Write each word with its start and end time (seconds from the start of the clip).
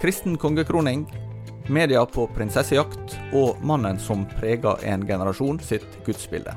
Kristen 0.00 0.36
kongekroning, 0.36 1.12
media 1.68 2.06
på 2.06 2.26
prinsessejakt 2.34 3.16
og 3.34 3.56
mannen 3.66 3.98
som 3.98 4.22
preger 4.38 4.78
en 4.86 5.02
generasjon 5.06 5.58
sitt 5.58 5.96
gudsbilde. 6.06 6.54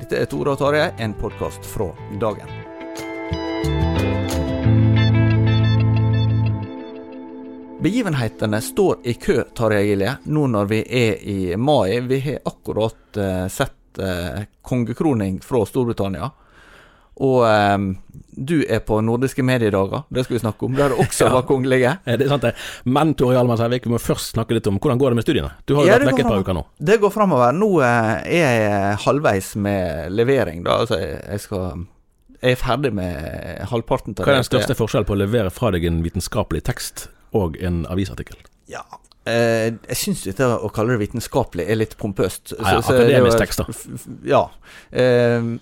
Dette 0.00 0.18
er 0.18 0.26
Tore 0.26 0.56
og 0.56 0.58
Tarjei, 0.58 0.88
en 0.98 1.14
podkast 1.14 1.62
fra 1.62 1.92
dagen. 2.18 2.50
Begivenhetene 7.86 8.58
står 8.60 9.06
i 9.06 9.14
kø, 9.14 9.44
Tarjei 9.54 9.92
Gilje, 9.92 10.16
nå 10.26 10.48
når 10.50 10.74
vi 10.74 10.82
er 10.82 11.22
i 11.22 11.40
mai. 11.54 12.00
Vi 12.10 12.18
har 12.26 12.42
akkurat 12.50 13.16
eh, 13.16 13.46
sett 13.46 14.02
eh, 14.02 14.42
kongekroning 14.62 15.38
fra 15.46 15.62
Storbritannia. 15.70 16.34
Og 17.20 17.42
um, 17.44 17.88
du 18.32 18.62
er 18.64 18.80
på 18.80 18.96
nordiske 19.04 19.42
mediedager, 19.44 20.06
det 20.08 20.24
skal 20.24 20.34
vi 20.38 20.40
snakke 20.40 20.64
om, 20.64 20.72
der 20.78 20.88
det 20.94 20.96
også 21.04 21.24
Ja. 21.28 21.32
var 21.34 21.42
kongelige. 21.46 21.90
Eh, 22.06 22.16
Det 22.16 22.24
er 22.26 22.30
sant 22.32 22.42
det. 22.46 22.54
Men 22.88 23.12
Tore 23.14 23.34
Hjalmar 23.36 23.58
Sævik, 23.60 23.84
vi 23.84 23.92
må 23.92 23.98
først 24.00 24.32
snakke 24.32 24.56
litt 24.56 24.66
om 24.70 24.78
hvordan 24.80 24.98
går 24.98 25.12
det 25.12 25.18
med 25.20 25.26
studiene. 25.26 25.50
Du 25.68 25.74
har 25.76 25.84
jo 25.84 25.90
Ja, 25.90 25.98
vært 25.98 26.08
vekk 26.14 26.22
et 26.24 26.30
par 26.30 26.40
uker 26.40 26.56
nå. 26.56 26.62
Det 26.80 26.96
går 27.02 27.12
framover. 27.12 27.52
Nå 27.52 27.68
eh, 27.84 28.38
er 28.40 28.54
jeg 28.62 28.96
halvveis 29.04 29.50
med 29.56 30.12
levering, 30.16 30.64
da. 30.64 30.78
Altså, 30.86 30.98
jeg 31.02 31.40
skal 31.44 31.84
Jeg 32.42 32.56
er 32.56 32.58
ferdig 32.64 32.90
med 32.96 33.60
halvparten 33.70 34.16
av 34.18 34.24
Hva 34.24 34.32
er 34.32 34.40
den 34.40 34.48
største 34.48 34.74
forskjellen 34.74 35.06
på 35.06 35.14
å 35.14 35.20
levere 35.20 35.50
fra 35.54 35.70
deg 35.70 35.84
en 35.86 36.00
vitenskapelig 36.02 36.64
tekst 36.66 37.06
og 37.36 37.60
en 37.62 37.84
avisartikkel? 37.92 38.40
Ja. 38.72 38.80
Eh, 39.28 39.68
jeg 39.86 39.96
syns 40.00 40.24
dette 40.26 40.48
å 40.58 40.66
kalle 40.74 40.96
det 40.96 41.04
vitenskapelig 41.04 41.68
er 41.70 41.76
litt 41.78 41.94
pompøst. 42.00 42.56
Ja, 42.58 42.72
ja, 42.72 42.80
akademisk 42.80 43.38
tekst, 43.38 43.60
da. 43.62 43.76
Ja. 44.26 44.40
Eh, 44.90 45.52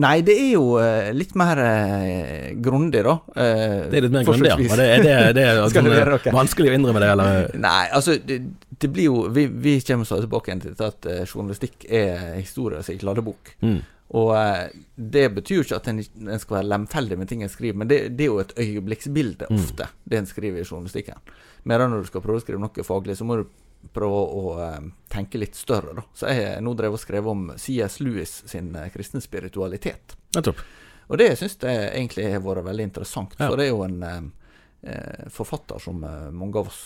nei, 0.00 0.14
det 0.26 0.34
er 0.38 0.48
jo 0.54 0.64
eh, 0.82 1.10
litt 1.16 1.34
mer 1.38 1.58
eh, 1.64 2.54
grundig, 2.64 3.02
da. 3.06 3.16
Eh, 3.34 3.90
Det 3.90 3.98
er 4.00 4.06
litt 4.06 4.14
mer 4.14 4.24
grundig, 4.28 4.48
ja. 4.50 4.56
Det, 4.58 4.88
det, 5.04 5.12
det 5.36 5.44
er 5.44 5.60
det 5.60 5.82
levere 5.84 6.16
eh, 6.24 6.32
vanskelig 6.34 6.72
å 6.72 6.78
innrømme 6.78 7.02
det, 7.04 7.10
eller 7.16 7.52
Nei, 7.68 7.84
altså 7.98 8.16
det, 8.22 8.90
blir 8.94 9.08
jo 9.10 9.28
Vi, 9.34 9.46
vi 9.50 9.76
kommer 9.86 10.08
så 10.08 10.20
tilbake 10.22 10.52
igjen 10.52 10.64
til 10.68 10.88
at 10.88 11.08
eh, 11.10 11.22
journalistikk 11.28 11.86
er 11.90 12.34
historie 12.40 12.82
som 12.82 12.94
ikke 12.96 13.10
ladebok. 13.12 13.54
mm. 13.62 13.78
Og 14.18 14.30
eh, 14.38 14.70
det 14.96 15.26
betyr 15.36 15.58
jo 15.58 15.64
ikke 15.66 15.76
at 15.82 15.88
en, 15.92 15.98
en 16.00 16.40
skal 16.40 16.56
være 16.62 16.70
lemfeldig 16.72 17.18
med 17.20 17.28
ting 17.28 17.42
en 17.44 17.50
skriver, 17.52 17.76
men 17.82 17.90
det, 17.90 17.98
det 18.16 18.24
er 18.24 18.30
jo 18.30 18.38
et 18.40 18.54
øyeblikksbilde 18.56 19.50
Mm. 19.50 19.58
ofte, 19.60 19.90
det 20.08 20.22
en 20.22 20.26
skriver 20.30 20.62
i 20.62 20.64
journalistikken. 20.64 21.20
Medan 21.68 21.90
når 21.92 22.06
du 22.06 22.08
skal 22.08 22.22
prøve 22.24 22.40
å 22.40 22.44
skrive 22.46 22.62
noe 22.62 22.84
faglig, 22.88 23.18
så 23.18 23.26
må 23.28 23.36
du 23.42 23.44
prøve 23.94 24.22
å 24.38 24.42
eh, 24.64 24.88
tenke 25.12 25.38
litt 25.40 25.54
større, 25.58 25.94
da. 26.00 26.04
Så 26.14 26.28
jeg 26.30 26.44
har 26.44 26.64
nå 26.64 26.74
drevet 26.78 26.98
og 26.98 27.02
skrevet 27.04 27.30
om 27.32 27.46
C.S. 27.56 28.00
Lewis 28.00 28.42
sin 28.50 28.72
eh, 28.76 28.88
kristne 28.94 29.20
spiritualitet. 29.24 30.16
Nettopp. 30.36 30.60
Og 31.08 31.18
det 31.20 31.30
syns 31.40 31.56
jeg 31.62 31.86
egentlig 31.94 32.26
har 32.34 32.42
vært 32.44 32.66
veldig 32.66 32.88
interessant, 32.90 33.36
Ja. 33.38 33.48
for 33.48 33.56
det 33.56 33.68
er 33.68 33.72
jo 33.72 33.84
en 33.86 34.02
eh, 34.82 35.28
forfatter 35.32 35.80
som 35.80 36.02
mange 36.04 36.58
av 36.60 36.68
oss 36.68 36.82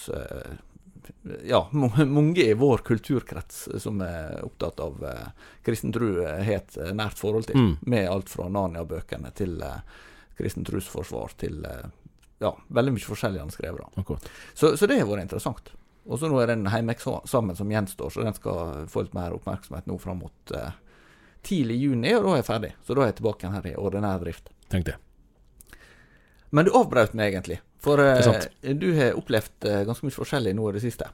ja, 1.44 1.68
mange 2.06 2.40
i 2.42 2.54
vår 2.54 2.78
kulturkrets 2.78 3.68
som 3.82 4.00
er 4.00 4.38
opptatt 4.44 4.80
av 4.80 5.04
eh, 5.04 5.28
kristen 5.64 5.92
tro, 5.92 6.12
har 6.22 6.40
et 6.60 6.76
nært 6.94 7.18
forhold 7.18 7.46
til. 7.50 7.58
Mm. 7.58 7.72
Med 7.80 8.08
alt 8.10 8.30
fra 8.32 8.48
Narnia-bøkene 8.52 9.32
til 9.36 9.58
eh, 9.62 9.80
kristen 10.38 10.64
trosforsvar 10.66 11.34
til 11.42 11.64
eh, 11.68 11.86
ja, 12.42 12.54
veldig 12.74 12.96
mye 12.96 13.06
forskjellig 13.06 13.42
han 13.42 13.50
skrev. 13.54 13.78
da. 13.82 14.16
Så, 14.54 14.76
så 14.76 14.86
det 14.90 15.00
har 15.02 15.10
vært 15.10 15.26
interessant. 15.28 15.72
Og 16.06 16.18
så 16.18 16.28
nå 16.30 16.38
er 16.42 16.50
den 16.50 16.66
hjemmeeksamen 16.66 17.56
som 17.58 17.70
gjenstår, 17.70 18.10
så 18.10 18.24
den 18.26 18.34
skal 18.34 18.86
få 18.90 19.04
litt 19.04 19.14
mer 19.14 19.34
oppmerksomhet 19.36 19.86
nå 19.86 19.98
fram 20.02 20.22
mot 20.24 20.54
eh, 20.56 20.74
tidlig 21.46 21.78
juni, 21.78 22.14
og 22.16 22.26
da 22.26 22.34
er 22.34 22.40
jeg 22.40 22.48
ferdig. 22.48 22.72
Så 22.86 22.96
da 22.96 23.04
er 23.04 23.12
jeg 23.12 23.20
tilbake 23.20 23.44
igjen 23.44 23.56
her 23.56 23.68
i 23.70 23.74
ordinær 23.78 24.22
drift. 24.22 24.50
Tenk 24.72 24.88
det. 24.90 24.96
Men 26.52 26.66
du 26.66 26.72
avbrøt 26.76 27.14
meg 27.16 27.32
egentlig, 27.32 27.60
for 27.82 28.02
eh, 28.02 28.74
du 28.76 28.88
har 28.98 29.18
opplevd 29.18 29.68
eh, 29.70 29.84
ganske 29.88 30.08
mye 30.08 30.18
forskjellig 30.18 30.56
nå 30.58 30.68
i 30.68 30.74
det 30.76 30.82
siste. 30.84 31.08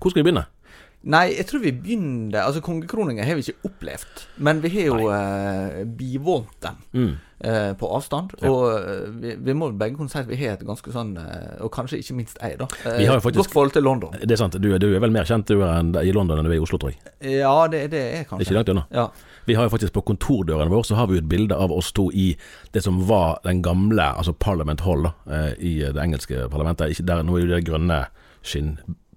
Hvor 0.00 0.12
skal 0.12 0.20
vi 0.20 0.26
begynne? 0.26 0.48
Nei, 1.02 1.30
jeg 1.32 1.46
tror 1.48 1.62
vi 1.62 1.70
begynner 1.72 2.42
Altså, 2.44 2.60
kongekroningen 2.60 3.24
har 3.24 3.34
vi 3.38 3.40
ikke 3.46 3.64
opplevd, 3.70 4.24
men 4.44 4.58
vi 4.60 4.68
har 4.74 4.90
jo 4.90 5.08
eh, 5.08 5.84
bivånt 5.86 6.58
den 6.60 6.76
Mm. 6.92 7.14
eh, 7.40 7.72
på 7.80 7.88
avstand. 7.96 8.34
Ja. 8.42 8.50
Og 8.50 8.74
eh, 8.76 9.06
vi, 9.22 9.34
vi 9.46 9.54
må 9.56 9.70
begge 9.72 9.96
kunne 9.96 10.10
si 10.12 10.18
at 10.20 10.28
vi 10.28 10.36
har 10.36 10.58
et 10.58 10.66
ganske 10.68 10.92
sånn 10.92 11.14
eh, 11.16 11.62
Og 11.64 11.70
kanskje 11.72 12.02
ikke 12.02 12.14
minst 12.18 12.36
jeg, 12.42 12.58
da. 12.60 12.66
eh, 12.84 12.98
Vi 12.98 13.06
har 13.08 13.16
jo 13.16 13.20
faktisk- 13.24 13.36
Godt 13.46 13.52
forhold 13.54 13.72
til 13.72 13.82
London. 13.82 14.12
Det 14.20 14.30
er 14.30 14.36
sant. 14.36 14.60
Du, 14.60 14.68
du 14.78 14.88
er 14.94 15.00
vel 15.00 15.10
mer 15.10 15.24
kjent 15.24 15.46
du 15.48 15.62
enn 15.64 15.94
i 16.04 16.12
London 16.12 16.38
enn 16.38 16.44
du 16.44 16.50
er 16.52 16.58
i 16.58 16.62
Oslo, 16.66 16.76
tror 16.78 16.92
jeg. 16.92 17.00
Ja, 17.40 17.66
det, 17.66 17.90
det 17.90 18.00
er 18.04 18.10
Det 18.10 18.20
er 18.20 18.24
kanskje 18.28 18.44
ikke 18.50 18.58
langt 18.60 18.68
unna. 18.68 18.84
Ja. 18.92 19.08
Vi 19.46 19.54
har 19.56 19.64
jo 19.64 19.72
faktisk 19.72 19.92
på 19.96 20.04
kontordøren 20.04 20.68
vår 20.68 20.84
så 20.84 20.94
har 21.00 21.06
vi 21.08 21.16
jo 21.16 21.24
et 21.24 21.28
bilde 21.32 21.56
av 21.56 21.72
oss 21.72 21.92
to 21.96 22.10
i 22.12 22.36
det 22.72 22.82
som 22.84 23.00
var 23.08 23.40
den 23.42 23.62
gamle, 23.62 24.04
altså 24.20 24.34
Parliament 24.36 24.80
Hall 24.84 25.02
da, 25.08 25.14
eh, 25.32 25.54
i 25.58 25.78
det 25.80 25.96
engelske 25.96 26.44
parlamentet. 26.52 26.90
Ikke 26.92 27.06
der, 27.08 27.22
nå 27.24 27.40
er 27.40 27.46
det 27.56 27.64
grønne 27.64 28.04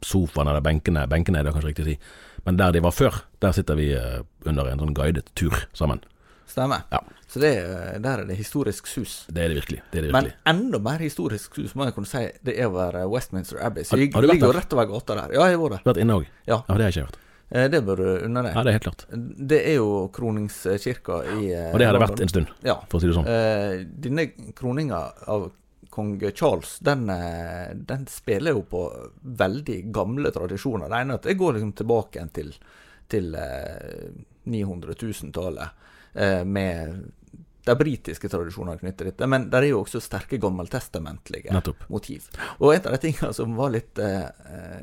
skinnsofaene 0.03 0.49
eller 0.53 0.61
benkene, 0.65 1.07
benkene 1.09 1.39
er 1.39 1.43
det 1.47 1.53
kanskje 1.55 1.71
riktig 1.71 1.85
å 1.85 1.89
si. 1.91 1.97
Men 2.45 2.57
der 2.59 2.71
de 2.75 2.79
var 2.83 2.91
før, 2.91 3.21
der 3.39 3.51
sitter 3.55 3.75
vi 3.79 3.91
eh, 3.95 4.21
under 4.45 4.67
en 4.67 4.79
sånn 4.83 4.93
guidet 4.93 5.29
tur 5.35 5.55
sammen. 5.73 6.01
Stemmer. 6.45 6.83
Ja. 6.91 6.99
Så 7.27 7.39
det, 7.41 7.49
er- 7.63 7.99
der 8.03 8.19
er 8.21 8.25
det 8.29 8.35
historisk 8.37 8.85
sus. 8.85 9.25
Det 9.31 9.41
er 9.41 9.49
det 9.49 9.61
virkelig. 9.63 9.79
Det 9.91 9.97
er 9.99 10.01
det 10.07 10.11
Men 10.13 10.27
enda 10.45 10.77
mer 10.79 10.99
historisk 11.01 11.55
sus 11.55 11.73
må 11.73 11.85
jeg 11.87 11.95
kunne 11.95 12.05
si 12.11 12.27
det 12.43 12.59
er 12.59 12.67
over 12.69 12.95
eh, 12.99 13.07
Westminster 13.09 13.57
Abbey. 13.63 13.83
Så 13.83 13.95
Har- 13.95 14.03
jeg 14.03 14.11
har 14.13 14.21
vært 14.21 14.33
ligger 14.33 14.51
jo 14.51 14.57
rett 14.59 14.73
over 14.73 14.85
gata 14.91 15.15
der. 15.15 15.33
Ja, 15.33 15.47
jeg 15.49 15.57
har 15.57 15.63
vært 15.63 15.71
der. 15.77 15.83
Har 15.85 15.93
vært 15.93 16.01
inne 16.03 16.17
òg? 16.19 16.27
Ja. 16.45 16.59
Ja, 16.67 16.75
det 16.75 16.83
har 16.83 16.91
jeg 16.91 16.93
ikke 16.97 17.07
hørt. 17.07 17.17
Eh, 17.53 17.67
Det 17.69 17.81
bør 17.85 17.95
du 17.95 18.25
unne 18.27 18.43
deg. 18.43 18.53
Ja, 18.55 18.61
det 18.63 18.69
er 18.69 18.77
helt 18.77 18.83
klart. 18.89 19.05
Det 19.53 19.59
er 19.65 19.75
jo 19.79 19.89
kroningskirka 20.13 21.17
i 21.39 21.51
eh, 21.53 21.71
Og 21.73 21.79
det 21.79 21.85
har 21.87 21.93
det 21.97 22.01
vært 22.03 22.21
en 22.21 22.29
stund, 22.35 22.47
Ja. 22.63 22.75
for 22.89 22.99
å 22.99 23.01
si 23.01 23.07
det 23.07 23.15
sånn. 23.17 23.27
Eh, 23.27 23.85
denne 24.03 24.27
kroninga 24.53 25.01
av 25.27 25.51
kong 25.93 26.15
Charles, 26.35 26.79
den, 26.79 27.09
eh, 27.09 27.75
den 27.75 28.07
spiller 28.09 28.51
jo 28.57 28.63
på 28.65 28.83
veldig 29.21 29.79
gamle 29.93 30.31
tradisjoner. 30.33 30.89
Det 30.89 31.01
ene 31.01 31.17
at 31.19 31.27
det 31.29 31.37
går 31.37 31.53
liksom 31.53 31.73
tilbake 31.77 32.23
til, 32.33 32.49
til 33.13 33.35
eh, 33.37 34.07
900 34.49 34.95
000-tallet, 34.97 35.83
eh, 36.13 36.41
med 37.65 37.77
de 37.77 37.83
britiske 37.83 38.29
tradisjonene 38.29 38.79
knyttet 38.79 38.97
til 38.97 39.07
dette, 39.11 39.27
men 39.27 39.49
det 39.49 39.59
er 39.61 39.69
jo 39.69 39.81
også 39.83 40.01
sterke 40.03 40.37
gammeltestamentlige 40.41 41.51
Nettopp. 41.53 41.85
motiv. 41.89 42.29
Og 42.59 42.73
en 42.75 42.81
av 42.87 42.91
de 42.91 42.97
tingene 42.97 43.33
som 43.33 43.55
var 43.55 43.69
litt 43.71 43.99
eh, 43.99 44.25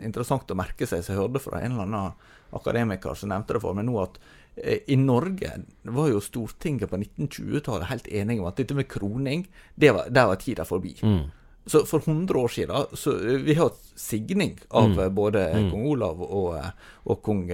interessant 0.05 0.50
å 0.50 0.56
merke 0.56 0.87
seg, 0.87 1.03
som 1.05 1.15
jeg 1.15 1.21
hørte 1.23 1.43
fra 1.44 1.61
en 1.61 1.73
eller 1.73 1.82
annen 1.88 2.12
akademiker 2.53 3.15
som 3.15 3.29
nevnte 3.31 3.55
det 3.55 3.61
for 3.62 3.75
meg 3.75 3.85
nå, 3.87 3.99
at 4.03 4.17
eh, 4.56 4.79
i 4.88 4.97
Norge 4.97 5.53
var 5.85 6.09
jo 6.11 6.21
Stortinget 6.25 6.91
på 6.91 6.97
1920-tallet 6.99 7.91
helt 7.91 8.09
enige 8.09 8.41
om 8.41 8.49
at 8.50 8.56
dette 8.56 8.75
med 8.75 8.88
kroning, 8.91 9.44
det 9.77 9.93
var, 9.94 10.09
der 10.11 10.27
var 10.32 10.37
tida 10.41 10.65
forbi. 10.65 10.97
Mm. 11.03 11.29
Så 11.71 11.82
for 11.87 12.00
100 12.00 12.38
år 12.41 12.49
siden 12.49 12.97
så 12.97 13.12
eh, 13.21 13.37
Vi 13.44 13.55
har 13.55 13.69
hatt 13.69 13.93
signing 14.00 14.56
av 14.71 14.88
Mm. 14.88 14.99
eh, 14.99 15.09
både 15.11 15.44
Mm. 15.55 15.71
kong 15.71 15.87
Olav 15.87 16.23
og, 16.23 16.55
eh, 16.56 16.71
og 17.06 17.23
kong 17.23 17.44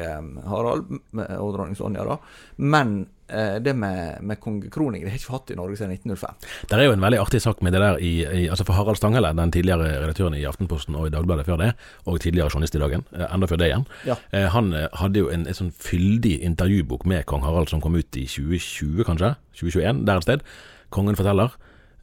Harald 0.46 0.86
og 1.18 1.52
dronning 1.56 1.74
Sonja, 1.76 2.04
da. 2.06 2.16
Men 2.58 3.08
det 3.28 3.72
med, 3.74 4.20
med 4.22 4.38
kongekroning 4.40 5.02
det 5.02 5.10
har 5.10 5.18
ikke 5.18 5.30
vi 5.30 5.34
hatt 5.34 5.50
i 5.50 5.56
Norge 5.58 5.76
siden 5.80 5.92
1905. 5.96 6.36
Det 6.70 6.76
er 6.78 6.84
jo 6.86 6.92
en 6.94 7.02
veldig 7.02 7.18
artig 7.18 7.40
sak 7.42 7.62
med 7.66 7.74
det 7.74 7.80
der 7.82 7.98
i, 7.98 8.12
i 8.22 8.44
altså 8.52 8.64
For 8.68 8.76
Harald 8.78 9.00
Stanghelle, 9.00 9.32
den 9.34 9.50
tidligere 9.54 9.88
redaktøren 10.04 10.36
i 10.38 10.44
Aftenposten 10.46 10.94
og 10.94 11.08
i 11.08 11.12
Dagbladet 11.14 11.46
før 11.48 11.58
det, 11.58 11.72
og 12.06 12.20
tidligere 12.22 12.52
journalist 12.54 12.78
i 12.78 12.82
Dagen, 12.84 13.02
eh, 13.16 13.26
enda 13.34 13.48
før 13.50 13.58
det 13.58 13.70
igjen, 13.72 13.86
Ja. 14.06 14.14
eh, 14.30 14.46
han 14.54 14.72
eh, 14.78 14.86
hadde 15.02 15.18
jo 15.24 15.30
en, 15.34 15.46
en 15.50 15.58
sånn 15.58 15.72
fyldig 15.74 16.36
intervjubok 16.46 17.06
med 17.10 17.26
kong 17.26 17.42
Harald 17.42 17.68
som 17.72 17.82
kom 17.82 17.98
ut 17.98 18.14
i 18.20 18.28
2020, 18.30 19.02
kanskje? 19.08 19.32
2021, 19.58 20.04
der 20.06 20.20
et 20.22 20.28
sted. 20.28 20.46
Kongen 20.94 21.18
forteller. 21.18 21.56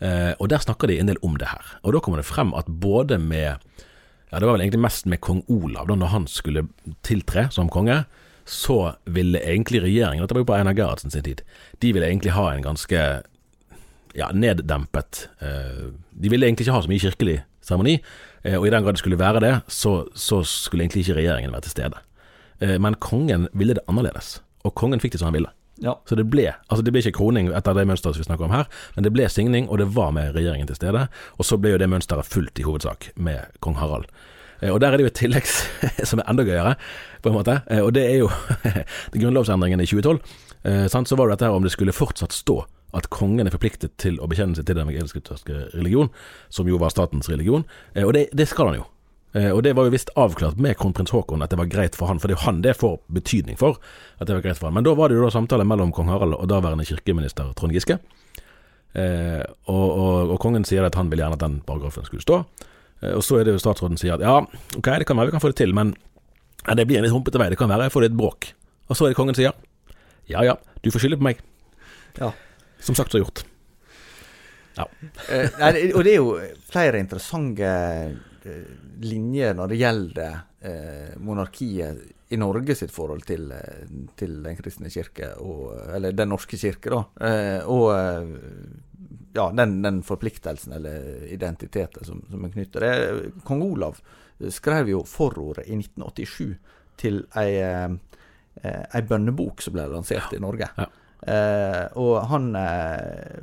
Eh, 0.03 0.33
og 0.43 0.49
der 0.51 0.59
snakker 0.59 0.91
de 0.91 0.99
en 0.99 1.07
del 1.07 1.21
om 1.23 1.37
det 1.39 1.47
her. 1.47 1.63
Og 1.87 1.93
da 1.95 2.01
kommer 2.03 2.19
det 2.19 2.27
frem 2.27 2.51
at 2.59 2.67
både 2.67 3.15
med 3.21 3.55
Ja, 4.33 4.39
det 4.41 4.47
var 4.49 4.55
vel 4.57 4.63
egentlig 4.65 4.81
mest 4.81 5.05
med 5.05 5.21
kong 5.21 5.43
Olav, 5.47 5.85
da 5.87 5.93
når 5.95 6.09
han 6.09 6.23
skulle 6.27 6.63
tiltre 7.05 7.45
som 7.53 7.69
konge, 7.69 7.99
så 8.45 8.95
ville 9.05 9.39
egentlig 9.39 9.83
regjeringen, 9.83 10.23
dette 10.23 10.35
var 10.35 10.43
jo 10.43 10.49
på 10.49 10.57
Einar 10.57 10.75
Gerhardsen 10.77 11.13
sin 11.13 11.25
tid, 11.25 11.43
de 11.79 11.93
ville 11.95 12.07
egentlig 12.09 12.35
ha 12.35 12.49
en 12.51 12.65
ganske 12.65 13.03
ja, 14.13 14.29
neddempet 14.33 15.27
eh, 15.41 15.89
De 16.09 16.29
ville 16.29 16.45
egentlig 16.45 16.67
ikke 16.67 16.75
ha 16.75 16.83
så 16.85 16.91
mye 16.91 17.01
kirkelig 17.01 17.39
seremoni, 17.63 17.97
eh, 18.43 18.59
og 18.59 18.67
i 18.67 18.73
den 18.73 18.85
grad 18.85 18.97
det 18.97 19.03
skulle 19.03 19.19
være 19.19 19.41
det, 19.43 19.53
så, 19.67 20.03
så 20.13 20.43
skulle 20.47 20.85
egentlig 20.85 21.05
ikke 21.05 21.17
regjeringen 21.21 21.55
være 21.55 21.67
til 21.67 21.75
stede. 21.77 22.03
Eh, 22.59 22.77
men 22.79 22.99
kongen 23.01 23.47
ville 23.53 23.77
det 23.77 23.85
annerledes, 23.87 24.37
og 24.63 24.75
kongen 24.77 25.01
fikk 25.01 25.15
det 25.15 25.23
som 25.23 25.31
han 25.31 25.39
ville. 25.39 25.53
Ja. 25.81 25.95
Så 26.05 26.15
det 26.15 26.27
ble 26.29 26.51
altså 26.53 26.83
det 26.85 26.93
ble 26.93 27.01
ikke 27.01 27.17
kroning 27.17 27.49
etter 27.49 27.73
det 27.73 27.87
mønsteret 27.89 28.19
vi 28.19 28.27
snakker 28.27 28.45
om 28.45 28.53
her, 28.53 28.69
men 28.95 29.07
det 29.07 29.13
ble 29.15 29.25
signing, 29.31 29.65
og 29.69 29.81
det 29.81 29.89
var 29.95 30.13
med 30.15 30.35
regjeringen 30.37 30.69
til 30.69 30.77
stede. 30.77 31.07
Og 31.39 31.47
så 31.47 31.57
ble 31.57 31.73
jo 31.73 31.81
det 31.81 31.89
mønsteret 31.89 32.29
fulgt 32.29 32.61
i 32.61 32.67
hovedsak 32.67 33.09
med 33.15 33.57
kong 33.65 33.79
Harald. 33.81 34.05
Eh, 34.63 34.71
Og 34.71 34.79
der 34.79 34.93
er 34.93 34.97
det 34.97 35.05
jo 35.07 35.11
et 35.11 35.19
tillegg 35.19 35.47
som 36.09 36.21
er 36.23 36.29
enda 36.31 36.45
gøyere, 36.47 36.75
på 37.21 37.29
en 37.31 37.35
måte. 37.37 37.59
Eh, 37.67 37.83
Og 37.83 37.91
det 37.95 38.05
er 38.07 38.17
jo 38.23 38.29
grunnlovsendringen 39.19 39.83
i 39.83 39.89
2012. 39.89 40.19
Eh? 40.63 40.87
Så 40.87 41.17
var 41.19 41.27
det 41.27 41.35
dette 41.37 41.49
her 41.51 41.57
om 41.59 41.63
det 41.67 41.73
skulle 41.75 41.95
fortsatt 41.95 42.31
stå 42.35 42.61
at 42.93 43.07
kongen 43.09 43.47
er 43.49 43.53
forpliktet 43.53 43.95
til 43.97 44.19
å 44.21 44.27
bekjenne 44.29 44.53
seg 44.55 44.67
til 44.69 44.77
den 44.77 44.85
evangelisk-lutherske 44.85 45.63
religion, 45.73 46.11
som 46.53 46.67
jo 46.69 46.77
var 46.77 46.91
statens 46.93 47.25
religion. 47.31 47.63
Og 47.97 48.11
det, 48.13 48.27
det 48.37 48.45
skal 48.51 48.69
han 48.69 48.75
jo. 48.77 48.83
Og 49.33 49.63
det 49.65 49.71
var 49.73 49.87
jo 49.87 49.93
visst 49.95 50.11
avklart 50.13 50.59
med 50.61 50.75
kronprins 50.77 51.09
Haakon 51.09 51.41
at 51.41 51.49
det 51.49 51.57
var 51.57 51.71
greit 51.73 51.95
for 51.97 52.05
han, 52.05 52.19
for 52.21 52.29
det 52.29 52.35
er 52.35 52.37
jo 52.37 52.45
han 52.45 52.59
det 52.61 52.75
får 52.77 52.99
betydning 53.17 53.57
for. 53.57 53.79
at 54.21 54.29
det 54.29 54.35
var 54.37 54.43
greit 54.45 54.59
for 54.61 54.69
han. 54.69 54.75
Men 54.77 54.85
da 54.85 54.93
var 54.93 55.09
det 55.09 55.17
jo 55.17 55.23
da 55.25 55.31
samtale 55.33 55.65
mellom 55.65 55.89
kong 55.89 56.11
Harald 56.13 56.37
og 56.37 56.45
daværende 56.53 56.85
kirkeminister 56.85 57.49
Trond 57.57 57.73
Giske. 57.73 57.97
Eh, 58.93 59.41
og, 59.73 59.87
og, 59.89 60.35
og 60.35 60.37
kongen 60.43 60.61
sier 60.69 60.85
at 60.85 60.93
han 60.99 61.09
vil 61.09 61.23
gjerne 61.23 61.39
at 61.39 61.41
den 61.47 61.57
paragrafen 61.65 62.05
skulle 62.05 62.21
stå. 62.21 62.43
Eh, 63.03 63.13
og 63.17 63.23
så 63.25 63.39
er 63.39 63.47
det 63.47 63.55
jo 63.57 63.61
statsråden 63.61 63.99
sier 63.99 64.15
at 64.15 64.25
ja, 64.25 64.39
ok, 64.79 64.89
det 65.01 65.07
kan 65.09 65.19
være 65.19 65.31
vi 65.31 65.35
kan 65.35 65.43
få 65.43 65.53
det 65.53 65.59
til, 65.61 65.75
men 65.75 65.93
ja, 66.63 66.75
det 66.79 66.87
blir 66.87 66.99
en 66.99 67.07
litt 67.07 67.15
humpete 67.15 67.41
vei. 67.41 67.49
Det 67.51 67.59
kan 67.59 67.71
være 67.71 67.89
jeg 67.89 67.95
får 67.95 68.07
litt 68.07 68.19
bråk. 68.19 68.53
Og 68.87 68.97
så 68.97 69.07
er 69.07 69.13
det 69.13 69.19
kongen 69.19 69.37
sier 69.37 69.55
ja 70.31 70.43
ja, 70.45 70.55
du 70.79 70.87
får 70.93 71.03
skylde 71.03 71.19
på 71.19 71.27
meg. 71.27 71.41
Ja. 72.15 72.31
Som 72.83 72.95
sagt 72.95 73.11
så 73.11 73.19
gjort. 73.19 73.43
Eh, 74.73 75.49
og 75.93 76.01
det 76.05 76.13
er 76.13 76.17
jo 76.17 76.37
flere 76.71 77.01
interessante 77.03 77.67
eh, 77.67 78.63
linjer 79.03 79.53
når 79.57 79.73
det 79.73 79.83
gjelder 79.83 80.41
monarkiet 81.19 82.31
i 82.31 82.37
Norge 82.39 82.75
sitt 82.77 82.93
forhold 82.93 83.25
til, 83.27 83.49
til 84.15 84.37
den 84.45 84.55
kristne 84.55 84.87
kirke, 84.93 85.33
og, 85.43 85.73
eller 85.97 86.15
den 86.15 86.31
norske 86.31 86.55
kirke, 86.55 86.93
da. 86.93 87.01
Eh, 87.27 87.67
og 87.67 87.91
ja, 89.33 89.51
den, 89.51 89.81
den 89.81 90.03
forpliktelsen 90.03 90.73
eller 90.73 91.23
identiteten 91.33 92.05
som, 92.05 92.21
som 92.29 92.45
er 92.45 92.53
knyttet. 92.53 92.81
Det, 92.81 93.31
Kong 93.43 93.63
Olav 93.65 93.99
skrev 94.49 94.89
jo 94.89 95.03
forordet 95.07 95.67
i 95.67 95.77
1987 95.77 96.55
til 97.01 97.23
ei, 97.39 97.57
eh, 97.63 97.89
eh, 98.61 98.83
ei 98.93 99.01
bønnebok 99.09 99.61
som 99.61 99.75
ble 99.75 99.87
lansert 99.89 100.33
i 100.35 100.41
Norge. 100.43 100.69
Ja. 100.77 100.89
Eh, 101.23 101.85
og 101.97 102.17
han 102.29 102.55
eh, 102.59 103.41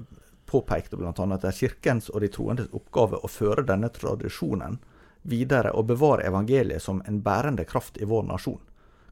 påpekte 0.51 0.99
bl.a. 0.99 1.13
at 1.13 1.43
det 1.43 1.51
er 1.51 1.59
kirkens 1.59 2.11
og 2.11 2.23
de 2.23 2.31
troendes 2.33 2.73
oppgave 2.77 3.21
å 3.23 3.31
føre 3.31 3.65
denne 3.67 3.91
tradisjonen 3.95 4.79
videre 5.23 5.73
og 5.77 5.89
bevare 5.91 6.27
evangeliet 6.29 6.83
som 6.83 7.03
en 7.07 7.21
bærende 7.25 7.65
kraft 7.69 8.01
i 8.01 8.09
vår 8.09 8.29
nasjon. 8.29 8.61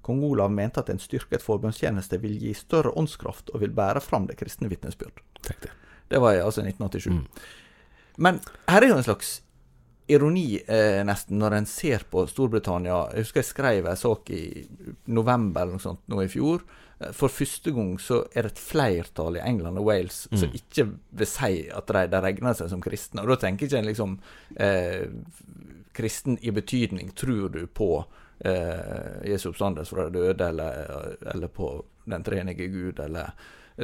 Kong 0.02 0.22
Olav 0.24 0.52
mente 0.52 0.80
at 0.80 0.88
en 0.88 1.00
styrket 1.02 1.44
forbønnstjeneste 1.44 2.20
vil 2.22 2.38
gi 2.40 2.54
større 2.56 2.94
åndskraft 2.96 3.52
og 3.52 3.60
vil 3.64 3.74
bære 3.76 4.00
fram 4.00 4.28
det 4.28 4.38
kristne 4.40 4.70
vitnesbyrd. 4.70 5.20
Tenk 5.42 5.66
det. 5.66 5.74
Det 6.08 6.18
var 6.22 6.38
altså 6.40 6.62
1987. 6.64 7.10
Mm. 7.12 7.26
Men 8.18 8.40
her 8.68 8.82
er 8.82 8.88
jo 8.88 8.96
en 8.96 9.06
slags 9.06 9.40
ironi, 10.08 10.56
eh, 10.66 11.02
nesten, 11.04 11.36
når 11.38 11.52
en 11.58 11.66
ser 11.68 12.04
på 12.10 12.22
Storbritannia. 12.30 13.10
Jeg 13.12 13.26
husker 13.26 13.42
jeg 13.42 13.50
skrev 13.50 13.86
en 13.90 13.96
sak 14.00 14.30
i 14.32 14.42
november 15.12 15.62
eller 15.66 15.76
noe 15.76 15.84
sånt 15.84 16.00
nå 16.08 16.22
i 16.24 16.30
fjor. 16.32 16.62
Eh, 17.00 17.12
For 17.12 17.28
første 17.28 17.70
gang 17.76 17.98
så 18.00 18.22
er 18.34 18.42
det 18.48 18.52
et 18.54 18.62
flertall 18.62 19.36
i 19.36 19.42
England 19.44 19.76
og 19.78 19.84
Wales 19.90 20.22
som 20.32 20.48
Mm. 20.48 20.54
ikke 20.56 20.86
vil 21.12 21.26
si 21.28 21.68
at 21.68 21.86
de, 21.92 22.06
de 22.08 22.20
regner 22.24 22.54
seg 22.56 22.70
som 22.72 22.80
kristne. 22.80 23.20
Og 23.20 23.28
da 23.28 23.36
tenker 23.36 23.66
ikke 23.68 23.78
en 23.82 23.90
liksom 23.90 24.16
eh, 24.56 25.06
kristen 25.92 26.38
i 26.40 26.50
betydning 26.56 27.12
tror 27.14 27.48
du 27.52 27.66
på 27.66 28.04
eh, 28.44 29.28
Jesu 29.28 29.50
oppstandelse 29.50 29.92
fra 29.94 30.08
de 30.08 30.18
døde, 30.18 30.48
eller, 30.48 31.16
eller 31.34 31.48
på 31.52 31.84
den 32.08 32.24
treenige 32.24 32.68
Gud, 32.72 32.98
eller 33.04 33.32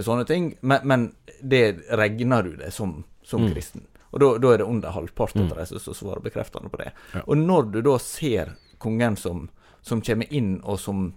sånne 0.02 0.26
ting. 0.26 0.56
Men, 0.62 0.80
men 0.84 1.14
det 1.42 1.76
regner 1.90 2.42
du 2.42 2.56
det 2.56 2.72
som, 2.72 3.04
som 3.22 3.44
Mm. 3.44 3.52
kristen. 3.54 3.86
Og 4.12 4.20
da, 4.20 4.38
da 4.38 4.52
er 4.54 4.58
det 4.58 4.66
under 4.66 4.90
halvparten 4.90 5.42
Mm. 5.46 5.52
av 5.52 5.58
de 5.68 5.78
som 5.80 5.94
svarer 5.94 6.20
bekreftende 6.22 6.70
på 6.70 6.78
det. 6.78 6.92
Ja. 7.14 7.20
Og 7.26 7.36
når 7.36 7.70
du 7.72 7.82
da 7.82 7.98
ser 7.98 8.56
kongen 8.78 9.16
som, 9.16 9.48
som 9.82 10.00
kommer 10.00 10.26
inn, 10.32 10.60
og 10.64 10.78
som, 10.80 11.12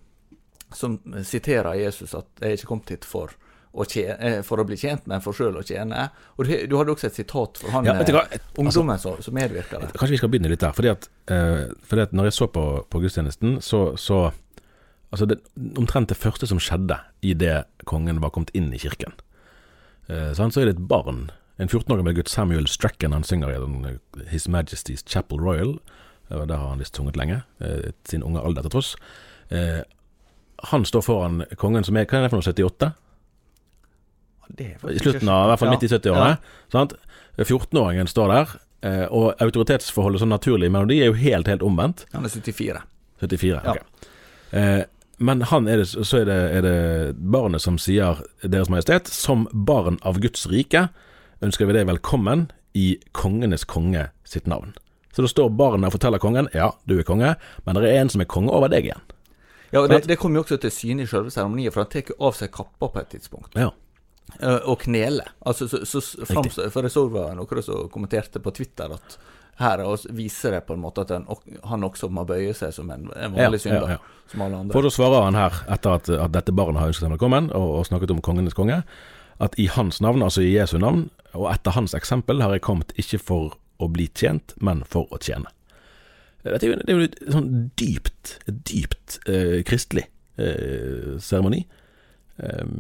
som 0.74 1.00
siterer 1.24 1.74
Jesus 1.76 2.14
at 2.16 2.26
'jeg 2.40 2.50
er 2.52 2.56
ikke 2.58 2.68
kommet 2.68 2.90
hit 2.90 3.06
for 3.06 3.30
å, 3.78 3.86
tjene, 3.86 4.18
eh, 4.20 4.42
for 4.42 4.58
å 4.58 4.66
bli 4.66 4.76
tjent, 4.76 5.06
men 5.08 5.22
for 5.22 5.34
sjøl 5.34 5.54
å 5.58 5.62
tjene'. 5.64 6.10
Og 6.40 6.46
du, 6.46 6.68
du 6.68 6.78
hadde 6.78 6.90
også 6.92 7.08
et 7.08 7.16
sitat 7.16 7.58
fra 7.58 7.70
han 7.72 7.86
Ja, 7.86 7.94
hva? 7.94 8.26
et, 8.32 8.42
ungdommen 8.58 8.98
som, 9.00 9.22
som 9.22 9.34
medvirker 9.34 9.80
der. 9.80 9.88
Kanskje 9.94 10.10
vi 10.16 10.18
skal 10.18 10.30
begynne 10.30 10.50
litt 10.50 10.60
der. 10.60 10.72
Fordi 10.74 10.90
at, 10.90 11.08
eh, 11.28 11.68
fordi 11.86 12.02
at 12.02 12.12
når 12.14 12.24
jeg 12.24 12.34
så 12.34 12.48
på, 12.48 12.86
på 12.90 13.00
gudstjenesten, 13.00 13.62
så, 13.62 13.96
så 13.98 14.32
Altså 15.12 15.26
det, 15.30 15.38
omtrent 15.80 16.10
det 16.12 16.18
første 16.20 16.48
som 16.50 16.60
skjedde 16.60 16.98
i 17.24 17.34
det 17.34 17.62
kongen 17.88 18.20
var 18.24 18.34
kommet 18.36 18.52
inn 18.58 18.74
i 18.76 18.80
kirken, 18.82 19.14
eh, 20.10 20.34
så 20.36 20.48
er 20.50 20.66
det 20.68 20.76
et 20.76 20.88
barn, 20.90 21.30
en 21.58 21.70
14 21.72 21.94
år 21.94 22.02
gammel 22.02 22.18
gutt, 22.18 22.30
Samuel 22.30 22.68
Strachan, 22.68 23.14
han 23.16 23.24
synger 23.24 23.54
i 23.54 23.60
eh, 23.92 24.26
His 24.34 24.48
Majesty's 24.52 25.06
Chapel 25.08 25.40
Royal. 25.40 25.78
Der 26.30 26.58
har 26.58 26.70
han 26.74 26.80
visst 26.84 26.96
sunget 27.00 27.16
lenge, 27.16 27.44
eh, 27.64 27.92
sin 28.06 28.24
unge 28.24 28.42
alder 28.44 28.62
til 28.68 28.74
tross. 28.76 28.96
Eh, 29.50 29.80
han 30.74 30.86
står 30.86 31.02
foran 31.06 31.44
kongen 31.56 31.86
som 31.88 31.96
er 31.96 32.06
Hva 32.06 32.18
er 32.20 32.28
det 32.28 32.32
for 32.34 32.42
noe, 32.42 32.54
78? 32.54 32.92
Det 34.58 34.66
er 34.74 34.92
I 34.92 35.00
slutten 35.00 35.30
av, 35.30 35.46
i 35.46 35.50
hvert 35.52 35.60
fall 35.62 35.72
midt 35.74 35.84
i 35.84 35.90
70-årene. 35.92 36.38
Ja. 36.74 36.86
14-åringen 37.48 38.08
står 38.10 38.32
der, 38.34 38.54
eh, 38.84 39.06
og 39.12 39.42
autoritetsforholdet 39.44 40.24
sånn 40.24 40.32
naturlig 40.34 40.70
melodi 40.74 41.02
er 41.02 41.12
jo 41.12 41.18
helt, 41.20 41.48
helt 41.52 41.64
omvendt. 41.66 42.06
Han 42.14 42.26
er 42.26 42.30
74. 42.34 42.84
74, 43.22 43.62
Ja. 43.64 43.72
ok. 43.72 44.08
Eh, 44.52 44.84
men 45.18 45.42
han 45.50 45.68
er 45.68 45.82
det, 45.82 45.88
så 45.90 46.22
er 46.22 46.28
det, 46.30 46.38
er 46.58 46.66
det 46.66 47.16
barnet 47.18 47.64
som 47.64 47.80
sier 47.82 48.20
Deres 48.44 48.70
Majestet, 48.70 49.10
som 49.10 49.48
barn 49.52 49.98
av 50.06 50.20
Guds 50.22 50.46
rike 50.52 50.88
ønsker 51.42 51.70
vi 51.70 51.78
deg 51.78 51.88
velkommen 51.90 52.48
i 52.78 53.00
kongenes 53.18 53.66
konge 53.66 54.10
sitt 54.28 54.48
navn. 54.50 54.76
Så 55.16 55.26
da 55.26 55.30
står 55.32 55.50
barnet 55.58 55.90
og 55.90 55.96
forteller 55.96 56.22
kongen 56.22 56.50
ja, 56.54 56.70
du 56.86 57.00
er 57.00 57.08
konge, 57.08 57.34
men 57.66 57.80
det 57.80 57.90
er 57.90 58.04
en 58.04 58.12
som 58.14 58.22
er 58.22 58.30
konge 58.30 58.54
over 58.54 58.70
deg 58.70 58.90
igjen. 58.90 59.02
Ja, 59.72 59.82
og 59.82 59.90
det, 59.90 60.04
det 60.08 60.20
kommer 60.22 60.40
jo 60.40 60.46
også 60.46 60.60
til 60.62 60.72
syne 60.72 61.04
i 61.04 61.10
selve 61.10 61.34
seremonien, 61.34 61.74
for 61.74 61.84
han 61.84 61.92
tar 61.92 62.14
av 62.14 62.38
seg 62.38 62.54
kappa 62.54 62.92
på 62.94 63.02
et 63.02 63.10
tidspunkt. 63.16 63.58
Ja. 63.58 63.72
Eh, 64.40 64.62
Og 64.70 64.80
kneler. 64.86 65.34
Altså, 65.42 65.68
så, 65.68 65.82
så, 65.86 66.02
så 66.02 66.28
For 66.28 66.86
jeg 66.86 66.94
så 66.94 67.08
var 67.12 67.34
noen 67.36 67.64
som 67.66 67.90
kommenterte 67.92 68.40
på 68.44 68.54
Twitter 68.56 68.94
at 68.96 69.18
her 69.58 69.82
og 69.82 70.06
viser 70.14 70.54
det 70.54 70.64
på 70.68 70.76
en 70.78 70.84
måte 70.84 71.04
at 71.06 71.12
han, 71.16 71.26
han 71.66 71.86
også 71.88 72.10
må 72.14 72.26
bøye 72.30 72.54
seg 72.58 72.74
som 72.76 72.90
en, 72.94 73.08
en 73.16 73.38
Ja, 73.38 73.48
vanlig 73.48 73.64
synder, 73.64 73.94
ja, 73.96 73.98
ja. 73.98 74.26
som 74.32 74.44
alle 74.46 74.62
andre. 74.62 74.76
For 74.76 74.86
da 74.86 74.92
svarer 74.94 75.26
han 75.26 75.38
her, 75.40 75.62
etter 75.74 75.98
at, 75.98 76.10
at 76.28 76.34
dette 76.36 76.54
barnet 76.56 76.84
har 76.84 76.92
ønsket 76.94 77.08
seg 77.08 77.16
velkommen, 77.16 77.50
og, 77.58 77.72
og 77.80 77.88
snakket 77.90 78.14
om 78.14 78.22
kongenes 78.26 78.58
konge, 78.58 78.84
at 79.44 79.58
i 79.62 79.68
hans 79.74 80.02
navn, 80.02 80.26
altså 80.26 80.46
i 80.46 80.54
Jesu 80.54 80.78
navn, 80.82 81.08
og 81.34 81.50
etter 81.52 81.74
hans 81.78 81.94
eksempel, 81.98 82.42
har 82.42 82.54
jeg 82.56 82.66
kommet 82.66 82.94
ikke 83.02 83.22
for 83.22 83.58
å 83.82 83.90
bli 83.94 84.08
tjent, 84.18 84.56
men 84.62 84.84
for 84.90 85.10
å 85.14 85.20
tjene. 85.22 85.50
Dette 86.46 86.66
er 86.66 86.72
jo, 86.72 86.78
det 86.80 86.94
er 86.94 87.00
jo 87.00 87.08
et 87.10 87.18
sånn 87.34 87.50
dypt, 87.80 88.38
dypt 88.48 89.18
eh, 89.28 89.60
kristelig 89.68 90.06
eh, 90.40 91.18
seremoni, 91.22 91.64
eh, 92.42 92.78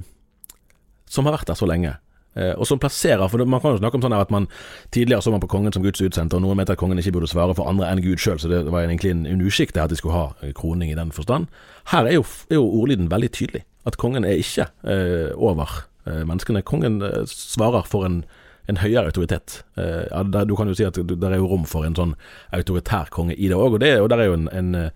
som 1.09 1.27
har 1.27 1.37
vært 1.37 1.51
der 1.51 1.59
så 1.59 1.67
lenge. 1.69 1.97
Eh, 2.37 2.53
og 2.53 2.67
som 2.69 2.77
plasserer 2.77 3.25
For 3.31 3.41
man 3.49 3.61
kan 3.63 3.73
jo 3.73 3.79
snakke 3.81 3.97
om 3.97 4.03
sånn 4.05 4.13
at 4.13 4.33
man 4.33 4.45
tidligere 4.93 5.25
så 5.25 5.33
man 5.33 5.41
på 5.41 5.49
kongen 5.49 5.73
som 5.73 5.85
Guds 5.85 6.03
utsendte, 6.03 6.37
og 6.37 6.43
noen 6.45 6.59
mente 6.59 6.75
at 6.75 6.81
kongen 6.81 6.99
ikke 7.01 7.15
burde 7.15 7.29
svare 7.31 7.55
for 7.57 7.69
andre 7.69 7.89
enn 7.89 8.03
Gud 8.03 8.21
sjøl, 8.21 8.37
så 8.41 8.51
det 8.51 8.65
var 8.69 8.85
egentlig 8.85 9.15
en, 9.15 9.45
uskikk 9.47 9.73
at 9.77 9.91
de 9.91 9.97
skulle 9.97 10.17
ha 10.17 10.27
eh, 10.45 10.53
kroning 10.57 10.91
i 10.91 10.97
den 10.97 11.13
forstand. 11.15 11.49
Her 11.93 12.05
er 12.05 12.19
jo, 12.19 12.25
er 12.51 12.59
jo 12.59 12.67
ordlyden 12.67 13.09
veldig 13.11 13.31
tydelig. 13.33 13.63
At 13.87 13.97
kongen 13.97 14.27
er 14.27 14.41
ikke 14.41 14.67
eh, 14.83 15.31
over 15.33 15.79
eh, 16.05 16.21
menneskene. 16.27 16.65
Kongen 16.67 17.01
eh, 17.01 17.23
svarer 17.31 17.87
for 17.89 18.05
en, 18.05 18.21
en 18.67 18.81
høyere 18.83 19.07
autoritet. 19.09 19.61
Eh, 19.79 20.05
ja, 20.11 20.21
der, 20.27 20.45
du 20.45 20.53
kan 20.59 20.69
jo 20.69 20.77
si 20.77 20.85
at 20.85 20.99
det 20.99 21.17
er 21.17 21.39
jo 21.39 21.49
rom 21.49 21.65
for 21.69 21.87
en 21.87 21.97
sånn 21.97 22.13
autoritær 22.53 23.09
konge 23.13 23.37
i 23.37 23.49
det 23.49 23.57
òg, 23.57 23.79
og, 23.79 23.81
det, 23.81 23.95
og 24.03 24.11
der 24.13 24.21
er 24.21 24.31
jo 24.31 24.37
en, 24.37 24.47
en 24.53 24.93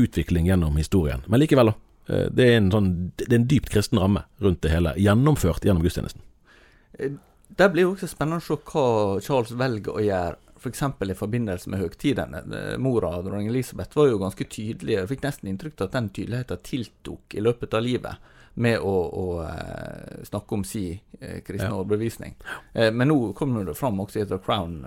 utvikling 0.00 0.48
gjennom 0.48 0.80
historien. 0.80 1.26
Men 1.28 1.42
likevel, 1.42 1.74
da. 1.74 1.78
Det 2.10 2.42
er, 2.42 2.56
en 2.58 2.72
sånn, 2.72 2.88
det 3.20 3.28
er 3.28 3.36
en 3.36 3.46
dypt 3.46 3.68
kristen 3.70 4.00
ramme 4.00 4.24
rundt 4.42 4.64
det 4.64 4.72
hele, 4.72 4.96
gjennomført 4.98 5.62
gjennom 5.62 5.84
gudstjenesten. 5.84 6.24
Det 7.56 7.68
blir 7.72 7.88
jo 7.88 7.94
også 7.96 8.08
spennende 8.10 8.40
å 8.40 8.46
se 8.46 8.56
hva 8.70 8.86
Charles 9.24 9.52
velger 9.58 9.96
å 9.96 10.04
gjøre, 10.04 10.36
f.eks. 10.60 10.82
For 10.98 11.10
i 11.10 11.16
forbindelse 11.18 11.70
med 11.72 11.80
høgtidene. 11.82 12.42
Mora, 12.82 13.14
dronning 13.24 13.48
Elisabeth, 13.50 13.96
var 13.96 14.10
jo 14.10 14.20
ganske 14.20 14.46
tydelig. 14.46 14.98
Jeg 14.98 15.10
fikk 15.14 15.24
nesten 15.24 15.50
inntrykk 15.50 15.80
av 15.80 15.88
at 15.88 15.96
den 15.96 16.12
tydeligheten 16.14 16.62
tiltok 16.66 17.34
i 17.34 17.42
løpet 17.42 17.74
av 17.74 17.86
livet 17.86 18.36
med 18.60 18.82
å, 18.82 18.92
å 18.92 19.24
uh, 19.46 20.22
snakke 20.26 20.56
om 20.56 20.64
si 20.66 20.84
kristne 21.46 21.68
ja. 21.68 21.76
overbevisning. 21.76 22.34
Men 22.74 23.08
nå 23.08 23.16
kommer 23.38 23.64
det 23.64 23.76
fram 23.78 24.00
også 24.02 24.22
i 24.22 24.26
The 24.28 24.40
Crown, 24.42 24.78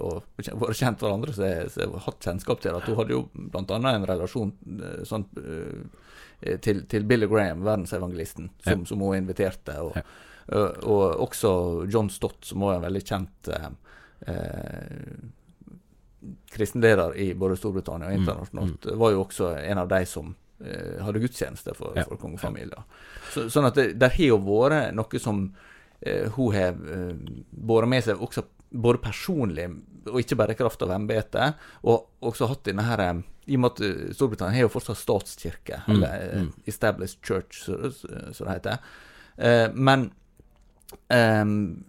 og 0.00 0.24
vært 0.38 0.78
kjent 0.78 1.02
hverandre 1.04 1.34
andre 1.34 1.68
som 1.70 1.92
har 1.94 2.04
hatt 2.06 2.24
kjennskap 2.24 2.62
til 2.64 2.76
at 2.78 2.88
hun 2.88 2.96
hadde 2.98 3.14
jo 3.14 3.20
bl.a. 3.32 3.76
en 3.92 4.06
relasjon 4.08 4.54
sånn, 5.08 5.26
til, 6.64 6.82
til, 6.88 7.04
Billy 7.10 7.28
Graham, 7.28 7.66
verdensevangelisten, 7.68 8.48
som, 8.64 8.82
ja. 8.82 8.88
som 8.88 9.04
hun 9.04 9.20
inviterte. 9.20 9.76
og 9.84 10.00
ja. 10.00 10.06
Og 10.48 11.20
også 11.26 11.50
John 11.92 12.08
Stott, 12.10 12.40
som 12.48 12.62
også 12.62 12.74
er 12.74 12.80
en 12.80 12.86
veldig 12.86 13.02
kjent 13.04 13.50
eh, 13.52 13.70
kristenleder 16.50 17.16
i 17.20 17.34
både 17.38 17.56
Storbritannia 17.56 18.08
og 18.08 18.14
mm. 18.14 18.20
internasjonalt, 18.20 18.86
mm. 18.86 18.98
var 18.98 19.14
jo 19.14 19.24
også 19.24 19.50
en 19.60 19.82
av 19.84 19.90
de 19.90 20.02
som 20.08 20.34
eh, 20.64 20.98
hadde 21.04 21.22
gudstjeneste 21.22 21.74
for, 21.76 21.96
ja. 21.98 22.06
for 22.08 22.20
kongefamilier. 22.20 22.86
Så, 23.32 23.48
sånn 23.52 23.68
at 23.68 23.78
det 23.78 24.12
har 24.16 24.30
jo 24.30 24.40
vært 24.46 24.96
noe 24.96 25.22
som 25.22 25.44
eh, 26.00 26.26
hun 26.36 26.54
har 26.56 26.72
eh, 26.74 27.12
båret 27.50 27.92
med 27.92 28.06
seg 28.08 28.24
også 28.24 28.46
både 28.68 29.00
personlig 29.00 29.68
og 30.08 30.20
ikke 30.22 30.36
bare 30.40 30.54
i 30.54 30.58
kraft 30.58 30.82
av 30.84 30.92
embetet, 30.94 31.58
og 31.84 32.24
også 32.24 32.48
hatt 32.48 32.64
denne 32.68 32.84
her 32.86 33.04
eh, 33.04 33.20
i 33.48 33.56
og 33.56 33.62
med 33.64 33.76
at 33.76 34.14
Storbritannia 34.16 34.58
har 34.58 34.66
jo 34.66 34.72
fortsatt 34.72 35.00
statskirke, 35.00 35.82
mm. 35.86 35.92
eller 35.94 36.24
eh, 36.24 36.46
mm. 36.46 36.48
Established 36.68 37.20
Church, 37.24 37.62
som 37.64 38.48
det 38.48 38.56
heter. 38.58 38.82
Eh, 39.36 39.68
men 39.72 40.10
Um, 41.08 41.84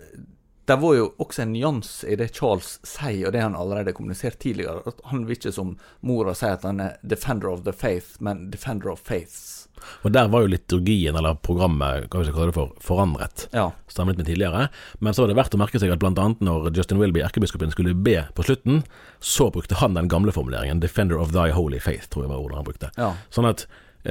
det 0.70 0.75
var 0.75 0.94
jo 0.94 1.06
også 1.18 1.41
en 1.41 1.53
nyanse 1.56 2.06
i 2.06 2.15
det 2.20 2.27
Charles 2.38 2.75
sier, 2.86 3.25
og 3.25 3.34
det 3.34 3.41
han 3.41 3.56
allerede 3.58 3.94
kommunisert 3.98 4.38
tidligere. 4.44 4.84
at 4.86 5.00
Han 5.10 5.24
vil 5.25 5.39
ikke 5.39 5.53
som 5.56 5.72
mora 6.06 6.36
si 6.38 6.46
at 6.46 6.63
han 6.63 6.79
er 6.79 6.98
'defender 7.01 7.50
of 7.50 7.63
the 7.63 7.74
faith', 7.74 8.22
men 8.22 8.51
'defender 8.51 8.91
of 8.91 9.01
faiths'. 9.01 9.68
Og 10.03 10.12
Der 10.12 10.27
var 10.27 10.41
jo 10.41 10.48
liturgien, 10.48 11.15
eller 11.15 11.34
programmet, 11.34 12.10
hva 12.10 12.20
vi 12.20 12.25
skal 12.25 12.36
kalle 12.36 12.51
det 12.51 12.53
for, 12.53 12.75
forandret 12.79 13.48
ja. 13.53 13.72
sammenlignet 13.88 14.18
med 14.18 14.25
tidligere. 14.25 14.70
Men 15.00 15.13
så 15.13 15.22
var 15.22 15.27
det 15.27 15.38
verdt 15.38 15.56
å 15.56 15.58
merke 15.58 15.79
seg 15.79 15.91
at 15.91 16.00
bl.a. 16.00 16.36
når 16.39 16.75
Justin 16.75 17.00
Wilby, 17.00 17.22
erkebiskopen, 17.22 17.72
skulle 17.72 17.96
be 17.96 18.27
på 18.36 18.44
slutten, 18.44 18.84
så 19.20 19.50
brukte 19.50 19.75
han 19.75 19.94
den 19.94 20.08
gamle 20.08 20.32
formuleringen 20.32 20.82
'defender 20.82 21.18
of 21.18 21.32
thy 21.32 21.50
holy 21.50 21.79
faith', 21.79 22.10
tror 22.10 22.24
jeg 22.24 22.29
var 22.29 22.44
ordet 22.44 22.56
han 22.56 22.65
brukte. 22.65 22.91
Ja. 22.98 23.15
Sånn 23.32 23.50
at 23.50 23.65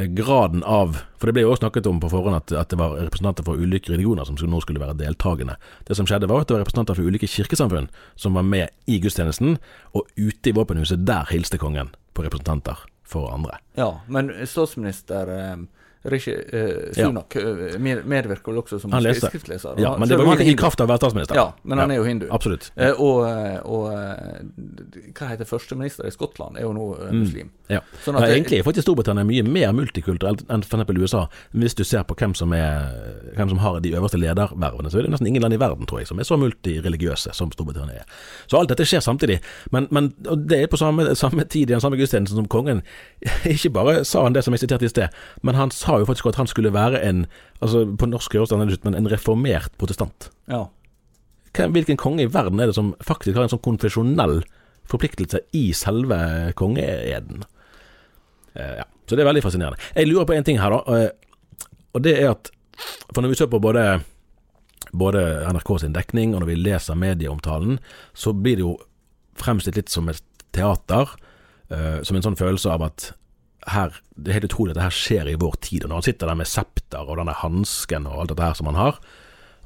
graden 0.07 0.63
av 0.63 0.99
For 1.19 1.29
det 1.29 1.35
ble 1.35 1.43
jo 1.43 1.53
også 1.53 1.65
snakket 1.65 1.89
om 1.91 1.99
på 2.01 2.11
forhånd 2.13 2.37
at, 2.37 2.53
at 2.55 2.71
det 2.71 2.79
var 2.79 2.95
representanter 2.97 3.47
for 3.47 3.59
ulike 3.59 3.91
religioner 3.91 4.29
som 4.29 4.37
nå 4.39 4.61
skulle 4.63 4.83
være 4.83 4.95
deltakende. 5.01 5.57
Det 5.89 5.97
som 5.99 6.07
skjedde, 6.07 6.29
var 6.31 6.45
at 6.45 6.51
det 6.51 6.55
var 6.55 6.63
representanter 6.63 6.99
for 6.99 7.09
ulike 7.09 7.27
kirkesamfunn 7.31 7.89
som 8.15 8.39
var 8.39 8.47
med 8.47 8.71
i 8.87 9.01
gudstjenesten, 9.03 9.59
og 9.99 10.07
ute 10.15 10.53
i 10.53 10.55
våpenhuset, 10.55 11.03
der 11.09 11.27
hilste 11.33 11.59
kongen 11.59 11.91
på 12.15 12.23
representanter 12.23 12.85
for 13.09 13.33
andre. 13.35 13.59
Ja, 13.75 14.01
men 14.07 14.31
statsminister 14.47 15.33
eh, 15.35 15.57
Rishi 16.03 16.35
uh, 16.35 16.93
Sunak 16.95 17.35
ja. 17.35 17.41
Eh, 17.41 17.79
medvirker 17.81 18.53
vel 18.53 18.61
også 18.63 18.79
som 18.79 18.93
skriftleser. 18.95 19.81
Ja, 19.83 19.97
men 19.99 20.09
det 20.09 20.19
var 20.21 20.39
jo 20.39 20.47
i 20.47 20.55
kraft 20.59 20.81
av 20.81 20.87
å 20.87 20.93
være 20.93 21.03
statsminister. 21.03 21.39
Ja, 21.39 21.51
men 21.63 21.83
han 21.83 21.91
er 21.91 21.99
jo 21.99 22.07
hindu. 22.07 22.29
Absolutt. 22.35 22.71
Uh, 22.79 22.93
og, 23.03 23.25
og 23.67 23.89
uh, 23.91 25.09
hva 25.19 25.31
heter 25.33 25.49
førsteminister 25.49 26.07
i 26.07 26.13
Skottland, 26.15 26.59
er 26.59 26.69
jo 26.69 26.73
nå 26.77 26.89
mm. 26.95 27.17
muslim. 27.19 27.51
Ja. 27.69 27.83
Sånn 28.05 28.17
at 28.17 28.29
ja, 28.29 28.37
egentlig 28.39 28.61
er 28.61 28.65
faktisk 28.65 28.87
Storbritannia 28.87 29.27
mye 29.29 29.45
mer 29.45 29.75
multikulturelt 29.77 30.45
enn 30.49 30.63
f.eks. 30.65 30.95
USA. 31.03 31.25
Hvis 31.53 31.77
du 31.77 31.83
ser 31.85 32.07
på 32.09 32.17
hvem 32.19 32.33
som, 32.39 32.55
er, 32.57 32.95
hvem 33.37 33.51
som 33.53 33.61
har 33.65 33.81
de 33.85 33.93
øverste 33.99 34.21
ledervervene, 34.21 34.93
så 34.93 35.01
er 35.01 35.09
det 35.09 35.13
nesten 35.13 35.29
ingen 35.29 35.45
land 35.45 35.57
i 35.57 35.61
verden, 35.61 35.89
tror 35.89 36.03
jeg, 36.03 36.09
som 36.13 36.23
er 36.23 36.29
så 36.29 36.39
multireligiøse 36.41 37.35
som 37.37 37.53
Storbritannia 37.53 38.05
er. 38.05 38.23
Så 38.47 38.61
alt 38.61 38.73
dette 38.73 38.87
skjer 38.89 39.05
samtidig. 39.05 39.41
Men, 39.75 39.91
men 39.93 40.13
det 40.23 40.63
er 40.63 40.71
på 40.71 40.81
samme, 40.81 41.11
samme 41.19 41.45
tid 41.45 41.69
i 41.69 41.75
den 41.75 41.85
samme 41.85 41.99
gudstjenesten 42.01 42.39
som 42.39 42.49
kongen. 42.49 42.85
Ikke 43.53 43.75
bare 43.75 44.01
sa 44.09 44.25
han 44.25 44.39
det 44.39 44.47
som 44.47 44.57
jeg 44.57 44.65
siterte 44.65 44.89
i 44.89 44.93
sted, 44.95 45.21
men 45.43 45.59
han 45.59 45.75
sa 45.75 45.98
jo 46.03 46.09
faktisk 46.09 46.31
at 46.31 46.41
han 46.41 46.51
skulle 46.51 46.73
være 46.75 47.01
en 47.05 47.27
altså 47.65 47.85
På 47.99 48.07
norsk 48.07 48.35
høres 48.35 48.51
det 48.51 48.57
annerledes 48.57 48.81
ut, 48.81 48.85
men 48.89 48.99
en 48.99 49.11
reformert 49.11 49.73
protestant. 49.79 50.31
Ja. 50.51 50.67
Hvilken 51.59 51.99
konge 51.99 52.23
i 52.23 52.31
verden 52.31 52.61
er 52.61 52.71
det 52.71 52.77
som 52.77 52.93
faktisk 53.03 53.37
har 53.37 53.47
en 53.47 53.53
sånn 53.53 53.65
konfesjonell 53.65 54.43
forpliktelse 54.89 55.41
i 55.57 55.71
selve 55.75 56.19
kongeeden? 56.59 57.43
Eh, 58.55 58.77
ja. 58.83 58.87
Så 59.09 59.17
det 59.17 59.25
er 59.25 59.31
veldig 59.31 59.43
fascinerende. 59.43 59.81
Jeg 59.97 60.11
lurer 60.11 60.29
på 60.29 60.37
en 60.37 60.47
ting 60.47 60.61
her, 60.61 60.77
da. 60.77 60.99
Eh, 60.99 61.59
og 61.97 62.05
det 62.05 62.15
er 62.21 62.33
at 62.37 62.53
For 63.11 63.25
når 63.25 63.33
vi 63.33 63.37
ser 63.41 63.49
på 63.51 63.59
både, 63.59 63.83
både 64.95 65.23
NRK 65.51 65.71
sin 65.81 65.97
dekning, 65.97 66.35
og 66.35 66.45
når 66.45 66.47
vi 66.53 66.59
leser 66.61 66.95
medieomtalen, 66.95 67.81
så 68.15 68.31
blir 68.31 68.61
det 68.61 68.63
jo 68.63 68.77
fremstilt 69.35 69.81
litt 69.81 69.91
som 69.91 70.07
et 70.13 70.23
teater. 70.55 71.11
Uh, 71.69 71.99
som 72.07 72.17
en 72.17 72.25
sånn 72.25 72.39
følelse 72.39 72.71
av 72.71 72.85
at 72.87 73.11
her, 73.73 73.97
det 74.17 74.31
er 74.31 74.39
helt 74.41 74.51
utrolig 74.51 74.75
at 74.75 74.81
det 74.81 74.87
her 74.89 74.99
skjer 74.99 75.31
i 75.31 75.39
vår 75.41 75.57
tid. 75.65 75.85
Og 75.85 75.91
når 75.91 76.01
han 76.01 76.07
sitter 76.09 76.31
der 76.31 76.39
med 76.41 76.51
septer 76.51 77.09
og 77.09 77.19
denne 77.21 77.37
hansken 77.41 78.09
og 78.11 78.23
alt 78.23 78.33
dette 78.33 78.47
her 78.47 78.59
som 78.59 78.71
han 78.71 78.81
har, 78.81 79.01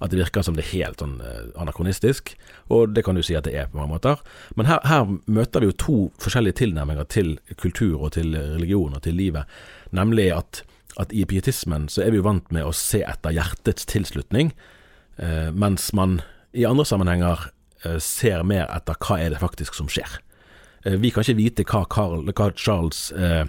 at 0.03 0.11
det 0.11 0.19
virker 0.19 0.43
som 0.43 0.57
det 0.59 0.65
er 0.65 0.73
helt 0.73 1.03
sånn 1.03 1.15
eh, 1.23 1.53
anakronistisk. 1.63 2.33
Og 2.75 2.91
det 2.97 3.05
kan 3.07 3.15
du 3.15 3.23
si 3.23 3.37
at 3.39 3.47
det 3.47 3.55
er 3.55 3.71
på 3.71 3.79
mange 3.79 3.95
måter. 3.95 4.23
Men 4.59 4.67
her, 4.67 4.83
her 4.89 5.07
møter 5.31 5.63
vi 5.63 5.71
jo 5.71 5.79
to 5.79 5.97
forskjellige 6.23 6.59
tilnærminger 6.65 7.07
til 7.13 7.37
kultur 7.55 8.03
og 8.03 8.17
til 8.17 8.35
religion 8.35 8.97
og 8.99 9.05
til 9.07 9.15
livet. 9.21 9.51
Nemlig 9.95 10.33
at, 10.35 10.65
at 10.99 11.15
i 11.15 11.23
pietismen 11.29 11.87
så 11.93 12.03
er 12.03 12.11
vi 12.11 12.19
jo 12.19 12.27
vant 12.27 12.51
med 12.55 12.67
å 12.67 12.75
se 12.75 13.05
etter 13.07 13.37
hjertets 13.37 13.87
tilslutning, 13.95 14.51
eh, 15.23 15.49
mens 15.55 15.93
man 15.95 16.19
i 16.53 16.67
andre 16.69 16.89
sammenhenger 16.89 17.47
eh, 17.85 17.99
ser 18.03 18.43
mer 18.43 18.67
etter 18.75 18.99
hva 18.99 19.21
er 19.23 19.33
det 19.35 19.43
faktisk 19.43 19.79
som 19.79 19.91
skjer. 19.93 20.19
Eh, 20.85 20.99
vi 20.99 21.13
kan 21.15 21.25
ikke 21.25 21.39
vite 21.39 21.67
hva, 21.69 21.85
Carl, 21.91 22.27
hva 22.33 22.51
Charles 22.59 23.11
eh, 23.15 23.45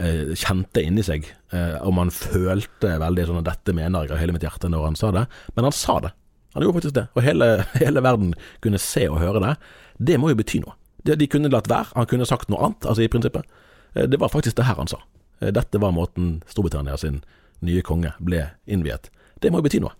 eh, 0.00 0.32
kjente 0.38 0.82
inni 0.82 1.04
seg, 1.06 1.28
eh, 1.54 1.76
om 1.86 2.00
han 2.00 2.12
følte 2.14 2.96
veldig 3.02 3.28
sånn 3.28 3.40
at 3.42 3.50
'dette 3.50 3.76
mener 3.76 4.06
jeg 4.06 4.14
av 4.16 4.22
hele 4.22 4.34
mitt 4.36 4.46
hjerte' 4.46 4.70
når 4.72 4.88
han 4.88 4.98
sa 4.98 5.12
det, 5.14 5.26
men 5.54 5.68
han 5.68 5.76
sa 5.76 6.00
det. 6.00 6.12
Han 6.54 6.64
gjorde 6.64 6.80
faktisk 6.80 6.96
det, 6.98 7.06
og 7.14 7.22
hele, 7.22 7.48
hele 7.82 8.02
verden 8.02 8.34
kunne 8.60 8.78
se 8.82 9.06
og 9.08 9.20
høre 9.22 9.42
det. 9.44 9.54
Det 9.98 10.18
må 10.18 10.32
jo 10.32 10.40
bety 10.40 10.62
noe. 10.64 10.74
De, 11.04 11.16
de 11.16 11.28
kunne 11.30 11.52
latt 11.52 11.70
være, 11.70 11.92
han 11.94 12.08
kunne 12.10 12.26
sagt 12.28 12.50
noe 12.50 12.64
annet, 12.66 12.86
altså 12.86 13.04
i 13.04 13.08
prinsippet. 13.12 13.46
Eh, 13.94 14.08
det 14.08 14.20
var 14.20 14.32
faktisk 14.32 14.56
det 14.56 14.66
her 14.68 14.80
han 14.80 14.90
sa. 14.90 15.00
Eh, 15.40 15.52
dette 15.52 15.80
var 15.80 15.94
måten 15.96 16.42
Storbritannia 16.48 16.96
sin 16.96 17.22
nye 17.60 17.82
konge 17.82 18.12
ble 18.20 18.50
innviet. 18.66 19.10
Det 19.40 19.52
må 19.52 19.60
jo 19.60 19.68
bety 19.68 19.80
noe. 19.80 19.94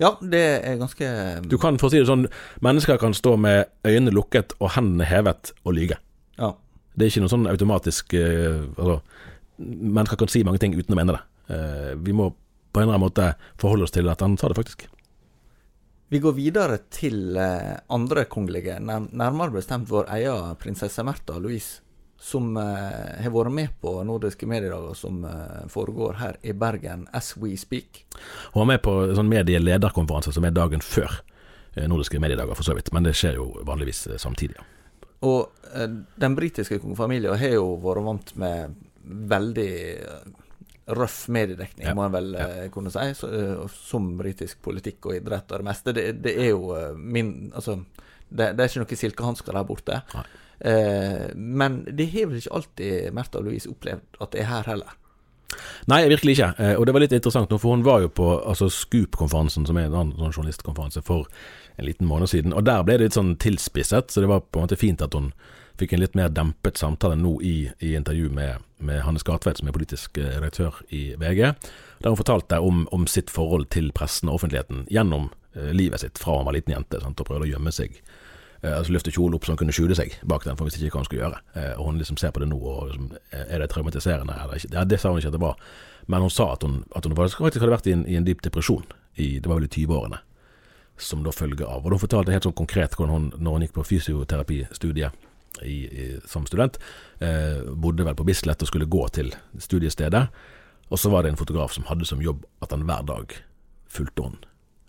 Ja, 0.00 0.14
det 0.24 0.40
er 0.64 0.78
ganske 0.80 1.06
Du 1.44 1.58
kan 1.60 1.76
for 1.76 1.90
å 1.90 1.92
si 1.92 1.98
det 2.00 2.08
sånn, 2.08 2.24
mennesker 2.64 2.96
kan 2.96 3.12
stå 3.12 3.34
med 3.36 3.68
øynene 3.84 4.14
lukket 4.16 4.54
og 4.58 4.72
hendene 4.72 5.04
hevet 5.04 5.52
og 5.60 5.76
lyge. 5.76 5.98
Det 6.94 7.06
er 7.06 7.12
ikke 7.12 7.24
noe 7.24 7.32
sånn 7.32 7.50
automatisk 7.50 8.14
eh, 8.18 8.62
altså, 8.76 9.00
Mennesker 9.60 10.16
kan 10.20 10.30
si 10.32 10.42
mange 10.46 10.60
ting 10.62 10.72
uten 10.72 10.94
å 10.94 10.98
mene 10.98 11.18
det. 11.18 11.20
Eh, 11.52 11.92
vi 12.00 12.14
må 12.16 12.30
på 12.70 12.80
en 12.80 12.86
eller 12.86 12.96
annen 12.96 13.04
måte 13.04 13.26
forholde 13.60 13.84
oss 13.84 13.92
til 13.92 14.08
at 14.08 14.22
han 14.24 14.38
sa 14.40 14.48
det, 14.48 14.56
faktisk. 14.56 14.86
Vi 16.10 16.18
går 16.22 16.34
videre 16.34 16.78
til 16.90 17.36
uh, 17.36 17.76
andre 17.92 18.24
kongelige, 18.30 18.78
nærmere 18.80 19.52
bestemt 19.54 19.90
vår 19.90 20.08
egen 20.16 20.56
prinsesse 20.58 21.04
Märtha 21.06 21.38
Louise. 21.42 21.84
Som 22.20 22.52
har 22.52 23.32
vært 23.32 23.52
med 23.56 23.76
på 23.80 23.94
nordiske 24.04 24.44
mediedager 24.44 24.92
som 24.92 25.22
foregår 25.72 26.18
her 26.20 26.36
i 26.44 26.52
Bergen 26.52 27.06
as 27.16 27.30
we 27.40 27.54
speak. 27.56 28.02
Hun 28.52 28.60
var 28.60 28.68
med 28.68 28.82
på 28.84 28.92
en 29.06 29.14
sånn 29.16 29.30
medielederkonferanse 29.32 30.34
som 30.36 30.44
er 30.44 30.52
dagen 30.52 30.84
før 30.84 31.22
nordiske 31.80 32.20
mediedager, 32.20 32.52
for 32.58 32.68
så 32.68 32.76
vidt. 32.76 32.92
Men 32.92 33.08
det 33.08 33.16
skjer 33.16 33.40
jo 33.40 33.48
vanligvis 33.64 34.04
samtidig. 34.20 34.60
Ja. 34.60 34.68
Og 35.28 35.72
eh, 35.74 35.88
den 36.24 36.36
britiske 36.36 36.80
kongefamilien 36.80 37.38
har 37.40 37.56
jo 37.56 37.74
vært 37.82 38.06
vant 38.06 38.34
med 38.40 38.76
veldig 39.30 39.72
eh, 39.94 40.28
røff 40.96 41.22
mediedekning, 41.30 41.86
ja. 41.86 41.94
må 41.94 42.06
en 42.06 42.14
vel. 42.14 42.30
Eh, 42.34 42.68
kunne 42.72 42.92
si, 42.92 43.06
så, 43.18 43.30
som 43.74 44.12
britisk 44.18 44.62
politikk 44.64 45.10
og 45.10 45.18
idrett 45.20 45.50
og 45.50 45.62
det 45.62 45.68
meste. 45.70 45.96
Det, 45.96 46.06
det 46.24 46.36
er 46.40 46.52
jo 46.54 46.72
min 46.96 47.50
Altså, 47.54 47.80
det, 48.30 48.52
det 48.54 48.62
er 48.62 48.70
ikke 48.70 48.84
noen 48.84 49.02
silkehansker 49.02 49.58
der 49.58 49.66
borte. 49.66 50.00
Eh, 50.60 51.28
men 51.34 51.82
det 51.88 52.10
har 52.12 52.30
vel 52.30 52.40
ikke 52.40 52.56
alltid 52.58 53.14
Märtha 53.16 53.42
Louise 53.42 53.70
opplevd 53.70 54.20
at 54.20 54.34
det 54.34 54.42
er 54.44 54.50
her 54.50 54.68
heller. 54.70 54.96
Nei, 55.90 56.04
virkelig 56.08 56.36
ikke. 56.36 56.50
Eh, 56.62 56.74
og 56.78 56.86
det 56.86 56.94
var 56.94 57.04
litt 57.04 57.14
interessant, 57.16 57.50
nå, 57.50 57.58
for 57.58 57.74
hun 57.74 57.84
var 57.86 58.04
jo 58.04 58.10
på 58.12 58.28
altså, 58.38 58.68
Scoop-konferansen, 58.70 59.66
som 59.66 59.78
er 59.80 59.88
en 59.88 59.96
annen 59.96 60.18
sånn 60.18 60.36
journalistkonferanse, 60.36 61.02
for 61.06 61.26
en 61.80 61.88
liten 61.88 62.08
måned 62.08 62.30
siden. 62.30 62.54
Og 62.56 62.64
der 62.66 62.84
ble 62.84 62.98
det 62.98 63.08
litt 63.08 63.18
sånn 63.18 63.34
tilspisset, 63.40 64.12
så 64.12 64.22
det 64.22 64.30
var 64.30 64.44
på 64.44 64.60
en 64.60 64.68
måte 64.68 64.78
fint 64.80 65.02
at 65.04 65.16
hun 65.16 65.32
fikk 65.80 65.94
en 65.96 66.02
litt 66.02 66.16
mer 66.18 66.32
dempet 66.34 66.76
samtale 66.76 67.16
nå 67.16 67.38
i, 67.46 67.54
i 67.80 67.94
intervju 67.96 68.30
med, 68.36 68.64
med 68.84 69.02
Hanne 69.06 69.20
Skartveit, 69.22 69.60
som 69.60 69.70
er 69.70 69.76
politisk 69.76 70.18
eh, 70.20 70.36
redaktør 70.36 70.82
i 70.92 71.14
VG. 71.20 71.54
Der 72.04 72.12
hun 72.12 72.20
fortalte 72.20 72.60
om, 72.60 72.84
om 72.92 73.06
sitt 73.08 73.32
forhold 73.32 73.70
til 73.72 73.90
pressen 73.96 74.28
og 74.28 74.40
offentligheten 74.40 74.84
gjennom 74.92 75.30
eh, 75.54 75.72
livet 75.76 76.04
sitt 76.04 76.20
fra 76.20 76.38
hun 76.38 76.48
var 76.48 76.56
liten 76.58 76.76
jente 76.76 77.00
sant, 77.00 77.20
og 77.20 77.28
prøvde 77.28 77.48
å 77.48 77.52
gjemme 77.54 77.72
seg 77.72 77.96
eh, 77.96 78.74
altså 78.74 78.96
løfte 78.96 79.14
kjolen 79.14 79.38
opp 79.38 79.48
så 79.48 79.54
hun 79.54 79.62
kunne 79.64 79.76
skjule 79.76 79.96
seg 79.96 80.18
bak 80.28 80.44
den, 80.44 80.58
for 80.60 80.68
hvis 80.68 80.80
ikke 80.80 80.98
hva 80.98 81.04
hun 81.04 81.10
skulle 81.10 81.24
gjøre. 81.24 81.42
Eh, 81.56 81.72
og 81.78 81.90
hun 81.90 82.00
liksom 82.02 82.20
ser 82.20 82.34
på 82.36 82.44
det 82.44 82.50
nå, 82.52 82.60
og 82.60 82.90
liksom, 82.92 83.12
er 83.40 83.64
det 83.64 83.70
traumatiserende 83.72 84.36
eller 84.36 84.60
ikke? 84.60 84.74
Ja, 84.76 84.84
det 84.84 85.00
sa 85.00 85.14
hun 85.14 85.22
ikke 85.22 85.32
at 85.32 85.38
det 85.38 85.44
var, 85.46 85.60
men 86.10 86.26
hun 86.26 86.34
sa 86.34 86.52
at 86.54 86.66
hun, 86.66 86.82
at 86.96 87.06
hun 87.06 87.16
faktisk 87.16 87.62
hadde 87.62 87.76
vært 87.76 87.88
i 87.88 87.96
en, 87.96 88.04
i 88.08 88.20
en 88.20 88.26
dyp 88.28 88.44
depresjon 88.44 88.84
i 89.20 89.38
det 89.40 89.48
var 89.48 89.58
vel 89.60 89.68
i 89.68 89.72
20-årene, 89.72 90.20
som 91.02 91.24
da 91.24 91.32
følge 91.34 91.66
av. 91.66 91.84
Og 91.84 91.94
hun 91.94 92.02
fortalte 92.02 92.34
helt 92.34 92.46
sånn 92.46 92.56
konkret 92.56 92.96
hvordan 92.96 93.14
hun, 93.14 93.28
når 93.38 93.56
hun 93.56 93.66
gikk 93.66 93.76
på 93.78 93.86
fysioterapistudiet 93.90 95.26
i, 95.66 95.76
i, 95.84 96.08
som 96.30 96.46
student, 96.48 96.78
eh, 97.18 97.62
bodde 97.74 98.06
vel 98.06 98.16
på 98.18 98.26
Bislett 98.28 98.62
og 98.62 98.70
skulle 98.70 98.88
gå 98.90 99.06
til 99.14 99.32
studiestedet, 99.58 100.26
og 100.90 100.98
så 100.98 101.10
var 101.12 101.22
det 101.22 101.34
en 101.34 101.40
fotograf 101.40 101.74
som 101.74 101.86
hadde 101.86 102.08
som 102.08 102.22
jobb 102.22 102.44
at 102.64 102.72
han 102.74 102.86
hver 102.88 103.04
dag 103.06 103.34
fulgte 103.90 104.26
hun 104.26 104.38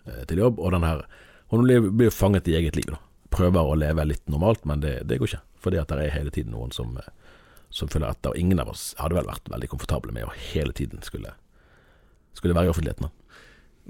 eh, 0.06 0.24
til 0.30 0.44
jobb, 0.44 0.60
og 0.62 0.74
den 0.74 0.86
her 0.86 1.04
hun 1.52 1.66
blir, 1.66 2.06
jo 2.08 2.14
fanget 2.14 2.48
i 2.48 2.56
eget 2.56 2.78
liv, 2.78 2.94
da 2.94 3.00
prøver 3.32 3.64
å 3.64 3.78
leve 3.78 4.06
litt 4.06 4.24
normalt, 4.30 4.64
men 4.68 4.82
det, 4.84 5.00
det 5.08 5.18
går 5.20 5.30
ikke. 5.30 5.42
Fordi 5.62 5.80
at 5.80 5.92
det 5.92 6.06
er 6.06 6.16
hele 6.16 6.32
tiden 6.34 6.54
noen 6.56 6.72
som, 6.74 6.94
eh, 7.00 7.12
som 7.72 7.90
følger 7.92 8.12
etter. 8.12 8.34
Og 8.34 8.40
ingen 8.40 8.60
av 8.62 8.72
oss 8.72 8.90
hadde 9.00 9.16
vel 9.18 9.28
vært 9.30 9.50
veldig 9.52 9.70
komfortable 9.72 10.14
med 10.14 10.28
å 10.28 10.34
hele 10.52 10.74
tiden 10.76 11.02
skulle, 11.06 11.34
skulle 12.38 12.56
være 12.58 12.70
i 12.70 12.74
offentligheten. 12.74 13.12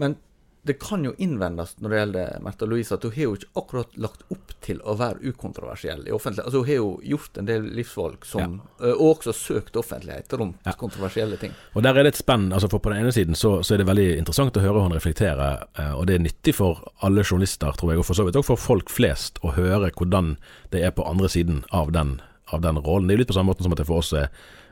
Men 0.01 0.19
det 0.65 0.73
kan 0.79 1.05
jo 1.05 1.11
innvendes 1.19 1.75
når 1.83 1.91
det 1.91 1.99
gjelder 1.99 2.43
Märtha 2.43 2.67
Louise, 2.71 2.95
at 2.95 3.03
hun 3.03 3.13
har 3.17 3.25
jo 3.25 3.33
ikke 3.35 3.49
akkurat 3.59 3.97
lagt 3.99 4.21
opp 4.31 4.53
til 4.63 4.79
å 4.87 4.95
være 4.95 5.33
ukontroversiell 5.33 6.05
i 6.07 6.13
offentlighet. 6.15 6.47
Altså 6.47 6.63
Hun 6.63 6.69
har 6.69 6.79
jo 6.79 6.93
gjort 7.03 7.41
en 7.41 7.49
del 7.49 7.67
livsvalg 7.75 8.27
som, 8.31 8.55
ja. 8.79 8.93
og 8.93 9.03
også 9.17 9.35
søkt 9.35 9.77
offentlighet 9.81 10.37
rundt 10.39 10.63
ja. 10.63 10.77
kontroversielle 10.79 11.41
ting. 11.41 11.57
Og 11.75 11.83
Der 11.83 11.99
er 11.99 12.07
det 12.07 12.15
et 12.15 12.23
spenn. 12.23 12.53
altså 12.53 12.71
for 12.71 12.79
På 12.79 12.95
den 12.95 13.03
ene 13.03 13.13
siden 13.13 13.35
så, 13.35 13.57
så 13.63 13.75
er 13.75 13.83
det 13.83 13.89
veldig 13.91 14.07
interessant 14.21 14.57
å 14.57 14.63
høre 14.63 14.87
hun 14.87 14.95
reflektere, 14.95 15.51
og 15.97 16.07
det 16.07 16.15
er 16.15 16.27
nyttig 16.29 16.55
for 16.55 16.87
alle 17.03 17.27
journalister, 17.27 17.75
tror 17.75 17.93
jeg, 17.93 17.99
og 17.99 18.07
for 18.07 18.15
så 18.15 18.29
vidt 18.29 18.39
òg 18.39 18.47
for 18.47 18.67
folk 18.71 18.91
flest, 18.91 19.43
å 19.43 19.57
høre 19.59 19.91
hvordan 19.91 20.37
det 20.71 20.87
er 20.87 20.95
på 20.95 21.07
andre 21.11 21.33
siden 21.33 21.65
av 21.75 21.91
den, 21.91 22.21
av 22.55 22.63
den 22.63 22.79
rollen. 22.79 23.11
Det 23.11 23.17
er 23.17 23.19
jo 23.19 23.25
litt 23.27 23.35
på 23.35 23.41
samme 23.41 23.51
måte 23.51 23.67
som 23.67 23.75
at 23.75 23.83
det 23.83 23.91
for 23.91 23.99
oss 23.99 24.15
er 24.15 24.31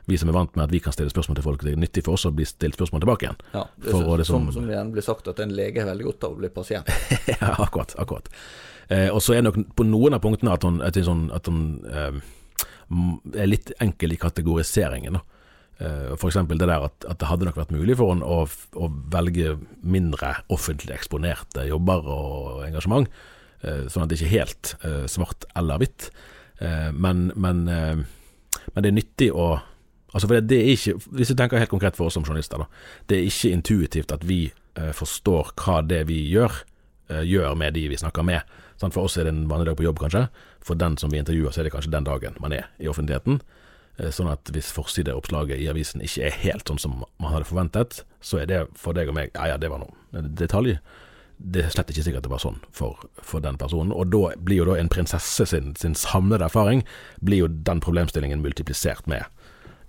vi 0.09 0.17
som 0.17 0.31
er 0.31 0.35
vant 0.35 0.55
med 0.57 0.65
at 0.65 0.73
vi 0.73 0.81
kan 0.83 0.95
stille 0.95 1.11
spørsmål 1.13 1.37
til 1.37 1.45
folk. 1.45 1.63
Det 1.65 1.75
er 1.75 1.81
nyttig 1.81 2.05
for 2.07 2.17
oss 2.17 2.25
å 2.29 2.33
bli 2.35 2.47
stilt 2.47 2.77
spørsmål 2.79 3.03
tilbake 3.03 3.27
igjen. 3.27 3.39
Ja, 3.53 3.65
det 3.77 3.93
er, 3.93 4.09
det 4.21 4.27
som, 4.29 4.49
som 4.53 4.69
igjen 4.69 4.93
blir 4.95 5.05
sagt, 5.05 5.29
at 5.31 5.41
en 5.43 5.55
lege 5.55 5.83
er 5.83 5.89
veldig 5.91 6.07
godt 6.09 6.27
av 6.27 6.35
å 6.35 6.41
bli 6.41 6.51
pasient. 6.53 6.91
ja, 7.33 7.55
akkurat. 7.57 7.95
akkurat. 8.01 8.31
Eh, 8.91 9.09
og 9.09 9.21
så 9.23 9.37
er 9.37 9.45
nok 9.45 9.59
på 9.77 9.87
noen 9.87 10.17
av 10.17 10.23
punktene 10.23 10.55
at 10.55 10.65
hun, 10.67 10.81
at 10.85 10.97
hun, 10.99 11.27
at 11.35 11.51
hun 11.51 11.61
eh, 11.91 12.23
er 13.39 13.51
litt 13.51 13.71
enkel 13.83 14.15
i 14.15 14.19
kategoriseringen. 14.21 15.19
da. 15.19 15.41
Eh, 15.81 16.13
F.eks. 16.13 16.35
det 16.35 16.59
der 16.59 16.85
at, 16.85 17.05
at, 17.07 17.17
det 17.21 17.29
hadde 17.29 17.47
nok 17.47 17.57
vært 17.57 17.73
mulig 17.73 17.95
for 17.97 18.13
henne 18.13 18.27
å, 18.27 18.43
å, 18.77 18.89
velge 19.13 19.55
mindre 19.81 20.35
offentlig 20.53 20.93
eksponerte 20.97 21.65
jobber 21.69 22.05
og 22.05 22.65
engasjement, 22.67 23.09
eh, 23.65 23.87
sånn 23.89 24.05
at 24.05 24.11
det 24.11 24.19
ikke 24.19 24.29
er 24.29 24.35
helt 24.35 24.73
eh, 24.85 25.05
svart 25.09 25.47
eller 25.57 25.81
hvitt. 25.81 26.11
Eh, 26.61 26.91
men, 26.93 27.31
men, 27.33 27.65
men, 27.65 28.77
det 28.77 28.91
er 28.91 28.97
nyttig 28.99 29.31
å 29.33 29.55
Altså 30.11 30.27
for 30.27 30.35
det, 30.35 30.49
det, 30.51 30.59
er 30.59 30.73
ikke, 30.75 30.97
Hvis 31.15 31.31
vi 31.31 31.37
tenker 31.39 31.61
helt 31.61 31.71
konkret 31.71 31.95
for 31.95 32.09
oss 32.09 32.17
som 32.19 32.25
journalister, 32.27 32.63
da. 32.63 32.67
Det 33.07 33.17
er 33.17 33.29
ikke 33.29 33.53
intuitivt 33.55 34.11
at 34.11 34.27
vi 34.27 34.41
eh, 34.75 34.91
forstår 34.95 35.53
hva 35.61 35.79
det 35.87 36.03
vi 36.09 36.19
gjør, 36.31 36.63
eh, 37.09 37.23
gjør 37.27 37.55
med 37.59 37.77
de 37.77 37.87
vi 37.91 37.99
snakker 37.99 38.27
med. 38.27 38.41
Sant? 38.81 38.93
for 38.93 39.07
oss 39.07 39.17
er 39.17 39.27
det 39.27 39.35
en 39.35 39.47
vanlig 39.49 39.69
dag 39.69 39.77
på 39.79 39.85
jobb, 39.87 40.01
kanskje. 40.01 40.27
For 40.61 40.75
den 40.75 40.97
som 40.97 41.11
vi 41.13 41.21
intervjuer, 41.21 41.51
så 41.51 41.61
er 41.61 41.69
det 41.69 41.75
kanskje 41.75 41.93
den 41.93 42.07
dagen 42.07 42.37
man 42.43 42.55
er 42.55 42.67
i 42.81 42.89
offentligheten. 42.91 43.39
Eh, 43.99 44.11
sånn 44.11 44.31
at 44.31 44.51
hvis 44.53 44.71
forsideoppslaget 44.75 45.61
i 45.61 45.69
avisen 45.71 46.03
ikke 46.03 46.27
er 46.27 46.41
helt 46.43 46.67
sånn 46.67 46.81
som 46.81 46.99
man 47.21 47.31
hadde 47.33 47.47
forventet, 47.47 48.03
så 48.23 48.41
er 48.41 48.51
det 48.51 48.65
for 48.79 48.97
deg 48.97 49.11
og 49.11 49.17
meg 49.17 49.31
Ja 49.35 49.53
ja, 49.53 49.61
det 49.61 49.71
var 49.71 49.83
noe 49.83 50.27
detalj. 50.27 50.77
Det 51.41 51.63
er 51.65 51.71
slett 51.73 51.89
ikke 51.89 52.03
sikkert 52.05 52.25
det 52.27 52.29
var 52.29 52.41
sånn 52.43 52.59
for, 52.75 52.99
for 53.17 53.41
den 53.41 53.57
personen. 53.57 53.93
Og 53.95 54.11
da 54.13 54.35
blir 54.37 54.61
jo 54.61 54.67
da 54.69 54.75
en 54.77 54.91
prinsesse 54.91 55.47
sin, 55.49 55.71
sin 55.79 55.95
samlede 55.97 56.45
erfaring 56.45 56.83
blir 57.21 57.45
jo 57.45 57.49
den 57.49 57.81
problemstillingen 57.81 58.43
multiplisert 58.43 59.07
med 59.09 59.25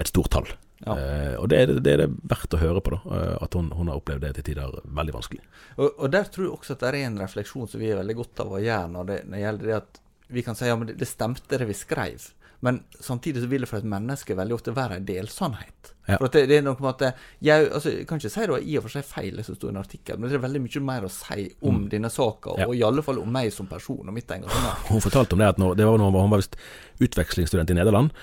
et 0.02 0.12
stort 0.12 0.32
tall. 0.34 0.50
Ja. 0.82 0.96
Uh, 0.98 1.34
og 1.38 1.48
det 1.52 1.58
er, 1.62 1.72
det 1.78 1.92
er, 1.92 2.00
det 2.02 2.28
verdt 2.30 2.56
å 2.56 2.58
høre 2.58 2.82
på, 2.82 2.96
da, 2.96 3.00
uh, 3.06 3.34
at 3.44 3.54
hun, 3.54 3.70
hun, 3.70 3.90
har 3.90 4.00
opplevd 4.00 4.24
det 4.26 4.32
til 4.38 4.48
tider 4.50 4.80
veldig 4.82 5.14
vanskelig. 5.14 5.42
Og, 5.76 5.88
og, 5.92 6.06
Der 6.10 6.26
tror 6.26 6.48
jeg 6.48 6.54
også 6.56 6.74
at 6.74 6.82
det 6.82 6.90
er 6.90 7.00
en 7.06 7.20
refleksjon 7.22 7.70
som 7.70 7.82
vi 7.82 7.92
er 7.92 8.00
veldig 8.00 8.18
godt 8.18 8.42
av 8.42 8.54
å 8.56 8.62
gjøre 8.62 8.92
når 8.96 9.10
det, 9.10 9.18
når 9.28 9.36
det 9.36 9.42
gjelder 9.44 9.70
det 9.70 9.76
at 9.78 10.00
vi 10.32 10.42
kan 10.42 10.56
si 10.58 10.70
ja, 10.70 10.78
men 10.80 10.90
det, 10.90 11.06
stemte 11.06 11.58
det 11.60 11.68
vi 11.68 11.76
skrev. 11.76 12.30
Men 12.64 12.80
samtidig 13.02 13.42
så 13.42 13.48
vil 13.50 13.64
det 13.64 13.68
for 13.70 13.82
et 13.82 13.88
menneske 13.90 14.36
veldig 14.38 14.54
ofte 14.54 14.74
være 14.74 14.98
en 14.98 15.06
delsannhet. 15.06 15.92
Ja. 16.06 16.16
For 16.16 16.30
det, 16.34 16.44
det, 16.50 16.58
er 16.58 16.64
noe 16.66 16.78
med 16.82 17.02
at 17.02 17.18
jeg, 17.42 17.66
altså, 17.68 17.90
jeg 17.92 18.06
kan 18.10 18.18
ikke 18.18 18.30
si 18.32 18.44
det 18.46 18.54
var 18.54 18.64
i 18.66 18.76
og 18.78 18.86
for 18.86 18.94
seg 18.96 19.06
feil 19.06 19.38
det 19.38 19.44
som 19.46 19.58
sto 19.58 19.68
i 19.68 19.74
en 19.74 19.80
artikkel, 19.82 20.18
men 20.18 20.30
det 20.30 20.38
er 20.38 20.44
veldig 20.44 20.62
mye 20.64 20.82
mer 20.86 21.06
å 21.06 21.10
si 21.12 21.44
om 21.62 21.82
mm. 21.82 21.88
denne 21.92 22.10
saka, 22.10 22.54
ja. 22.58 22.66
og 22.66 22.78
i 22.78 22.84
alle 22.86 23.04
fall 23.06 23.20
om 23.22 23.34
meg 23.34 23.52
som 23.54 23.68
person 23.70 24.06
og 24.06 24.16
mitt 24.16 24.30
engasjement. 24.34 24.86
Hun 24.88 25.04
fortalte 25.04 25.36
om 25.36 25.42
det 25.42 25.52
at 25.52 25.60
når, 25.62 25.76
det 25.78 25.86
var 25.90 26.00
når 26.02 26.16
hun 26.16 26.34
var 26.34 26.46
utvekslingsstudent 27.06 27.74
i 27.74 27.78
Nederland 27.78 28.14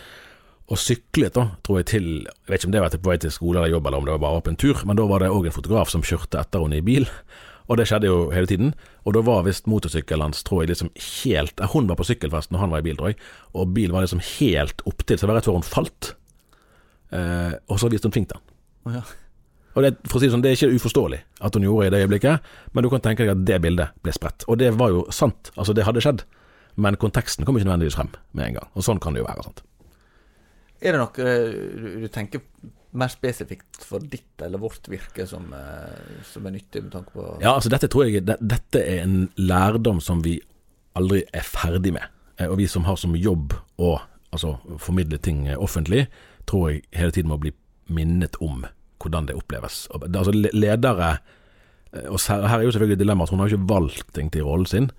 og 0.70 0.78
syklet, 0.78 1.34
da, 1.34 1.48
tror 1.66 1.80
jeg, 1.80 1.86
til 1.90 2.08
Jeg 2.22 2.50
vet 2.52 2.60
ikke 2.60 2.70
om 2.70 2.74
det 2.76 2.82
var 2.84 2.96
på 2.96 3.10
vei 3.10 3.18
til 3.22 3.34
skole 3.34 3.58
eller 3.58 3.74
jobb, 3.74 3.88
eller 3.90 4.02
om 4.02 4.06
det 4.06 4.14
var 4.14 4.24
bare 4.24 4.42
opp 4.42 4.50
en 4.52 4.60
tur, 4.60 4.82
men 4.86 5.00
da 5.00 5.06
var 5.10 5.24
det 5.24 5.32
òg 5.34 5.48
en 5.50 5.56
fotograf 5.56 5.90
som 5.90 6.06
kjørte 6.06 6.38
etter 6.38 6.62
henne 6.62 6.78
i 6.78 6.86
bil. 6.86 7.08
Og 7.70 7.78
det 7.78 7.86
skjedde 7.90 8.10
jo 8.10 8.20
hele 8.34 8.50
tiden. 8.50 8.74
Og 9.06 9.14
da 9.14 9.24
var 9.26 9.46
visst 9.46 9.70
motorsykkelen 9.70 10.28
hans, 10.28 10.42
tror 10.46 10.64
jeg, 10.64 10.72
liksom 10.74 10.90
helt 10.98 11.62
Hun 11.74 11.90
var 11.90 12.00
på 12.00 12.08
sykkelfest 12.10 12.54
når 12.54 12.64
han 12.64 12.74
var 12.74 12.84
i 12.84 12.88
bil, 12.90 12.98
tror 12.98 13.14
jeg, 13.14 13.20
og 13.54 13.74
bilen 13.74 13.96
var 13.96 14.06
liksom 14.06 14.22
helt 14.40 14.86
opptil, 14.90 15.18
så 15.18 15.26
det 15.26 15.32
var 15.32 15.40
rett 15.40 15.50
før 15.50 15.58
hun 15.60 15.66
falt. 15.66 16.14
Eh, 17.14 17.54
og 17.70 17.82
så 17.82 17.90
viste 17.90 18.10
hun 18.10 18.18
fingeren. 18.18 18.46
Oh, 18.86 18.94
ja. 18.94 19.06
Og 19.78 19.86
det, 19.86 19.94
for 20.10 20.18
å 20.18 20.22
si 20.22 20.28
det 20.28 20.34
sånn, 20.34 20.44
det 20.44 20.52
er 20.52 20.58
ikke 20.58 20.82
uforståelig 20.82 21.22
at 21.46 21.56
hun 21.56 21.66
gjorde 21.66 21.88
i 21.88 21.94
det 21.94 22.04
øyeblikket, 22.04 22.52
men 22.74 22.86
du 22.86 22.90
kan 22.94 23.04
tenke 23.06 23.26
deg 23.26 23.36
at 23.36 23.46
det 23.48 23.62
bildet 23.64 23.98
ble 24.06 24.14
spredt. 24.16 24.46
Og 24.50 24.58
det 24.62 24.74
var 24.78 24.94
jo 24.94 25.06
sant, 25.14 25.54
altså 25.56 25.78
det 25.78 25.86
hadde 25.86 26.04
skjedd, 26.04 26.26
men 26.82 26.98
konteksten 27.00 27.46
kom 27.46 27.58
ikke 27.58 27.70
nødvendigvis 27.70 27.98
frem 27.98 28.14
med 28.34 28.50
en 28.50 28.60
gang. 28.60 28.72
Og 28.74 28.86
sånn 28.86 29.02
kan 29.04 29.14
det 29.14 29.22
jo 29.22 29.30
være. 29.30 29.46
sant? 29.46 29.62
Er 30.80 30.96
det 30.96 31.00
noe 31.02 31.32
du, 32.00 32.08
tenker 32.14 32.44
mer 32.98 33.12
spesifikt 33.12 33.84
for 33.86 34.02
ditt 34.02 34.42
eller 34.42 34.62
vårt 34.62 34.88
virke 34.90 35.28
som, 35.30 35.52
eh, 35.54 36.22
som, 36.26 36.46
er 36.48 36.56
nyttig 36.56 36.82
med 36.86 36.94
tanke 36.94 37.14
på 37.14 37.26
Ja, 37.44 37.54
altså 37.54 37.70
dette 37.70 37.90
tror 37.92 38.08
jeg 38.08 38.24
Dette 38.26 38.82
er 38.82 39.04
en 39.04 39.28
lærdom 39.38 40.00
som 40.02 40.24
vi 40.26 40.40
aldri 40.98 41.22
er 41.36 41.46
ferdig 41.46 41.94
med. 41.96 42.08
Eh, 42.40 42.50
og 42.50 42.58
vi 42.58 42.68
som 42.68 42.88
har 42.88 42.98
som 42.98 43.14
jobb 43.16 43.54
å 43.78 44.00
altså, 44.32 44.58
formidle 44.82 45.20
ting 45.22 45.46
offentlig, 45.56 46.08
tror 46.50 46.72
jeg 46.72 46.84
hele 46.98 47.14
tiden 47.14 47.30
må 47.30 47.38
bli 47.42 47.54
minnet 47.94 48.40
om 48.42 48.66
hvordan 49.00 49.30
det 49.30 49.38
oppleves. 49.38 49.86
Altså 49.94 50.34
ledere 50.34 51.12
eh, 51.94 52.08
og 52.10 52.20
Her 52.28 52.60
er 52.60 52.66
jo 52.66 52.74
selvfølgelig 52.74 53.04
dilemmaet 53.04 53.30
at 53.30 53.36
hun 53.36 53.44
har 53.44 53.54
ikke 53.54 53.70
valgt 53.70 54.14
ting 54.18 54.32
til 54.34 54.48
rollen 54.48 54.70
sin. 54.70 54.90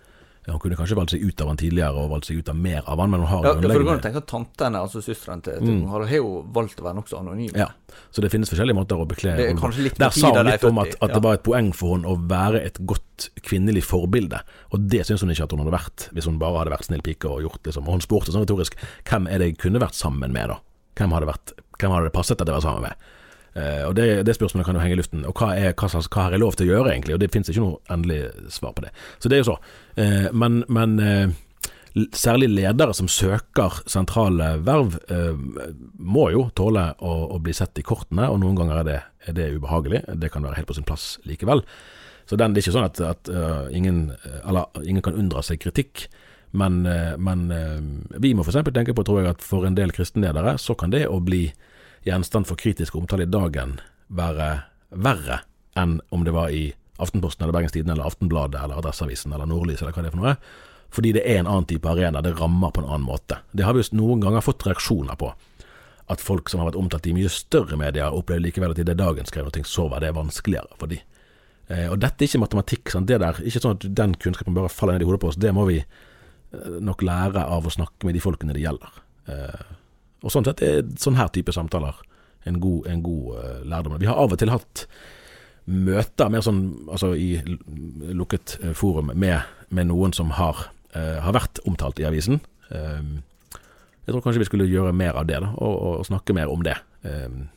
Hun 0.48 0.58
kunne 0.58 0.76
kanskje 0.78 0.96
valgt 0.96 1.12
seg 1.12 1.24
ut 1.24 1.42
av 1.44 1.50
han 1.50 1.58
tidligere 1.60 2.00
og 2.00 2.14
valgt 2.14 2.30
seg 2.30 2.40
ut 2.40 2.48
av 2.48 2.56
mer 2.56 2.80
av 2.88 3.00
han, 3.02 3.10
men 3.12 3.20
hun 3.20 3.28
har 3.28 3.44
ja, 3.44 3.52
For 3.60 3.82
du 3.82 3.88
kan 3.90 4.00
tenke 4.06 4.22
at 4.22 4.28
tantene, 4.30 4.80
altså 4.80 5.02
søstrene 5.04 5.44
til, 5.44 5.58
til 5.60 5.74
mm. 5.76 5.82
har 5.92 6.14
jo 6.16 6.30
valgt 6.56 6.80
å 6.80 6.86
være 6.86 6.96
nokså 6.96 7.20
anonyme. 7.20 7.60
Ja, 7.60 7.68
så 8.08 8.24
det 8.24 8.32
finnes 8.32 8.50
forskjellige 8.50 8.78
måter 8.78 9.02
å 9.02 9.06
bekle 9.10 9.36
Der 9.36 10.16
sa 10.16 10.32
hun 10.32 10.48
litt 10.48 10.64
om 10.64 10.80
at, 10.80 10.96
at 10.96 11.04
ja. 11.04 11.12
det 11.12 11.22
var 11.26 11.36
et 11.36 11.44
poeng 11.44 11.70
for 11.76 11.98
henne 11.98 12.08
å 12.08 12.16
være 12.30 12.64
et 12.64 12.80
godt 12.80 13.28
kvinnelig 13.44 13.84
forbilde, 13.90 14.40
og 14.72 14.88
det 14.90 15.04
syns 15.06 15.26
hun 15.26 15.34
ikke 15.34 15.44
at 15.44 15.54
hun 15.54 15.64
hadde 15.64 15.76
vært 15.76 16.08
hvis 16.16 16.30
hun 16.30 16.40
bare 16.40 16.64
hadde 16.64 16.74
vært 16.78 16.88
snill 16.88 17.04
pike 17.04 17.28
og 17.28 17.44
gjort 17.44 17.68
liksom. 17.68 17.86
Og 17.86 17.98
hun 17.98 18.04
spurte 18.06 18.32
sånn 18.32 18.46
retorisk 18.46 18.80
hvem 19.04 19.28
er 19.28 19.42
det 19.42 19.52
jeg 19.52 19.60
kunne 19.66 19.82
vært 19.82 19.98
sammen 19.98 20.32
med, 20.32 20.54
da? 20.54 20.60
Hvem 20.96 21.16
hadde, 21.16 21.28
vært, 21.28 21.56
hvem 21.76 21.92
hadde 21.94 22.08
det 22.08 22.16
passet 22.16 22.40
at 22.40 22.48
jeg 22.48 22.56
var 22.56 22.64
sammen 22.64 22.88
med? 22.88 23.10
Uh, 23.50 23.88
og 23.88 23.96
det, 23.98 24.22
det, 24.26 24.36
spørsmålet 24.36 24.66
kan 24.66 24.76
jo 24.78 24.82
henge 24.84 24.94
i 24.94 25.00
luften. 25.00 25.26
Og 25.26 25.34
hva, 25.34 25.52
er, 25.58 25.74
hva, 25.74 25.90
hva, 25.90 26.22
har 26.22 26.34
jeg 26.34 26.42
lov 26.42 26.56
til 26.56 26.68
å 26.68 26.74
gjøre, 26.74 26.94
egentlig? 26.94 27.16
Og 27.16 27.22
det 27.22 27.30
finnes 27.34 27.50
ikke 27.50 27.64
noe 27.64 27.80
endelig 27.90 28.20
svar 28.54 28.74
på 28.76 28.84
det. 28.84 28.92
Så 29.18 29.30
det 29.30 29.38
er 29.38 29.42
jo 29.42 29.52
så. 29.52 29.56
Uh, 29.98 30.28
men, 30.38 30.60
men 30.70 30.94
uh, 31.02 32.04
særlig 32.14 32.52
ledere 32.52 32.94
som 32.94 33.10
søker 33.10 33.80
sentrale 33.90 34.52
verv, 34.62 34.94
må 35.98 36.28
jo 36.30 36.44
tåle 36.54 36.84
å, 37.02 37.14
å, 37.34 37.40
bli 37.42 37.54
sett 37.56 37.80
i 37.82 37.84
kortene, 37.86 38.28
og 38.30 38.38
noen 38.44 38.60
ganger 38.60 38.78
er 38.78 38.86
det, 38.86 38.98
er 39.26 39.34
det, 39.34 39.48
ubehagelig. 39.58 40.04
Det 40.22 40.30
kan 40.30 40.46
være 40.46 40.60
helt 40.60 40.70
på 40.70 40.76
sin 40.78 40.86
plass 40.86 41.16
likevel. 41.26 41.64
Så 42.30 42.38
den, 42.38 42.54
det 42.54 42.62
er 42.62 42.68
ikke 42.68 42.76
sånn 42.76 42.86
at, 42.86 43.00
at 43.02 43.32
ingen, 43.74 43.98
eller, 44.44 44.70
ingen, 44.84 45.02
kan 45.02 45.18
unndra 45.18 45.42
seg 45.42 45.58
kritikk. 45.64 46.04
Men, 46.54 46.84
men 47.18 47.42
vi 48.22 48.36
må 48.38 48.46
f.eks. 48.46 48.62
tenke 48.70 48.94
på, 48.94 49.08
tror 49.10 49.24
jeg, 49.24 49.34
at 49.34 49.42
for 49.42 49.66
en 49.66 49.74
del 49.74 49.90
kristenledere 49.90 50.54
så 50.62 50.78
kan 50.78 50.94
det 50.94 51.08
å 51.10 51.18
bli 51.18 51.48
gjenstand 52.06 52.48
for 52.48 52.60
kritisk 52.60 52.96
omtale 52.96 53.26
i 53.26 53.30
dagen 53.30 53.78
være 54.08 54.50
verre 54.90 55.42
enn 55.78 56.00
om 56.10 56.24
det 56.26 56.34
var 56.34 56.50
i 56.50 56.70
Aftenposten 57.00 57.44
eller 57.44 57.56
Bergens 57.56 57.72
Tidende 57.72 57.94
eller 57.94 58.10
Aftenbladet 58.10 58.60
eller 58.60 58.80
Adresseavisen 58.80 59.32
eller 59.32 59.48
Nordlys 59.48 59.80
eller 59.80 59.94
hva 59.94 60.04
det 60.04 60.10
er 60.10 60.16
for 60.16 60.22
noe. 60.24 60.34
Fordi 60.90 61.12
det 61.14 61.22
er 61.22 61.38
en 61.40 61.48
annen 61.48 61.68
type 61.70 61.88
arena, 61.88 62.20
det 62.20 62.34
rammer 62.40 62.72
på 62.74 62.82
en 62.82 62.88
annen 62.90 63.06
måte. 63.06 63.38
Det 63.52 63.64
har 63.64 63.76
vi 63.76 63.84
jo 63.84 63.96
noen 64.00 64.20
ganger 64.24 64.44
fått 64.44 64.66
reaksjoner 64.66 65.16
på. 65.20 65.32
at 66.10 66.18
folk 66.18 66.48
som 66.50 66.58
har 66.58 66.66
vært 66.66 66.78
omtalt 66.80 67.04
i 67.06 67.12
mye 67.14 67.28
større 67.30 67.76
medier, 67.78 68.10
opplevde 68.10 68.42
likevel 68.42 68.72
at 68.72 68.80
i 68.82 68.86
det 68.88 68.96
dagen 68.98 69.28
skrev 69.28 69.46
noe, 69.46 69.62
så 69.62 69.84
var 69.86 70.02
det 70.02 70.08
vanskeligere 70.16 70.74
for 70.74 70.90
de. 70.90 70.98
Eh, 71.70 71.86
og 71.86 72.00
dette 72.02 72.24
er 72.24 72.26
ikke 72.26 72.40
matematikk. 72.42 72.90
Sant? 72.90 73.06
Det 73.06 73.20
der, 73.22 73.38
ikke 73.46 73.62
sånn 73.62 73.76
at 73.76 73.86
den 74.00 74.16
kunnskapen 74.18 74.56
bare 74.56 74.72
faller 74.74 74.98
ned 74.98 75.04
i 75.04 75.06
hodet 75.06 75.20
på 75.22 75.30
oss. 75.30 75.38
Det 75.38 75.52
må 75.54 75.68
vi 75.68 75.76
eh, 75.78 76.80
nok 76.82 77.04
lære 77.06 77.44
av 77.46 77.62
å 77.62 77.70
snakke 77.70 78.08
med 78.08 78.18
de 78.18 78.24
folkene 78.24 78.56
det 78.56 78.64
gjelder. 78.64 78.98
Eh, 80.20 80.26
og 80.26 80.32
sånn 80.32 80.44
sett 80.44 80.62
er 80.62 80.84
sånn 81.00 81.18
her 81.18 81.30
type 81.32 81.52
samtaler 81.52 81.96
en 82.44 82.60
god, 82.60 82.86
en 82.86 83.02
god 83.02 83.36
uh, 83.36 83.64
lærdom. 83.68 83.98
Vi 84.00 84.08
har 84.08 84.16
av 84.16 84.32
og 84.32 84.38
til 84.40 84.52
hatt 84.52 84.86
møter 85.70 86.30
mer 86.32 86.40
sånn, 86.40 86.62
altså 86.88 87.12
i 87.14 87.34
lukket 88.16 88.56
uh, 88.64 88.72
forum 88.76 89.12
med, 89.14 89.42
med, 89.68 89.90
noen 89.90 90.14
som 90.16 90.32
har, 90.38 90.70
uh, 90.96 91.18
har, 91.20 91.34
vært 91.36 91.60
omtalt 91.68 92.00
i 92.00 92.06
avisen. 92.08 92.40
Um, 92.70 93.20
jeg 94.06 94.14
tror 94.14 94.24
kanskje 94.24 94.42
vi 94.42 94.48
skulle 94.48 94.70
gjøre 94.70 94.94
mer 94.96 95.20
av 95.20 95.28
det, 95.28 95.42
da, 95.44 95.52
og, 95.60 95.76
og, 96.00 96.06
snakke 96.08 96.34
mer 96.36 96.50
om 96.50 96.64
det. 96.64 96.78
Um, 97.04 97.50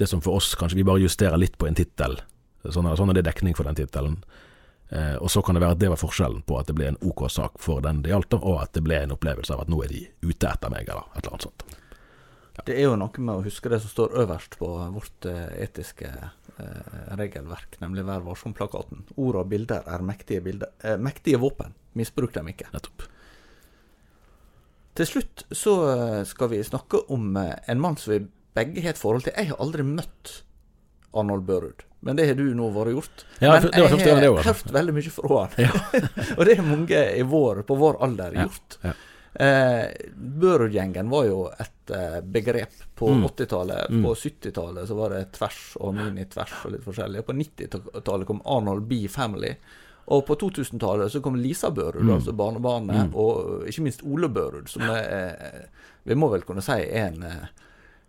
det 0.00 0.10
som 0.10 0.22
for 0.24 0.40
oss 0.40 0.56
kanskje 0.58 0.80
vi 0.80 0.88
bare 0.88 1.04
justerer 1.04 1.38
litt 1.38 1.54
på 1.60 1.68
en 1.68 1.78
tittel. 1.78 2.18
Sånn, 2.66 2.90
sånn, 2.98 3.10
er 3.10 3.20
det 3.20 3.28
dekning 3.30 3.54
for 3.58 3.66
den 3.66 3.78
tittelen. 3.78 4.18
Uh, 4.92 5.16
og 5.24 5.30
så 5.32 5.40
kan 5.40 5.56
det 5.56 5.62
være 5.64 5.76
at 5.76 5.80
det 5.80 5.88
var 5.88 6.00
forskjellen 6.00 6.42
på 6.44 6.58
at 6.60 6.68
det 6.68 6.74
ble 6.76 6.90
en 6.90 6.98
OK 7.08 7.24
sak 7.32 7.54
for 7.64 7.80
den 7.84 8.02
det 8.04 8.12
gjaldt, 8.12 8.36
og 8.36 8.58
at 8.60 8.74
det 8.76 8.82
ble 8.84 8.98
en 9.00 9.14
opplevelse 9.14 9.54
av 9.54 9.64
at 9.64 9.70
nå 9.72 9.78
er 9.86 9.94
de 9.94 10.02
ute 10.20 10.50
etter 10.50 10.72
meg, 10.72 10.84
eller 10.84 11.06
et 11.14 11.22
eller 11.22 11.36
annet 11.36 11.46
sånt. 11.48 11.64
Det 12.66 12.74
er 12.76 12.84
jo 12.84 12.98
noe 13.00 13.24
med 13.24 13.32
å 13.32 13.44
huske 13.46 13.70
det 13.72 13.78
som 13.80 13.90
står 13.90 14.18
øverst 14.22 14.58
på 14.60 14.68
vårt 14.92 15.24
uh, 15.24 15.48
etiske 15.56 16.10
eh, 16.12 16.98
regelverk, 17.16 17.78
nemlig 17.80 18.04
Vær 18.04 18.26
varsom-plakaten. 18.26 19.06
Ord 19.16 19.38
og 19.40 19.48
bilder 19.48 19.88
er 19.88 20.04
mektige, 20.04 20.44
bilder, 20.44 20.74
eh, 20.84 20.98
mektige 21.00 21.40
våpen. 21.40 21.72
Misbruk 21.96 22.34
dem 22.36 22.52
ikke. 22.52 22.68
Nettopp. 22.74 23.06
Til 25.00 25.08
slutt 25.08 25.46
så 25.56 25.74
skal 26.28 26.50
vi 26.52 26.60
snakke 26.60 27.00
om 27.08 27.32
en 27.40 27.80
mann 27.80 27.96
som 27.96 28.12
vi 28.12 28.26
begge 28.52 28.84
har 28.84 28.92
et 28.92 29.00
forhold 29.00 29.24
til. 29.24 29.32
Jeg 29.32 29.48
har 29.48 29.60
aldri 29.64 29.86
møtt 29.88 30.42
Arnold 31.16 31.46
Børud, 31.48 31.86
men 32.02 32.18
det 32.18 32.26
har 32.26 32.34
du 32.34 32.48
nå 32.58 32.66
vært 32.74 32.96
gjort. 32.96 33.24
Ja, 33.38 33.52
men 33.54 33.68
jeg 33.70 34.10
har 34.10 34.42
hørt 34.48 34.70
veldig 34.74 34.94
mye 34.96 35.14
fra 35.14 35.44
han. 35.44 35.52
Ja. 35.62 36.02
og 36.36 36.44
det 36.48 36.56
har 36.58 36.66
mange 36.66 37.02
i 37.14 37.22
vår, 37.22 37.62
på 37.68 37.76
vår 37.78 38.00
alder 38.02 38.34
gjort. 38.42 38.78
Ja, 38.82 38.90
ja. 38.90 38.98
Eh, 39.34 39.84
Børud-gjengen 40.14 41.08
var 41.08 41.24
jo 41.24 41.44
et 41.62 41.90
eh, 41.94 42.18
begrep 42.20 42.74
på 42.98 43.12
mm. 43.14 43.22
80-tallet. 43.28 43.94
Mm. 43.94 44.02
På 44.04 44.16
70-tallet 44.18 44.88
så 44.88 44.98
var 44.98 45.14
det 45.14 45.22
tvers 45.38 45.62
og 45.80 45.94
mini-tvers 45.96 46.58
og 46.66 46.74
litt 46.74 46.84
forskjellig. 46.84 47.24
På 47.24 47.38
90-tallet 47.38 48.28
kom 48.28 48.42
Arnold 48.44 48.84
B. 48.90 49.06
Family. 49.08 49.54
Og 50.12 50.26
på 50.26 50.36
2000-tallet 50.42 51.14
så 51.14 51.22
kom 51.22 51.38
Lisa 51.38 51.70
Børud, 51.70 52.02
mm. 52.02 52.16
altså 52.18 52.34
barnebarnet, 52.34 53.12
mm. 53.12 53.14
og 53.14 53.68
ikke 53.70 53.86
minst 53.86 54.02
Ole 54.02 54.28
Børud, 54.28 54.66
som 54.68 54.82
er, 54.90 55.68
vi 56.02 56.18
må 56.18 56.26
vel 56.34 56.42
kunne 56.42 56.64
si 56.66 56.80
er 56.82 57.12
en 57.12 57.22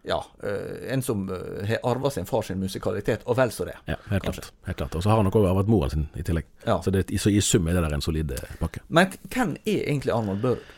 ja, 0.04 0.26
eh, 0.44 0.94
en 0.94 1.02
som 1.02 1.24
eh, 1.32 1.66
har 1.68 1.80
arva 1.88 2.10
sin 2.12 2.26
far 2.26 2.42
sin 2.44 2.60
musikalitet, 2.60 3.24
og 3.26 3.38
vel 3.40 3.52
så 3.52 3.66
det. 3.66 3.76
Ja, 3.88 3.96
helt 4.10 4.24
klart. 4.24 4.52
helt 4.68 4.78
klart. 4.78 4.96
Og 4.96 5.04
så 5.04 5.10
har 5.10 5.22
han 5.22 5.28
nok 5.30 5.38
òg 5.40 5.48
arvet 5.48 5.72
moren 5.72 5.94
sin 5.94 6.08
i 6.20 6.26
tillegg. 6.28 6.48
Ja. 6.66 6.82
Så, 6.84 6.92
det, 6.92 7.06
så, 7.20 7.32
i 7.32 7.42
sum 7.42 7.68
er 7.68 7.78
det 7.78 7.86
der 7.86 7.96
en 7.96 8.04
solid 8.04 8.34
pakke. 8.60 8.84
Men 8.90 9.16
hvem 9.32 9.56
er 9.64 9.84
egentlig 9.88 10.14
Arnold 10.14 10.42
Børud? 10.44 10.72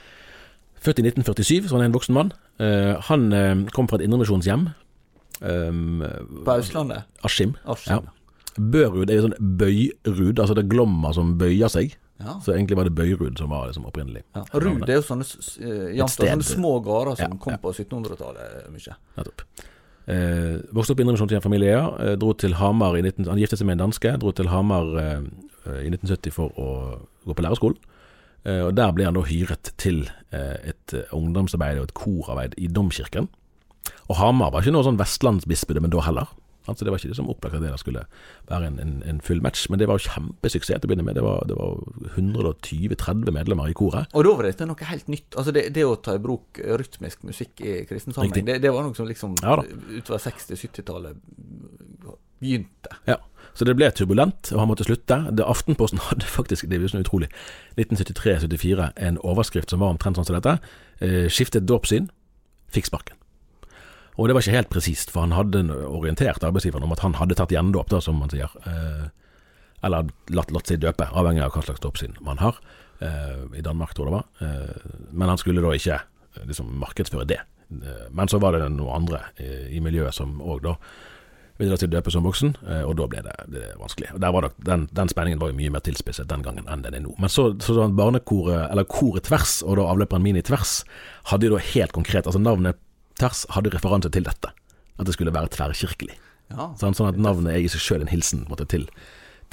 Født 0.85 1.01
i 1.01 1.07
1947, 1.07 1.67
så 1.69 1.75
han 1.75 1.88
er 1.88 1.89
en 1.89 1.97
voksen 1.97 2.13
mann. 2.13 2.33
Uh, 2.61 2.93
han 3.07 3.31
uh, 3.33 3.65
kom 3.73 3.88
fra 3.89 3.97
et 3.97 4.05
indremisjonshjem. 4.05 4.67
Um, 5.41 6.03
På 6.45 6.59
Østlandet? 6.59 7.09
Askim. 7.25 7.55
Ja. 7.89 8.03
Børud 8.55 9.09
er 9.09 9.17
jo 9.17 9.25
sånn 9.25 9.55
bøyrud, 9.59 10.38
altså 10.38 10.53
det 10.53 10.63
er 10.63 10.69
glomma 10.71 11.09
som 11.17 11.33
bøyer 11.39 11.71
seg. 11.73 11.97
Ja. 12.21 12.38
Så 12.43 12.54
egentlig 12.54 12.78
var 12.80 12.88
det 12.88 12.95
Bøyrud 12.95 13.38
som 13.38 13.51
var 13.51 13.67
liksom 13.67 13.88
opprinnelig. 13.89 14.23
Ja. 14.38 14.45
Rud 14.54 14.88
er 14.88 15.01
jo 15.01 15.04
sånne, 15.04 15.25
uh, 15.28 16.04
sånne 16.08 16.47
små 16.47 16.78
gårder 16.86 17.17
som 17.19 17.34
ja, 17.34 17.39
kom 17.41 17.58
på 17.60 17.73
1700-tallet 17.75 18.69
mye. 18.71 18.95
Nettopp. 19.17 19.43
Eh, 20.06 20.60
vokste 20.69 20.93
opp 20.93 21.01
i 21.01 21.06
indremisjonshjemfamilie. 21.06 21.78
Eh, 22.06 22.13
dro 22.21 22.34
til 22.38 22.54
Hamar 22.60 22.97
i 22.97 23.01
19, 23.01 23.25
Han 23.25 23.39
giftet 23.41 23.60
seg 23.60 23.67
med 23.67 23.80
en 23.80 23.88
danske. 23.88 24.13
Dro 24.21 24.32
til 24.38 24.51
Hamar 24.51 24.91
eh, 25.01 25.25
i 25.82 25.89
1970 25.89 26.36
for 26.36 26.54
å 26.62 26.69
gå 27.25 27.36
på 27.36 27.45
lærerskolen. 27.45 27.80
Eh, 28.45 28.62
og 28.67 28.75
Der 28.78 28.93
ble 28.93 29.08
han 29.08 29.17
da 29.17 29.25
hyret 29.25 29.73
til 29.82 30.06
eh, 30.30 30.71
et 30.71 30.93
eh, 30.93 31.10
ungdomsarbeid 31.15 31.82
og 31.82 31.89
et 31.89 31.97
korarbeid 31.97 32.58
i 32.62 32.69
Domkirken. 32.69 33.32
Og 34.10 34.19
Hamar 34.21 34.54
var 34.54 34.62
ikke 34.62 34.75
noe 34.75 34.86
sånn 34.86 35.01
vestlandsbispedømme 35.01 35.89
da 35.93 36.06
heller. 36.06 36.30
Altså 36.67 36.86
Det 36.86 36.91
var 36.91 37.01
ikke 37.01 37.12
det 37.12 37.17
som 37.19 37.30
opplagt 37.30 37.58
at 37.58 37.63
det 37.63 37.73
skulle 37.82 38.06
være 38.49 38.69
en, 38.69 38.80
en, 38.82 38.95
en, 39.06 39.21
full 39.25 39.41
match, 39.45 39.67
men 39.69 39.80
det 39.82 39.88
var 39.89 39.99
jo 39.99 40.10
kjempesuksess 40.10 40.82
til 40.82 40.88
å 40.88 40.91
begynne 40.91 41.06
med. 41.08 41.17
Det 41.19 41.25
var, 41.25 41.45
det 41.49 41.58
var 41.60 41.78
120-30 42.15 43.34
medlemmer 43.36 43.71
i 43.71 43.78
koret. 43.78 44.10
Og 44.13 44.25
da 44.28 44.34
var 44.38 44.49
dette 44.49 44.67
noe 44.69 44.89
helt 44.91 45.12
nytt. 45.12 45.30
Altså 45.36 45.56
Det, 45.56 45.67
det 45.75 45.86
å 45.86 45.95
ta 46.01 46.17
i 46.17 46.23
bruk 46.23 46.62
rytmisk 46.82 47.25
musikk 47.28 47.62
i 47.62 47.78
kristen 47.89 48.15
sammenheng, 48.15 48.47
det, 48.49 48.60
det, 48.65 48.73
var 48.73 48.88
noe 48.88 48.97
som 48.97 49.10
liksom 49.10 49.38
ja, 49.41 49.60
utover 49.97 50.21
60-70-tallet 50.25 51.21
begynte. 52.39 52.99
Ja. 53.10 53.19
Så 53.56 53.63
det 53.67 53.78
ble 53.80 53.88
turbulent, 53.95 54.49
og 54.51 54.60
han 54.60 54.67
måtte 54.67 54.88
slutte. 54.88 55.17
Det 55.32 55.45
Aftenposten 55.47 56.01
hadde 56.10 56.28
faktisk, 56.28 56.67
det 56.69 56.80
er 56.80 56.88
jo 56.88 56.91
sånn 56.91 57.06
utrolig, 57.06 57.30
1973-74 57.80 58.91
en 59.08 59.19
overskrift 59.23 59.71
som 59.71 59.84
var 59.84 59.95
omtrent 59.95 60.19
sånn 60.19 60.28
som 60.28 60.38
dette. 60.38 60.58
Eh, 60.99 61.25
skiftet 61.32 61.67
dåpssyn, 61.69 62.10
fikk 62.75 62.91
sparken. 62.91 63.19
Og 64.15 64.28
det 64.28 64.36
var 64.36 64.45
ikke 64.45 64.56
helt 64.56 64.71
presist, 64.71 65.12
for 65.12 65.25
han 65.25 65.36
hadde 65.36 65.65
orientert 65.89 66.43
arbeidsgiveren 66.43 66.88
om 66.88 66.93
at 66.95 67.04
han 67.04 67.17
hadde 67.19 67.36
tatt 67.36 67.51
gjendåp, 67.51 67.89
da, 67.91 67.99
som 68.04 68.21
man 68.21 68.32
sier. 68.32 68.51
Eh, 68.63 69.08
eller 69.86 70.08
latt, 70.34 70.54
latt 70.56 70.71
seg 70.71 70.84
døpe, 70.84 71.10
avhengig 71.12 71.43
av 71.43 71.56
hva 71.56 71.65
slags 71.65 71.84
dåpssyn 71.84 72.15
man 72.23 72.39
har. 72.39 72.62
Eh, 73.04 73.43
I 73.60 73.65
Danmark, 73.65 73.93
tror 73.93 74.08
jeg 74.08 74.13
det 74.13 74.19
var. 74.21 74.30
Eh, 74.39 75.10
men 75.12 75.34
han 75.34 75.41
skulle 75.41 75.63
da 75.65 75.73
ikke 75.75 75.99
liksom, 76.45 76.71
markedsføre 76.80 77.28
det. 77.28 77.41
Men 78.13 78.30
så 78.30 78.38
var 78.39 78.54
det 78.54 78.69
noen 78.69 78.93
andre 78.93 79.23
i 79.73 79.80
miljøet 79.82 80.13
som 80.13 80.36
òg 80.38 80.60
da 80.67 80.75
videre 81.58 81.80
til 81.82 81.89
døpe 81.89 82.12
som 82.13 82.28
voksen, 82.28 82.51
og 82.86 82.91
da 82.99 83.08
ble 83.10 83.23
det, 83.25 83.34
det 83.49 83.63
vanskelig. 83.80 84.12
Og 84.13 84.21
var 84.21 84.45
det, 84.45 84.51
den, 84.67 84.84
den, 84.93 85.10
spenningen 85.10 85.41
var 85.41 85.49
jo 85.49 85.58
mye 85.58 85.73
mer 85.73 85.82
tilspisset 85.82 86.30
den 86.30 86.43
gangen 86.45 86.69
enn 86.69 86.84
den 86.86 86.93
er 86.99 87.01
nå. 87.01 87.15
Men 87.17 87.32
så, 87.32 87.47
så 87.63 87.88
barnekoret, 87.89 88.67
eller 88.67 88.86
koret 88.86 89.25
Tvers, 89.25 89.63
og 89.65 89.80
da 89.80 89.88
avløperen 89.89 90.21
Mini 90.21 90.45
Tvers, 90.45 90.84
hadde 91.32 91.49
jo 91.49 91.56
da 91.56 91.63
helt 91.71 91.95
konkret, 91.95 92.30
altså 92.30 92.43
navnet 92.43 92.78
Tvers 93.19 93.45
hadde 93.56 93.73
referanse 93.73 94.12
til 94.12 94.25
dette. 94.28 94.51
At 94.95 95.08
det 95.08 95.15
skulle 95.15 95.34
være 95.36 95.51
tverrkirkelig. 95.54 96.15
Ja. 96.54 96.69
Sånn, 96.80 96.95
sånn, 96.95 97.12
at 97.13 97.19
navnet 97.19 97.56
er 97.56 97.63
i 97.63 97.69
seg 97.71 97.82
sjøl 97.84 98.06
en 98.06 98.12
hilsen 98.12 98.45
måtte, 98.49 98.67
til, 98.69 98.86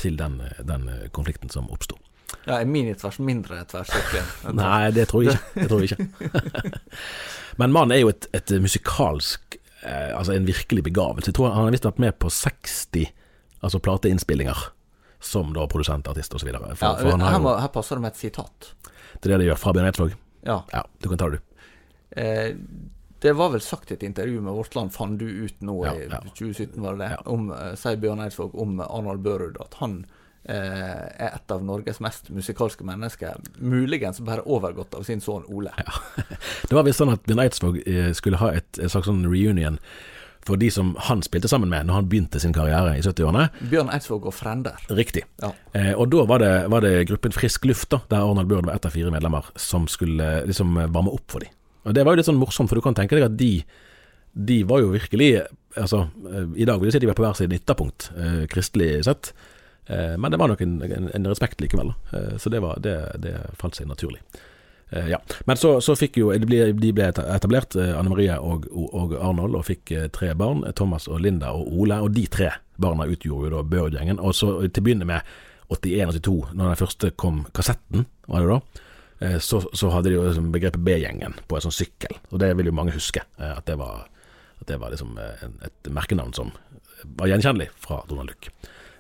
til 0.00 0.18
den, 0.18 0.40
den, 0.68 0.88
konflikten 1.16 1.52
som 1.52 1.70
oppsto. 1.72 1.98
Ja, 2.46 2.58
Er 2.58 2.68
minitvers 2.68 3.18
mindre 3.22 3.62
tverrkirkelig? 3.68 4.22
Nei, 4.60 4.90
det 4.94 5.08
tror 5.10 5.26
jeg 5.26 5.38
ikke. 5.38 5.66
Tror 5.70 5.84
jeg 5.84 5.96
ikke. 5.96 6.78
Men 7.60 7.74
mannen 7.74 7.96
er 7.96 8.04
jo 8.04 8.12
et, 8.12 8.28
et 8.36 8.54
musikalsk 8.62 9.58
eh, 9.82 10.12
altså 10.16 10.36
en 10.36 10.46
virkelig 10.48 10.84
begavelse. 10.88 11.30
Jeg 11.30 11.38
tror 11.38 11.52
han 11.52 11.66
har 11.66 11.74
visst 11.74 11.88
vært 11.88 12.00
med 12.02 12.16
på 12.22 12.30
60 12.32 13.10
altså 13.62 13.78
plateinnspillinger 13.78 14.58
som 15.22 15.52
da 15.54 15.66
produsent, 15.70 16.08
artist 16.10 16.34
osv. 16.34 16.48
Ja, 16.50 16.62
her, 16.82 17.36
jo, 17.38 17.52
her 17.54 17.68
passer 17.70 17.98
det 17.98 18.02
med 18.02 18.14
et 18.14 18.18
sitat. 18.18 18.72
Det 19.20 19.28
er 19.28 19.36
det 19.36 19.44
det 19.44 19.52
gjør, 19.52 19.60
fra 19.62 19.74
Bjørn 19.76 19.86
Eidsvåg? 19.86 20.16
Ja. 20.48 20.56
ja. 20.72 20.82
Du 20.98 21.06
kan 21.12 21.20
ta 21.20 21.28
det, 21.30 21.38
du. 21.38 21.60
Eh, 22.18 22.48
det 23.22 23.36
var 23.38 23.52
vel 23.54 23.62
sagt 23.64 23.92
i 23.92 23.96
et 23.98 24.02
intervju 24.06 24.40
med 24.42 24.56
Vårt 24.56 24.74
Land, 24.74 24.94
fant 24.94 25.20
du 25.20 25.28
ut 25.28 25.60
nå 25.62 25.76
ja, 25.86 25.94
i 25.94 26.08
2017, 26.10 26.74
var 26.82 26.98
det 26.98 27.06
det, 27.08 27.20
om, 27.30 27.50
eh, 27.54 27.72
sier 27.78 28.00
Bjørn 28.02 28.24
Eidsvåg 28.24 28.58
om 28.58 28.80
Arnold 28.82 29.22
Børud, 29.24 29.60
at 29.62 29.78
han 29.82 30.02
Eh, 30.44 31.02
er 31.22 31.36
et 31.36 31.52
av 31.54 31.60
Norges 31.62 32.00
mest 32.02 32.26
musikalske 32.34 32.82
mennesker. 32.82 33.36
Muligens 33.62 34.18
bare 34.26 34.42
overgått 34.42 34.96
av 34.98 35.04
sin 35.06 35.20
sønn 35.22 35.44
Ole. 35.46 35.70
Ja. 35.78 36.24
Det 36.68 36.74
var 36.74 36.82
visst 36.82 36.98
sånn 36.98 37.12
at 37.12 37.22
Bjørn 37.28 37.44
Eidsvåg 37.44 37.78
eh, 37.86 38.10
skulle 38.18 38.40
ha 38.40 38.50
et, 38.56 38.66
et 38.80 38.90
slags 38.90 39.06
sånn 39.06 39.22
reunion 39.28 39.78
for 40.42 40.58
de 40.58 40.72
som 40.74 40.96
han 41.06 41.22
spilte 41.22 41.46
sammen 41.46 41.70
med 41.70 41.86
når 41.86 42.00
han 42.00 42.10
begynte 42.10 42.40
sin 42.42 42.54
karriere 42.56 42.96
i 42.98 43.04
70-årene. 43.06 43.52
Bjørn 43.70 43.92
Eidsvåg 43.94 44.26
og 44.26 44.34
frender. 44.34 44.82
Riktig. 44.90 45.22
Ja. 45.38 45.52
Eh, 45.78 45.92
og 45.94 46.10
da 46.10 46.26
var 46.26 46.42
det, 46.42 46.52
var 46.74 46.82
det, 46.82 46.96
gruppen 47.12 47.38
Frisk 47.38 47.70
luft, 47.70 47.92
da, 47.94 48.02
der 48.10 48.26
Arnold 48.26 48.50
Børd 48.50 48.66
var 48.66 48.74
ett 48.74 48.90
av 48.90 48.98
fire 48.98 49.14
medlemmer, 49.14 49.46
som 49.54 49.86
skulle 49.86 50.40
liksom 50.50 50.74
varme 50.74 51.14
opp 51.14 51.30
for 51.30 51.46
dem. 51.46 51.54
Og 51.82 51.94
Det 51.94 52.04
var 52.04 52.14
jo 52.14 52.20
litt 52.20 52.28
sånn 52.28 52.40
morsomt, 52.40 52.70
for 52.70 52.78
du 52.78 52.84
kan 52.84 52.96
tenke 52.98 53.18
deg 53.18 53.26
at 53.26 53.34
de, 53.38 53.54
de 54.32 54.62
var 54.68 54.84
jo 54.84 54.94
virkelig 54.94 55.34
Altså, 55.72 56.02
i 56.52 56.66
dag 56.68 56.76
vil 56.76 56.90
jeg 56.90 56.98
si 56.98 57.00
de 57.00 57.08
var 57.08 57.16
på 57.16 57.24
hver 57.24 57.36
sin 57.38 57.52
ytterpunkt, 57.56 58.10
eh, 58.12 58.42
kristelig 58.52 59.06
sett. 59.06 59.30
Eh, 59.86 60.18
men 60.18 60.30
det 60.30 60.36
var 60.36 60.48
nok 60.48 60.60
en, 60.60 60.82
en, 60.82 61.10
en 61.14 61.26
respekt 61.26 61.60
likevel, 61.60 61.92
eh, 62.12 62.36
så 62.38 62.50
det, 62.50 62.60
var, 62.62 62.78
det, 62.80 62.96
det, 63.18 63.34
falt 63.58 63.78
seg 63.78 63.88
naturlig. 63.90 64.20
Eh, 64.90 65.08
ja. 65.10 65.18
Men 65.48 65.58
så, 65.58 65.74
så 65.80 65.96
fikk 65.98 66.20
jo 66.20 66.30
de 66.36 66.46
ble, 66.46 66.60
de 66.78 66.92
ble 66.94 67.08
etablert, 67.10 67.76
Anne 67.76 68.12
Marie 68.12 68.36
og, 68.38 68.68
og, 68.70 69.16
Arnold, 69.18 69.58
og 69.58 69.66
fikk 69.66 69.94
tre 70.14 70.32
barn. 70.38 70.62
Thomas 70.78 71.08
og 71.10 71.22
Linda 71.24 71.54
og 71.56 71.72
Ole. 71.72 71.98
Og 72.04 72.12
de 72.14 72.26
tre 72.30 72.52
barna 72.82 73.08
utgjorde 73.10 73.48
jo 73.48 73.56
da 73.56 73.64
Børud-gjengen. 73.74 74.20
Og 74.22 74.36
så 74.36 74.54
til 74.68 74.84
å 74.84 74.86
begynne 74.86 75.08
med 75.08 75.34
81 75.72 76.18
82, 76.20 76.38
når 76.52 76.66
den 76.68 76.80
første 76.82 77.12
kom 77.16 77.44
kassetten, 77.56 78.06
var 78.28 78.44
det 78.44 78.52
da. 78.52 78.82
Så, 79.44 79.60
så 79.76 79.90
hadde 79.92 80.08
de 80.10 80.16
jo 80.16 80.22
liksom 80.24 80.48
begrepet 80.50 80.82
B-gjengen 80.82 81.36
på 81.46 81.54
en 81.54 81.62
sånn 81.62 81.74
sykkel, 81.74 82.16
og 82.32 82.40
det 82.42 82.48
vil 82.58 82.70
jo 82.70 82.74
mange 82.74 82.94
huske. 82.96 83.20
At 83.38 83.68
det 83.68 83.76
var, 83.78 84.08
at 84.58 84.66
det 84.66 84.78
var 84.82 84.90
liksom 84.90 85.12
et 85.20 85.90
merkenavn 85.94 86.32
som 86.34 86.50
var 87.18 87.30
gjenkjennelig 87.30 87.68
fra 87.84 88.00
Donald 88.08 88.32
Duck. 88.32 88.48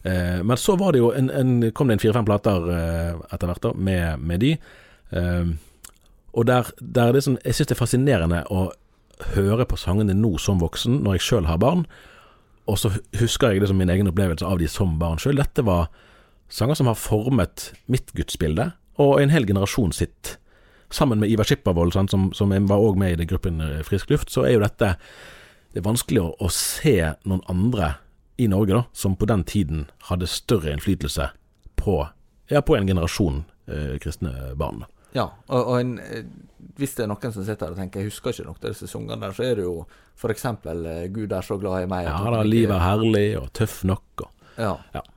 Eh, 0.02 0.42
men 0.42 0.56
så 0.56 0.76
var 0.76 0.92
det 0.92 1.02
jo 1.02 1.10
en, 1.14 1.30
en, 1.30 1.72
kom 1.72 1.88
det 1.88 1.98
en 1.98 2.02
fire-fem 2.02 2.26
plater 2.26 2.70
eh, 2.74 3.18
etter 3.34 3.50
hvert 3.50 3.66
da, 3.66 3.72
med, 3.74 4.22
med 4.22 4.42
de. 4.42 4.52
Eh, 5.10 5.52
og 6.32 6.46
der, 6.48 6.70
der 6.80 7.10
er 7.10 7.18
det 7.18 7.24
som, 7.26 7.38
jeg 7.44 7.58
syns 7.58 7.70
det 7.70 7.76
er 7.76 7.82
fascinerende 7.82 8.44
å, 8.50 8.70
høre 9.36 9.62
på 9.70 9.76
sangene 9.78 10.16
nå 10.18 10.32
som 10.42 10.58
voksen, 10.58 10.96
når 11.04 11.14
jeg 11.14 11.22
sjøl 11.28 11.44
har 11.46 11.60
barn, 11.62 11.84
og 12.66 12.78
så 12.80 12.88
husker 13.20 13.52
jeg 13.52 13.62
liksom 13.62 13.78
min 13.78 13.92
egen 13.92 14.08
opplevelse 14.10 14.46
av 14.46 14.58
de 14.58 14.66
som 14.66 14.96
barn 14.98 15.20
sjøl. 15.22 15.38
Dette 15.38 15.62
var 15.62 15.92
sanger 16.50 16.80
som 16.80 16.88
har 16.90 16.98
formet 16.98 17.68
mitt 17.92 18.10
gudsbilde, 18.16 18.72
og 19.00 19.20
en 19.22 19.30
hel 19.32 19.46
generasjon 19.48 19.92
sitt. 19.92 20.36
Sammen 20.92 21.18
med 21.22 21.30
Ivar 21.32 21.44
Skippervold, 21.48 21.94
som, 22.10 22.32
som 22.36 22.50
var 22.68 22.76
òg 22.84 22.98
med 23.00 23.20
i 23.20 23.24
gruppen 23.24 23.60
eh, 23.64 23.82
Frisk 23.86 24.10
luft, 24.12 24.30
så 24.30 24.44
er 24.44 24.58
jo 24.58 24.60
dette 24.64 24.96
Det 25.72 25.80
er 25.80 25.86
vanskelig 25.86 26.20
å, 26.20 26.32
å 26.36 26.48
se 26.52 26.98
noen 27.24 27.40
andre 27.48 27.94
i 28.36 28.48
Norge 28.48 28.74
da, 28.74 28.82
som 28.92 29.14
på 29.16 29.24
den 29.28 29.44
tiden 29.48 29.86
hadde 30.10 30.26
større 30.28 30.72
innflytelse 30.74 31.30
på, 31.80 31.94
ja, 32.52 32.60
på 32.60 32.76
en 32.76 32.86
generasjon 32.88 33.44
eh, 33.68 33.94
kristne 34.02 34.52
barn. 34.60 34.82
Ja, 35.16 35.30
og, 35.48 35.60
og 35.68 35.78
en, 35.80 35.94
eh, 36.00 36.24
hvis 36.76 36.94
det 36.98 37.04
er 37.06 37.10
noen 37.12 37.32
som 37.32 37.44
sitter 37.44 37.68
her 37.70 37.74
og 37.76 37.80
tenker 37.80 38.00
jeg 38.02 38.10
husker 38.12 38.32
ikke 38.32 38.46
noen 38.48 38.60
av 38.60 38.68
disse 38.68 38.88
sangene 38.90 39.20
der, 39.24 39.34
så 39.36 39.44
er 39.48 39.56
det 39.60 39.64
jo 39.66 39.74
f.eks. 40.16 40.44
Eh, 40.44 41.08
'Gud 41.12 41.32
er 41.32 41.44
så 41.46 41.56
glad 41.60 41.84
i 41.86 41.90
meg'. 41.90 42.08
Ja 42.08 42.20
da, 42.36 42.42
'Livet 42.44 42.76
er 42.76 42.84
herlig' 42.84 43.40
og 43.40 43.48
'Tøff 43.56 43.80
nok' 43.88 44.24
og 44.26 44.30
Ja. 44.60 44.76
eh, 44.94 45.08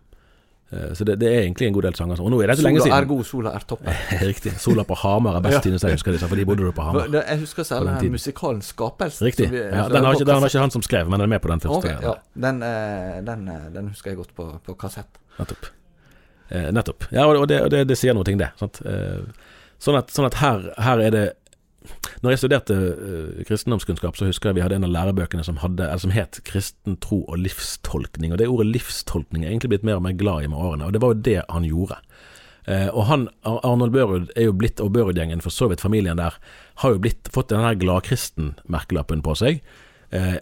Så 0.98 1.06
det, 1.08 1.16
det 1.22 1.28
er 1.30 1.40
egentlig 1.46 1.68
en 1.68 1.74
god 1.74 1.84
del 1.88 1.96
sanger. 1.96 2.22
Og 2.22 2.32
nå 2.34 2.40
er 2.44 2.48
det 2.52 2.58
så 2.60 2.64
lenge 2.66 2.82
Sola 2.82 2.96
er 2.96 3.02
siden. 3.02 3.08
god, 3.12 3.24
sola 3.30 3.54
er 3.56 3.66
toppen. 3.68 3.94
Riktig. 4.30 4.52
'Sola 4.60 4.84
på 4.84 4.96
Hamar' 5.02 5.38
er 5.38 5.44
best, 5.46 5.62
synes 5.64 5.84
jeg 5.84 5.92
husker 5.98 6.12
disse, 6.16 6.28
for 6.28 6.36
de 6.36 6.46
bodde 6.46 6.64
jo 6.68 6.72
på 6.72 6.82
Hamar. 6.88 7.08
Jeg 7.16 7.40
husker 7.40 7.64
selv 7.64 7.80
særlig 7.86 7.94
den 7.96 8.04
den 8.06 8.12
musikalen 8.18 8.62
'Skapelsen'. 8.62 9.26
Riktig. 9.26 9.52
vi- 9.52 9.58
Ja, 9.58 9.88
den 9.90 10.04
har 10.04 10.14
ikke, 10.14 10.26
den 10.26 10.36
har 10.40 10.46
ikke 10.50 10.60
han 10.60 10.72
som 10.72 10.82
skrev, 10.82 11.10
men 11.10 11.20
den 11.20 11.22
er 11.30 11.34
med 11.36 11.40
på 11.42 11.48
den 11.54 11.60
første. 11.60 11.78
Okay, 11.78 11.96
ja. 12.02 12.14
den, 12.48 12.64
eh, 12.64 13.22
den, 13.26 13.48
eh, 13.48 13.74
den 13.76 13.88
husker 13.90 14.12
jeg 14.12 14.18
godt 14.18 14.36
på, 14.36 14.60
på 14.66 14.74
kassett. 14.74 15.08
Nettopp. 15.40 15.66
Eh, 16.52 16.72
nettopp. 16.72 17.04
Ja, 17.12 17.26
og 17.26 17.48
det, 17.48 17.62
og 17.62 17.72
det, 17.72 17.88
det 17.88 17.98
sier 17.98 18.14
noe 18.14 18.24
ting, 18.24 18.38
det. 18.38 18.50
Eh, 18.62 19.24
sånn 19.80 19.98
at, 19.98 20.12
sånn 20.14 20.26
at 20.26 20.34
her, 20.42 20.70
her 20.78 21.00
er 21.00 21.10
det 21.12 21.26
Når 22.24 22.34
jeg 22.34 22.42
studerte 22.42 22.76
uh, 22.76 23.44
kristendomskunnskap, 23.48 24.18
så 24.18 24.30
husker 24.30 24.50
jeg 24.50 24.60
vi 24.60 24.64
hadde 24.66 24.80
en 24.80 24.88
av 24.88 24.94
lærebøkene 24.94 25.44
som, 25.46 25.60
hadde, 25.64 25.84
eller 25.84 26.02
som 26.02 26.14
het 26.16 26.40
'Kristen 26.46 26.98
tro 27.02 27.24
og 27.24 27.38
livstolkning'. 27.38 28.32
Og 28.34 28.40
det 28.42 28.48
ordet 28.48 28.68
livstolkning 28.72 29.46
er 29.46 29.50
egentlig 29.50 29.74
blitt 29.76 29.88
mer 29.88 30.00
og 30.00 30.06
mer 30.08 30.18
glad 30.18 30.44
i 30.44 30.48
med 30.48 30.58
årene, 30.58 30.86
og 30.86 30.94
det 30.94 31.02
var 31.02 31.14
jo 31.14 31.22
det 31.22 31.42
han 31.50 31.64
gjorde. 31.64 32.00
Uh, 32.66 32.90
og 32.98 33.06
han, 33.06 33.28
Ar- 33.46 33.62
Arnold 33.64 33.92
Børud 33.92 34.32
er 34.36 34.48
jo 34.50 34.54
blitt, 34.54 34.82
og 34.82 34.94
Børud-gjengen, 34.94 35.42
for 35.42 35.50
så 35.54 35.68
vidt 35.70 35.82
familien 35.82 36.18
der, 36.18 36.34
har 36.82 36.90
jo 36.90 37.00
blitt, 37.00 37.30
fått 37.30 37.50
den 37.50 37.62
her 37.62 37.76
gladkristen-merkelappen 37.76 39.22
på 39.22 39.36
seg. 39.36 39.62
Uh, 40.14 40.42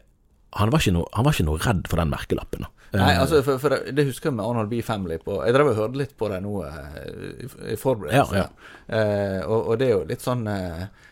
han, 0.53 0.71
var 0.71 0.91
noe, 0.91 1.09
han 1.13 1.25
var 1.25 1.33
ikke 1.33 1.49
noe 1.49 1.59
redd 1.59 1.87
for 1.89 1.99
den 1.99 2.13
merkelappen. 2.13 2.65
Eh, 2.93 3.01
Nei, 3.01 3.13
altså, 3.17 3.39
for, 3.41 3.57
for 3.57 3.73
det, 3.73 4.05
husker 4.05 4.29
jeg 4.29 4.37
med 4.37 4.45
Arnold 4.45 4.69
B. 4.69 4.81
Family 4.85 5.17
på 5.21 5.39
Jeg 5.41 5.55
drev 5.55 5.71
og 5.71 5.79
hørte 5.79 5.97
litt 5.97 6.11
på 6.17 6.27
det 6.29 6.43
nå 6.45 6.59
eh, 6.67 7.47
i, 7.73 7.77
forberedelse. 7.79 8.43
Ja, 8.43 8.45
uh, 8.93 9.39
og, 9.47 9.71
og 9.71 9.79
det 9.81 9.87
er 9.87 9.95
jo 9.95 10.03
litt 10.11 10.21
sånn 10.21 10.45
eh, 10.51 10.83
eh, 10.83 11.09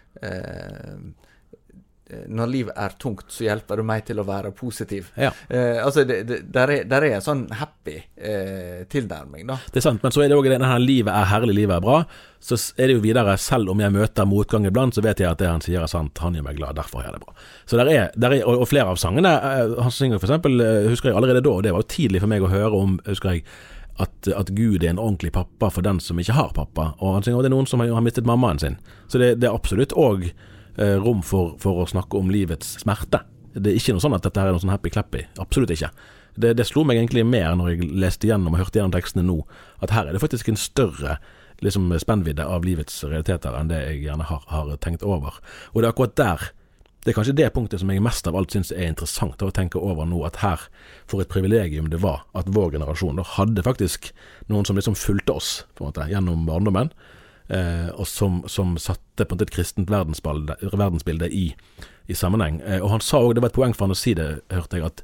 Når 2.27 2.49
livet 2.49 2.75
er 2.75 2.95
tungt, 2.99 3.29
så 3.31 3.45
hjelper 3.45 3.79
du 3.79 3.85
meg 3.87 4.03
til 4.07 4.19
å 4.19 4.25
være 4.27 4.51
positiv. 4.55 5.11
Ja. 5.19 5.29
Eh, 5.47 5.79
altså, 5.83 6.03
det, 6.07 6.17
det, 6.27 6.39
der, 6.51 6.73
er, 6.73 6.87
der 6.89 7.05
er 7.07 7.15
en 7.17 7.23
sånn 7.23 7.45
happy 7.55 7.95
eh, 8.17 8.81
tilnærming, 8.91 9.45
da. 9.47 9.59
Det 9.71 9.79
er 9.79 9.85
sant, 9.85 10.03
men 10.03 10.13
så 10.13 10.23
er 10.23 10.31
det 10.31 10.39
òg 10.39 10.49
det 10.51 10.59
her 10.59 10.83
livet 10.83 11.13
er 11.15 11.29
herlig, 11.31 11.55
livet 11.61 11.77
er 11.77 11.85
bra. 11.85 12.01
Så 12.43 12.57
er 12.75 12.89
det 12.89 12.97
jo 12.97 13.03
videre, 13.05 13.37
selv 13.39 13.71
om 13.71 13.83
jeg 13.83 13.95
møter 13.95 14.27
motgang 14.27 14.67
iblant, 14.67 14.97
så 14.97 15.03
vet 15.05 15.23
jeg 15.23 15.29
at 15.29 15.39
det 15.39 15.51
han 15.51 15.63
sier 15.63 15.85
er 15.85 15.91
sant. 15.91 16.19
Han 16.25 16.35
gjør 16.35 16.47
meg 16.49 16.59
glad, 16.59 16.79
derfor 16.81 17.03
er 17.03 17.11
jeg 17.11 17.19
det 17.19 17.23
bra. 17.23 17.35
Så 17.69 17.79
der 17.79 17.91
er, 17.93 18.15
der 18.17 18.37
er 18.39 18.47
og, 18.49 18.65
og 18.65 18.71
flere 18.71 18.91
av 18.91 18.99
sangene 18.99 19.35
eh, 19.37 19.75
Han 19.79 19.95
synger 19.95 20.19
eh, 20.19 20.89
husker 20.91 21.11
jeg 21.11 21.19
allerede 21.19 21.45
da, 21.45 21.53
og 21.53 21.63
det 21.63 21.75
var 21.75 21.85
jo 21.85 21.93
tidlig 21.95 22.23
for 22.25 22.33
meg 22.33 22.43
å 22.43 22.51
høre 22.51 22.73
om, 22.75 22.99
husker 23.07 23.37
jeg, 23.37 23.45
at, 23.99 24.27
at 24.27 24.53
Gud 24.55 24.83
er 24.83 24.93
en 24.93 25.01
ordentlig 25.01 25.33
pappa 25.35 25.69
for 25.73 25.85
den 25.85 25.99
som 25.99 26.19
ikke 26.19 26.37
har 26.37 26.53
pappa. 26.55 26.91
Og 26.99 27.17
han 27.17 27.25
synger 27.25 27.41
at 27.41 27.47
det 27.47 27.51
er 27.51 27.55
noen 27.55 27.69
som 27.69 27.83
har, 27.83 28.05
mistet 28.05 28.27
mammaen 28.27 28.61
sin. 28.61 28.79
Så 29.11 29.21
det, 29.21 29.35
det 29.41 29.49
er 29.49 29.57
absolutt 29.57 29.95
òg 29.99 30.29
eh, 30.29 30.97
rom 31.01 31.21
for, 31.25 31.55
for 31.61 31.83
å 31.83 31.89
snakke 31.89 32.17
om 32.17 32.31
livets 32.33 32.77
smerte. 32.81 33.23
Det 33.53 33.73
er 33.73 33.77
ikke 33.81 33.97
noe 33.97 34.03
sånn 34.03 34.15
at 34.15 34.25
dette 34.25 34.39
her 34.39 34.51
er 34.51 34.55
noe 34.55 34.63
sånn 34.63 34.73
happy-clappy. 34.73 35.25
Absolutt 35.43 35.75
ikke. 35.75 35.91
Det, 36.39 36.53
det 36.55 36.65
slo 36.69 36.85
meg 36.87 37.01
egentlig 37.01 37.25
mer 37.27 37.57
når 37.59 37.73
jeg 37.73 37.91
leste 37.99 38.29
gjennom 38.29 38.55
og 38.55 38.63
hørte 38.63 38.79
gjennom 38.79 38.95
tekstene 38.95 39.27
nå, 39.27 39.41
at 39.83 39.91
her 39.91 40.07
er 40.07 40.15
det 40.15 40.23
faktisk 40.23 40.47
en 40.47 40.59
større 40.59 41.17
liksom, 41.59 41.91
spennvidde 41.99 42.45
av 42.47 42.63
livets 42.65 43.03
realiteter 43.03 43.57
enn 43.59 43.71
det 43.71 43.81
jeg 43.83 44.05
gjerne 44.05 44.29
har, 44.29 44.45
har 44.47 44.71
tenkt 44.83 45.03
over. 45.03 45.41
Og 45.73 45.81
det 45.81 45.89
er 45.89 45.91
akkurat 45.91 46.17
der 46.19 46.47
det 47.01 47.11
er 47.11 47.15
kanskje 47.17 47.33
det 47.33 47.47
punktet 47.55 47.81
som 47.81 47.89
jeg 47.89 48.03
mest 48.05 48.27
av 48.29 48.35
alt 48.37 48.53
syns 48.53 48.69
er 48.75 48.91
interessant 48.91 49.41
å 49.41 49.49
tenke 49.53 49.79
over 49.81 50.05
nå, 50.05 50.19
at 50.27 50.37
her, 50.43 50.67
for 51.09 51.23
et 51.23 51.31
privilegium 51.31 51.87
det 51.89 52.01
var 52.03 52.27
at 52.37 52.49
vår 52.53 52.75
generasjon 52.75 53.17
da 53.17 53.25
hadde 53.25 53.63
faktisk 53.65 54.11
noen 54.51 54.67
som 54.67 54.77
liksom 54.77 54.97
fulgte 54.99 55.33
oss 55.33 55.49
på 55.73 55.81
en 55.81 55.89
måte, 55.89 56.05
gjennom 56.11 56.43
barndommen, 56.45 56.91
eh, 57.49 57.89
og 57.95 58.05
som, 58.09 58.43
som 58.45 58.75
satte 58.77 59.25
på 59.25 59.33
en 59.33 59.39
måte 59.39 59.49
et 59.49 59.55
kristent 59.55 59.89
verdensbilde, 59.89 60.59
verdensbilde 60.69 61.31
i, 61.33 61.47
i 62.05 62.17
sammenheng. 62.17 62.61
Eh, 62.61 62.77
og 62.83 62.93
han 62.93 63.05
sa 63.05 63.23
òg, 63.23 63.33
det 63.33 63.45
var 63.45 63.49
et 63.49 63.57
poeng 63.57 63.73
for 63.73 63.87
han 63.87 63.95
å 63.95 63.97
si 63.97 64.13
det, 64.17 64.29
hørte 64.53 64.77
jeg, 64.77 64.91
at, 64.91 65.01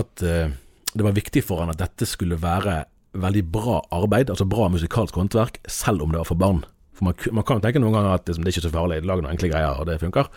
at 0.00 0.24
eh, 0.24 0.56
det 0.94 1.04
var 1.04 1.18
viktig 1.18 1.42
for 1.44 1.60
han 1.60 1.74
at 1.74 1.82
dette 1.82 2.08
skulle 2.08 2.40
være 2.40 2.84
veldig 3.20 3.42
bra 3.52 3.82
arbeid, 3.92 4.32
altså 4.32 4.48
bra 4.48 4.70
musikalsk 4.72 5.20
håndverk, 5.20 5.60
selv 5.68 6.06
om 6.06 6.14
det 6.14 6.22
var 6.22 6.30
for 6.30 6.40
barn. 6.40 6.64
For 6.96 7.10
man, 7.10 7.20
man 7.36 7.44
kan 7.44 7.60
jo 7.60 7.66
tenke 7.66 7.84
noen 7.84 7.98
ganger 7.98 8.16
at 8.16 8.24
liksom, 8.24 8.46
det 8.46 8.54
er 8.54 8.56
ikke 8.56 8.66
så 8.70 8.72
farlig, 8.72 9.02
lag 9.04 9.20
noen 9.20 9.34
enkle 9.34 9.52
greier, 9.52 9.76
og 9.76 9.90
det 9.90 10.00
funker. 10.00 10.32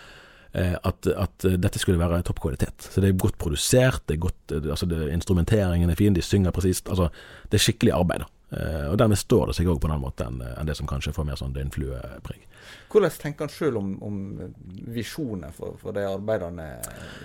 Eh, 0.53 0.75
at, 0.85 1.07
at 1.07 1.45
dette 1.57 1.79
skulle 1.81 1.97
være 1.97 2.21
topp 2.27 2.43
kvalitet. 2.43 2.85
Så 2.93 3.01
det 3.01 3.09
er 3.09 3.17
godt 3.17 3.39
produsert, 3.41 4.03
det 4.05 4.19
er 4.19 4.25
godt, 4.27 4.51
eh, 4.53 4.69
altså 4.69 4.85
det, 4.85 5.07
instrumenteringen 5.09 5.89
er 5.89 5.97
fin, 5.97 6.13
de 6.13 6.21
synger 6.21 6.53
presist. 6.53 6.89
Altså, 6.93 7.09
det 7.49 7.57
er 7.57 7.63
skikkelig 7.63 7.95
arbeid. 7.97 8.25
da. 8.25 8.29
Eh, 8.53 8.91
og 8.91 8.99
dermed 9.01 9.17
står 9.17 9.49
det 9.49 9.55
seg 9.57 9.69
òg 9.71 9.79
på 9.81 9.89
en 9.89 9.95
annen 9.95 10.03
måte 10.05 10.27
enn 10.29 10.67
det 10.67 10.75
som 10.77 10.85
kanskje 10.89 11.13
får 11.15 11.25
mer 11.25 11.39
sånn 11.39 11.55
døgnfluepreg. 11.55 12.43
Hvordan 12.93 13.15
tenker 13.17 13.47
han 13.47 13.53
sjøl 13.53 13.79
om, 13.79 13.95
om 14.05 14.19
visjoner 14.93 15.55
for, 15.55 15.73
for 15.81 15.95
de 15.95 16.03
arbeidene 16.05 16.67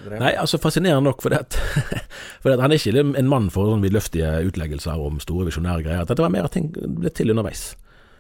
drev 0.06 0.22
Nei, 0.22 0.32
altså 0.40 0.60
fascinerende 0.62 1.10
nok, 1.10 1.20
for, 1.20 1.34
det 1.34 1.42
at, 1.44 1.58
for 2.42 2.54
at 2.54 2.62
han 2.64 2.72
er 2.72 2.80
ikke 2.80 3.04
en 3.04 3.28
mann 3.28 3.50
for 3.52 3.68
sånn 3.68 3.84
vidløftige 3.84 4.30
utleggelser 4.48 5.04
om 5.04 5.20
store 5.20 5.50
visjonære 5.50 5.84
greier. 5.84 6.08
Dette 6.08 6.24
var 6.24 6.32
mer 6.32 6.48
ting 6.54 6.72
ble 6.72 7.12
til 7.12 7.36
underveis. 7.36 7.74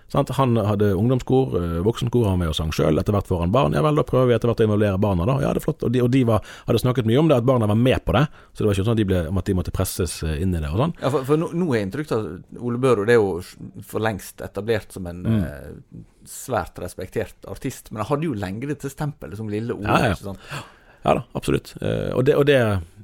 Sant? 0.08 0.30
Han 0.38 0.56
hadde 0.56 0.94
ungdomskor, 0.96 1.54
eh, 1.58 1.78
voksenkor, 1.84 2.24
han 2.24 2.38
var 2.38 2.40
med 2.46 2.48
og 2.48 2.56
sang 2.56 2.70
sjøl. 2.72 2.96
Etter 2.98 3.12
hvert 3.12 3.26
får 3.28 3.42
han 3.44 3.50
barn. 3.52 3.74
Ja 3.76 3.82
vel, 3.84 3.94
da 4.00 4.04
prøver 4.08 4.30
vi 4.30 4.34
etter 4.38 4.48
hvert 4.48 4.62
å 4.62 4.66
involvere 4.68 4.98
barna, 4.98 5.26
da. 5.28 5.34
Ja, 5.44 5.50
det 5.52 5.60
er 5.60 5.66
flott. 5.66 5.82
Og 5.84 5.92
de, 5.92 6.00
og 6.00 6.10
de 6.14 6.22
var, 6.24 6.40
hadde 6.66 6.80
snakket 6.80 7.04
mye 7.10 7.18
om 7.20 7.28
det, 7.28 7.36
at 7.42 7.44
barna 7.44 7.68
var 7.68 7.76
med 7.76 8.00
på 8.08 8.14
det. 8.16 8.24
Så 8.54 8.62
det 8.64 8.70
var 8.70 8.78
ikke 8.78 8.86
sånn 8.88 8.96
at 8.96 9.02
de, 9.02 9.08
ble, 9.10 9.20
at 9.42 9.44
de 9.50 9.56
måtte 9.58 9.74
presses 9.76 10.22
eh, 10.24 10.40
inn 10.42 10.54
i 10.56 10.62
det 10.64 10.70
og 10.72 10.80
sånn. 10.80 10.94
Ja, 11.02 11.10
for, 11.12 11.26
for 11.28 11.36
nå, 11.44 11.50
nå 11.52 11.68
er 11.76 11.84
inntrykk 11.84 12.14
av 12.16 12.26
Ole 12.64 12.80
Børud 12.80 13.04
det 13.06 13.18
er 13.18 13.20
jo 13.20 13.82
for 13.84 14.00
lengst 14.00 14.40
etablert 14.48 14.96
som 14.96 15.06
en 15.12 15.22
Mm. 15.28 15.44
eh, 15.44 16.02
svært 16.28 16.80
respektert 16.80 17.44
artist. 17.48 17.90
Men 17.92 18.02
han 18.02 18.08
hadde 18.14 18.28
jo 18.28 18.34
lenge 18.36 18.66
dette 18.68 18.88
stempelet 18.92 19.36
som 19.36 19.48
lille 19.48 19.72
Ole. 19.76 19.86
Ja, 19.88 20.14
ja. 20.16 20.64
Ja 21.04 21.14
da, 21.14 21.22
absolutt. 21.38 21.74
Eh, 21.80 22.10
og 22.16 22.24
det, 22.26 22.34
og 22.34 22.44
det, 22.48 22.56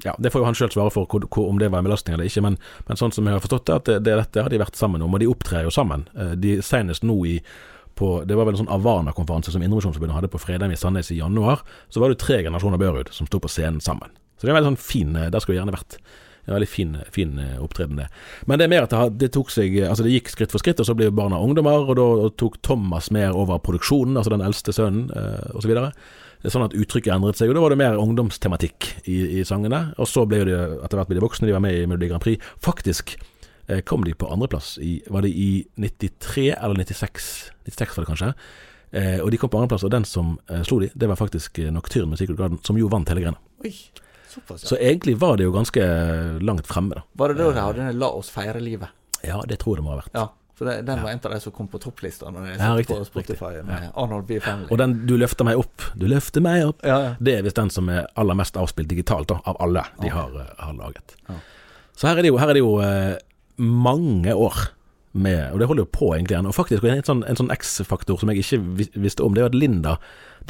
ja, 0.04 0.14
det 0.18 0.32
får 0.32 0.42
jo 0.42 0.48
han 0.48 0.56
sjøl 0.58 0.72
svare 0.74 0.92
for 0.92 1.08
hvor, 1.08 1.24
hvor, 1.32 1.48
om 1.48 1.60
det 1.60 1.70
var 1.72 1.80
en 1.80 1.88
belastning 1.88 2.16
eller 2.16 2.28
ikke, 2.28 2.42
men, 2.44 2.58
men 2.88 3.00
sånn 3.00 3.14
som 3.14 3.28
jeg 3.28 3.38
har 3.38 3.44
forstått 3.44 3.68
det, 3.68 3.76
at 3.76 3.86
det, 3.88 4.00
det, 4.06 4.16
dette 4.20 4.44
har 4.44 4.52
de 4.52 4.60
vært 4.60 4.76
sammen 4.78 5.04
om, 5.04 5.14
og 5.16 5.22
de 5.22 5.30
opptrer 5.30 5.64
jo 5.64 5.72
sammen. 5.74 6.04
Eh, 6.18 6.34
de 6.40 6.58
Senest 6.64 7.06
nå 7.06 7.16
i 7.30 7.38
på, 7.94 8.24
Det 8.26 8.34
var 8.34 8.48
vel 8.48 8.56
en 8.56 8.64
sånn 8.64 8.72
Avana-konferanse 8.74 9.52
som 9.54 9.62
Indremisjonsforbundet 9.62 10.16
hadde 10.16 10.30
på 10.32 10.40
Fredheim 10.42 10.72
i 10.74 10.78
Sandnes 10.78 11.12
i 11.14 11.20
januar. 11.20 11.60
Så 11.94 12.02
var 12.02 12.10
det 12.10 12.18
tre 12.18 12.40
generasjoner 12.42 12.80
Børud 12.80 13.12
som 13.14 13.28
sto 13.28 13.38
på 13.38 13.46
scenen 13.46 13.78
sammen. 13.78 14.10
Så 14.34 14.48
det 14.48 14.50
er 14.50 14.58
veldig 14.58 14.72
sånn 14.72 14.82
fin 14.82 15.14
eh, 15.14 15.30
Der 15.30 15.42
skulle 15.42 15.56
det 15.56 15.62
gjerne 15.62 15.76
vært. 15.76 15.98
En 16.44 16.56
veldig 16.56 16.68
fin, 16.68 16.96
fin 17.14 17.38
eh, 17.38 17.62
opptreden, 17.62 18.02
det. 18.02 18.08
Men 18.50 18.60
det 18.60 18.66
er 18.66 18.72
mer 18.74 18.88
at 18.88 18.96
det, 19.16 19.30
tok 19.32 19.52
seg 19.54 19.78
Altså 19.86 20.04
det 20.04 20.12
gikk 20.16 20.34
skritt 20.34 20.52
for 20.52 20.60
skritt, 20.60 20.82
og 20.82 20.88
så 20.88 20.96
ble 20.98 21.08
barna 21.14 21.40
ungdommer, 21.40 21.86
og 21.86 21.96
da 22.00 22.28
tok 22.36 22.58
Thomas 22.66 23.12
mer 23.14 23.38
over 23.38 23.62
produksjonen, 23.64 24.18
altså 24.18 24.34
den 24.34 24.44
eldste 24.44 24.74
sønnen, 24.76 25.08
eh, 25.14 25.56
osv. 25.56 25.72
Og, 25.72 25.94
sånn 26.52 26.66
at 26.66 26.74
uttrykket 26.76 27.14
endret 27.14 27.38
seg, 27.38 27.50
og 27.50 27.56
da 27.56 27.62
var 27.64 27.72
det 27.72 27.80
mer 27.80 28.00
ungdomstematikk 28.00 28.90
i, 29.08 29.40
i 29.40 29.44
sangene. 29.48 29.86
Og 29.96 30.08
så 30.10 30.26
ble 30.28 30.42
jo 30.42 30.58
etter 30.84 31.00
hvert 31.00 31.10
ble 31.10 31.18
de 31.18 31.24
voksne, 31.24 31.48
de 31.48 31.56
var 31.56 31.64
med 31.64 31.78
i 31.78 31.86
Melodi 31.88 32.10
Grand 32.10 32.24
Prix. 32.24 32.52
Faktisk 32.64 33.16
eh, 33.68 33.80
kom 33.86 34.04
de 34.04 34.16
på 34.18 34.28
andreplass 34.28 34.76
i 34.82 34.98
Var 35.08 35.24
det 35.24 35.32
i 35.32 35.50
93 35.80 36.50
eller 36.58 36.80
96? 36.80 37.32
96 37.70 37.96
var 37.96 38.04
det 38.04 38.12
kanskje. 38.12 38.32
Eh, 38.94 39.18
og 39.18 39.32
de 39.32 39.40
kom 39.40 39.50
på 39.50 39.58
andreplass, 39.58 39.82
og 39.86 39.90
den 39.90 40.06
som 40.06 40.36
eh, 40.46 40.62
slo 40.66 40.78
de, 40.84 40.90
det 40.94 41.08
var 41.10 41.18
faktisk 41.18 41.58
eh, 41.58 41.72
Nocturne 41.74 42.12
med 42.12 42.20
Secret 42.20 42.38
Garden, 42.38 42.60
som 42.62 42.78
jo 42.78 42.90
vant 42.92 43.10
hele 43.10 43.24
greia. 43.24 43.34
Ja. 43.66 43.72
Så 44.58 44.74
egentlig 44.82 45.16
var 45.22 45.36
det 45.38 45.46
jo 45.46 45.52
ganske 45.54 45.82
langt 46.42 46.66
fremme, 46.66 46.98
da. 46.98 47.04
Var 47.18 47.32
det 47.32 47.36
da 47.38 47.50
de 47.54 47.62
hadde 47.62 47.90
'La 47.94 48.08
oss 48.18 48.30
feire 48.34 48.58
livet'? 48.58 48.90
Ja, 49.22 49.40
det 49.46 49.60
tror 49.62 49.76
jeg 49.76 49.82
det 49.82 49.86
må 49.86 49.94
ha 49.94 50.00
vært. 50.02 50.14
Ja. 50.14 50.24
For 50.54 50.68
det, 50.70 50.84
den 50.86 51.02
var 51.02 51.10
en 51.10 51.18
av 51.24 51.32
de 51.32 51.40
som 51.42 51.52
kom 51.52 51.66
på 51.66 51.80
topplista 51.82 52.30
når 52.30 52.52
jeg 52.52 52.58
satt 52.60 52.90
på 52.92 52.98
Spotify 53.08 53.56
med 53.66 53.88
Arnold 53.98 54.28
B. 54.28 54.38
Family. 54.40 54.68
Og 54.70 54.78
den 54.78 55.06
'Du 55.06 55.16
løfter 55.18 55.44
meg 55.44 55.58
opp', 55.58 55.88
'Du 55.98 56.06
løfter 56.06 56.40
meg 56.40 56.62
opp', 56.68 56.82
det 57.18 57.38
er 57.38 57.42
visst 57.42 57.58
den 57.58 57.70
som 57.70 57.88
er 57.88 58.06
aller 58.16 58.34
mest 58.38 58.56
avspilt 58.56 58.88
digitalt 58.88 59.28
da, 59.28 59.40
av 59.44 59.56
alle 59.60 59.82
de 60.00 60.08
har, 60.14 60.30
eh, 60.30 60.54
har 60.58 60.74
laget. 60.74 61.16
Så 61.96 62.06
her 62.06 62.18
er 62.18 62.22
det 62.22 62.30
jo, 62.30 62.38
er 62.38 62.54
det 62.54 62.62
jo 62.62 62.78
eh, 62.80 63.18
mange 63.58 64.34
år 64.34 64.70
med 65.14 65.52
Og 65.52 65.60
det 65.60 65.66
holder 65.70 65.84
jo 65.84 65.90
på 65.94 66.14
egentlig. 66.14 66.40
Og 66.42 66.54
faktisk 66.54 66.84
en 66.84 67.02
sånn, 67.06 67.22
en 67.28 67.36
sånn 67.36 67.50
X-faktor 67.54 68.18
som 68.18 68.28
jeg 68.30 68.42
ikke 68.42 68.88
visste 68.98 69.22
om, 69.22 69.34
det 69.34 69.44
er 69.44 69.46
at 69.46 69.54
Linda, 69.54 69.96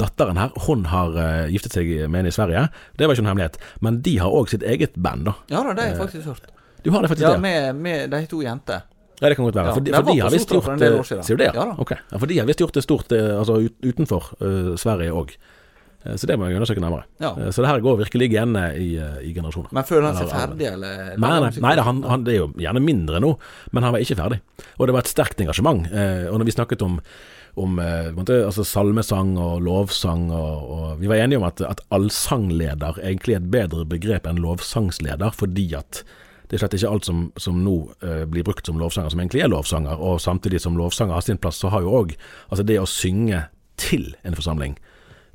datteren 0.01 0.37
her, 0.37 0.49
hun 0.65 0.87
har 0.89 1.13
uh, 1.13 1.45
giftet 1.53 1.77
seg 1.77 2.09
med 2.09 2.23
en 2.23 2.31
i 2.31 2.33
Sverige. 2.33 2.63
Det 2.97 3.05
var 3.05 3.13
ikke 3.13 3.21
noen 3.21 3.35
hemmelighet. 3.35 3.59
Men 3.85 4.01
de 4.01 4.17
har 4.17 4.33
òg 4.33 4.49
sitt 4.49 4.63
eget 4.63 4.97
band, 4.97 5.29
da. 5.29 5.35
ja 5.53 5.61
da, 5.61 5.75
det 5.77 5.83
har 5.83 5.91
jeg 5.93 6.01
faktisk 6.01 6.25
hørt. 6.25 6.49
Du 6.81 6.89
har 6.89 7.05
det 7.05 7.09
faktisk 7.13 7.27
Ja, 7.27 7.35
det? 7.37 7.41
med, 7.45 7.75
med 7.75 8.09
de 8.09 8.25
to 8.25 8.41
jenter. 8.41 8.81
Ja, 9.19 9.29
det 9.29 9.35
kan 9.37 9.47
godt 9.47 9.57
være. 9.57 9.73
For 9.73 9.85
de, 9.85 9.91
for 9.95 10.07
de 10.11 10.21
har 10.21 10.33
visst 10.33 10.51
gjort 10.51 10.71
eh. 10.75 11.01
Sier 11.23 11.37
du 11.37 11.43
det? 11.43 11.51
Ja 11.55 11.67
Okay. 11.79 11.99
Ja, 12.11 12.21
for 12.21 12.31
de 12.31 12.39
har 12.39 12.47
visst 12.49 12.63
gjort 12.63 12.75
det 12.75 12.83
stort 12.85 13.13
eh, 13.15 13.35
altså 13.35 13.59
utenfor 13.83 14.31
uh, 14.41 14.73
Sverige 14.79 15.15
òg. 15.15 15.35
Så 16.05 16.27
det 16.29 16.35
må 16.37 16.45
jeg 16.45 16.59
undersøke 16.59 16.81
nærmere. 16.83 17.07
Ja. 17.17 17.31
Så 17.49 17.63
det 17.63 17.69
her 17.71 17.79
går 17.81 17.95
virkelig 18.03 18.27
igjen 18.27 18.51
i, 18.77 18.91
i 19.25 19.31
generasjoner. 19.33 19.71
Men 19.73 19.87
føler 19.89 20.05
han 20.05 20.19
seg 20.19 20.27
ferdig, 20.29 20.67
eller? 20.69 21.15
Nei, 21.17 21.31
nei, 21.41 21.47
nei 21.63 21.71
han, 21.81 22.03
han, 22.05 22.25
det 22.27 22.35
er 22.35 22.43
jo 22.43 22.51
gjerne 22.61 22.83
mindre 22.85 23.21
nå, 23.23 23.31
men 23.73 23.87
han 23.87 23.95
var 23.95 24.05
ikke 24.05 24.19
ferdig. 24.19 24.37
Og 24.77 24.85
det 24.85 24.93
var 24.93 25.01
et 25.01 25.09
sterkt 25.09 25.41
engasjement. 25.41 25.87
Og 26.29 26.37
når 26.37 26.45
vi 26.45 26.53
snakket 26.53 26.85
om, 26.85 26.99
om 27.57 27.81
altså 27.81 28.67
salmesang 28.69 29.33
og 29.41 29.65
lovsang, 29.65 30.27
og, 30.29 30.69
og 30.75 31.01
vi 31.01 31.09
var 31.09 31.23
enige 31.23 31.41
om 31.41 31.47
at, 31.49 31.65
at 31.65 31.81
allsangleder 31.97 33.01
egentlig 33.01 33.39
er 33.39 33.41
et 33.41 33.49
bedre 33.57 33.89
begrep 33.95 34.29
enn 34.29 34.43
lovsangsleder, 34.45 35.33
fordi 35.33 35.71
at 35.81 36.05
det 36.49 36.57
er 36.57 36.61
slett 36.61 36.75
ikke 36.77 36.91
alt 36.93 37.07
som, 37.07 37.21
som 37.41 37.61
nå 37.65 37.75
eh, 38.05 38.23
blir 38.29 38.45
brukt 38.45 38.67
som 38.67 38.77
lovsanger, 38.79 39.13
som 39.13 39.21
egentlig 39.21 39.41
er 39.41 39.51
lovsanger. 39.51 39.97
Og 39.97 40.19
samtidig 40.21 40.61
som 40.61 40.77
lovsanger 40.77 41.17
har 41.17 41.25
sin 41.25 41.39
plass, 41.41 41.57
så 41.61 41.71
har 41.73 41.85
jo 41.85 41.93
òg 41.97 42.13
altså 42.49 42.65
det 42.67 42.77
å 42.81 42.89
synge 42.89 43.47
til 43.81 44.11
en 44.23 44.37
forsamling 44.37 44.77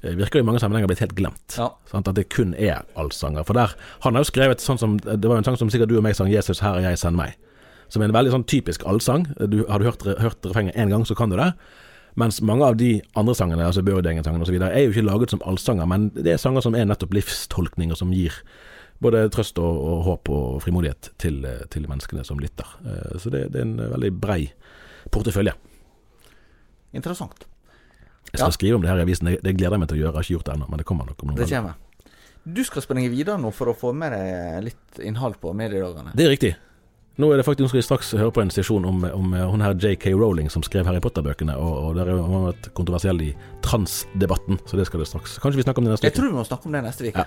eh, 0.04 0.14
virker 0.14 0.40
jo 0.40 0.44
i 0.44 0.48
mange 0.48 0.62
sammenhenger 0.62 0.90
blitt 0.90 1.02
helt 1.02 1.16
glemt. 1.18 1.58
Ja. 1.58 1.72
Sant? 1.90 2.08
At 2.08 2.18
det 2.18 2.28
kun 2.32 2.54
er 2.54 2.86
allsanger. 3.00 3.44
For 3.48 3.58
der, 3.58 3.74
Han 4.06 4.14
har 4.14 4.24
jo 4.24 4.30
skrevet 4.30 4.62
sånn 4.62 4.78
som 4.78 4.98
Det 5.02 5.26
var 5.26 5.36
jo 5.36 5.42
en 5.42 5.48
sang 5.50 5.58
som 5.60 5.70
sikkert 5.72 5.90
du 5.90 5.98
og 5.98 6.06
meg 6.06 6.16
sang 6.16 6.30
'Jesus, 6.30 6.62
her 6.62 6.78
er 6.78 6.90
jeg, 6.90 7.02
send 7.02 7.18
meg'. 7.18 7.34
Som 7.90 8.02
er 8.02 8.08
en 8.08 8.14
veldig 8.14 8.30
sånn 8.30 8.46
typisk 8.46 8.86
allsang. 8.86 9.26
Du, 9.50 9.66
har 9.66 9.78
du 9.78 9.84
hørt, 9.84 10.02
hørt 10.06 10.46
refrenget 10.46 10.76
én 10.76 10.90
gang, 10.90 11.04
så 11.04 11.16
kan 11.18 11.30
du 11.30 11.36
det. 11.36 11.52
Mens 12.18 12.40
mange 12.42 12.66
av 12.66 12.76
de 12.76 13.00
andre 13.16 13.34
sangene, 13.34 13.66
altså 13.66 13.82
Børudengen-sangen 13.82 14.42
osv., 14.42 14.54
er 14.62 14.84
jo 14.84 14.90
ikke 14.90 15.06
laget 15.06 15.30
som 15.30 15.42
allsanger, 15.46 15.86
men 15.86 16.10
det 16.14 16.32
er 16.32 16.42
sanger 16.42 16.60
som 16.60 16.74
er 16.74 16.84
nettopp 16.84 17.14
livstolkninger, 17.14 17.94
som 17.98 18.12
gir 18.14 18.34
både 19.00 19.24
trøst 19.32 19.58
og, 19.58 19.78
og 19.90 20.02
håp 20.06 20.28
og 20.34 20.60
frimodighet 20.64 21.10
til, 21.18 21.40
eh, 21.48 21.64
til 21.72 21.86
menneskene 21.88 22.24
som 22.26 22.38
lytter. 22.42 22.66
Eh, 22.84 23.18
Så 23.18 23.30
det, 23.32 23.46
det 23.52 23.60
er 23.62 23.68
en 23.68 23.76
veldig 23.96 24.12
brei 24.20 24.50
portefølje. 25.10 25.54
Interessant. 26.92 27.46
Jeg 28.32 28.38
skal 28.38 28.46
Ja. 28.46 28.50
skrive 28.54 28.74
om 28.76 28.82
det 28.82 28.90
her 28.90 28.98
i 28.98 29.02
avisen, 29.06 29.26
det, 29.42 29.56
gleder 29.56 29.72
jeg 29.74 29.80
meg 29.80 29.88
til 29.88 29.98
å 29.98 30.00
gjøre. 30.00 30.12
Jeg 30.12 30.18
har 30.20 30.22
ikke 30.22 30.36
gjort 30.38 30.44
det 30.50 30.54
ennå, 30.54 30.68
men 30.70 30.78
det 30.78 30.86
kommer 30.86 31.06
nok 31.06 31.22
om 31.22 31.28
noen 31.30 31.38
dager. 31.46 31.74
Du 32.46 32.64
skal 32.64 32.82
springe 32.82 33.10
videre 33.10 33.36
nå 33.38 33.50
for 33.52 33.66
å 33.68 33.76
få 33.76 33.92
med 33.94 34.12
deg 34.12 34.64
litt 34.64 35.00
innhold 35.04 35.36
på 35.42 35.52
mediedagene. 35.54 36.12
Det 36.16 36.24
er 36.24 36.30
riktig. 36.30 36.56
Nå 37.18 37.28
er 37.32 37.36
det 37.36 37.44
faktisk, 37.44 37.60
nå 37.66 37.68
skal 37.68 37.80
vi 37.80 37.84
straks 37.84 38.10
høre 38.16 38.32
på 38.32 38.40
en 38.40 38.50
sesjon 38.50 38.84
om, 38.86 39.02
om 39.04 39.34
eh, 39.34 39.44
hun 39.50 39.60
her 39.60 39.74
J.K. 39.74 40.14
Rowling 40.14 40.48
som 40.48 40.62
skrev 40.62 40.86
Harry 40.86 41.00
Potter-bøkene, 41.00 41.52
og, 41.58 41.90
og 41.90 41.94
der 41.98 42.06
har 42.08 42.22
hun 42.22 42.46
vært 42.48 42.70
kontroversiell 42.72 43.20
i 43.20 43.34
transdebatten, 43.62 44.58
så 44.66 44.76
det 44.78 44.86
skal 44.86 45.00
det 45.02 45.08
straks. 45.10 45.38
Kanskje 45.42 45.56
vi 45.60 45.62
snakker 45.66 45.82
om 45.82 45.84
det 45.90 45.92
neste 45.96 46.06
Jeg 46.08 46.14
tror 46.16 46.30
vi 46.30 46.38
må 46.38 46.44
snakke 46.48 46.66
om 46.70 46.72
det 46.72 46.82
neste 46.86 47.10
uke. 47.10 47.26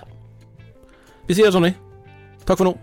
Vi 1.26 1.34
det 1.46 1.54
sånn, 1.54 1.64
vi. 1.64 1.72
For 2.44 2.66
nå. 2.68 2.74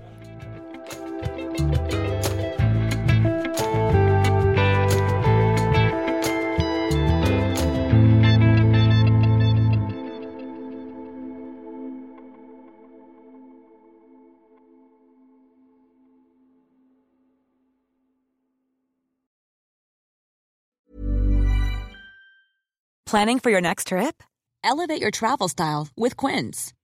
Planning 23.12 23.40
for 23.40 23.50
your 23.52 23.60
next 23.60 23.88
trip? 23.88 24.24
Elevate 24.64 25.02
your 25.02 25.12
travel 25.12 25.50
style 25.50 25.90
with 25.98 26.16
Quince. 26.16 26.72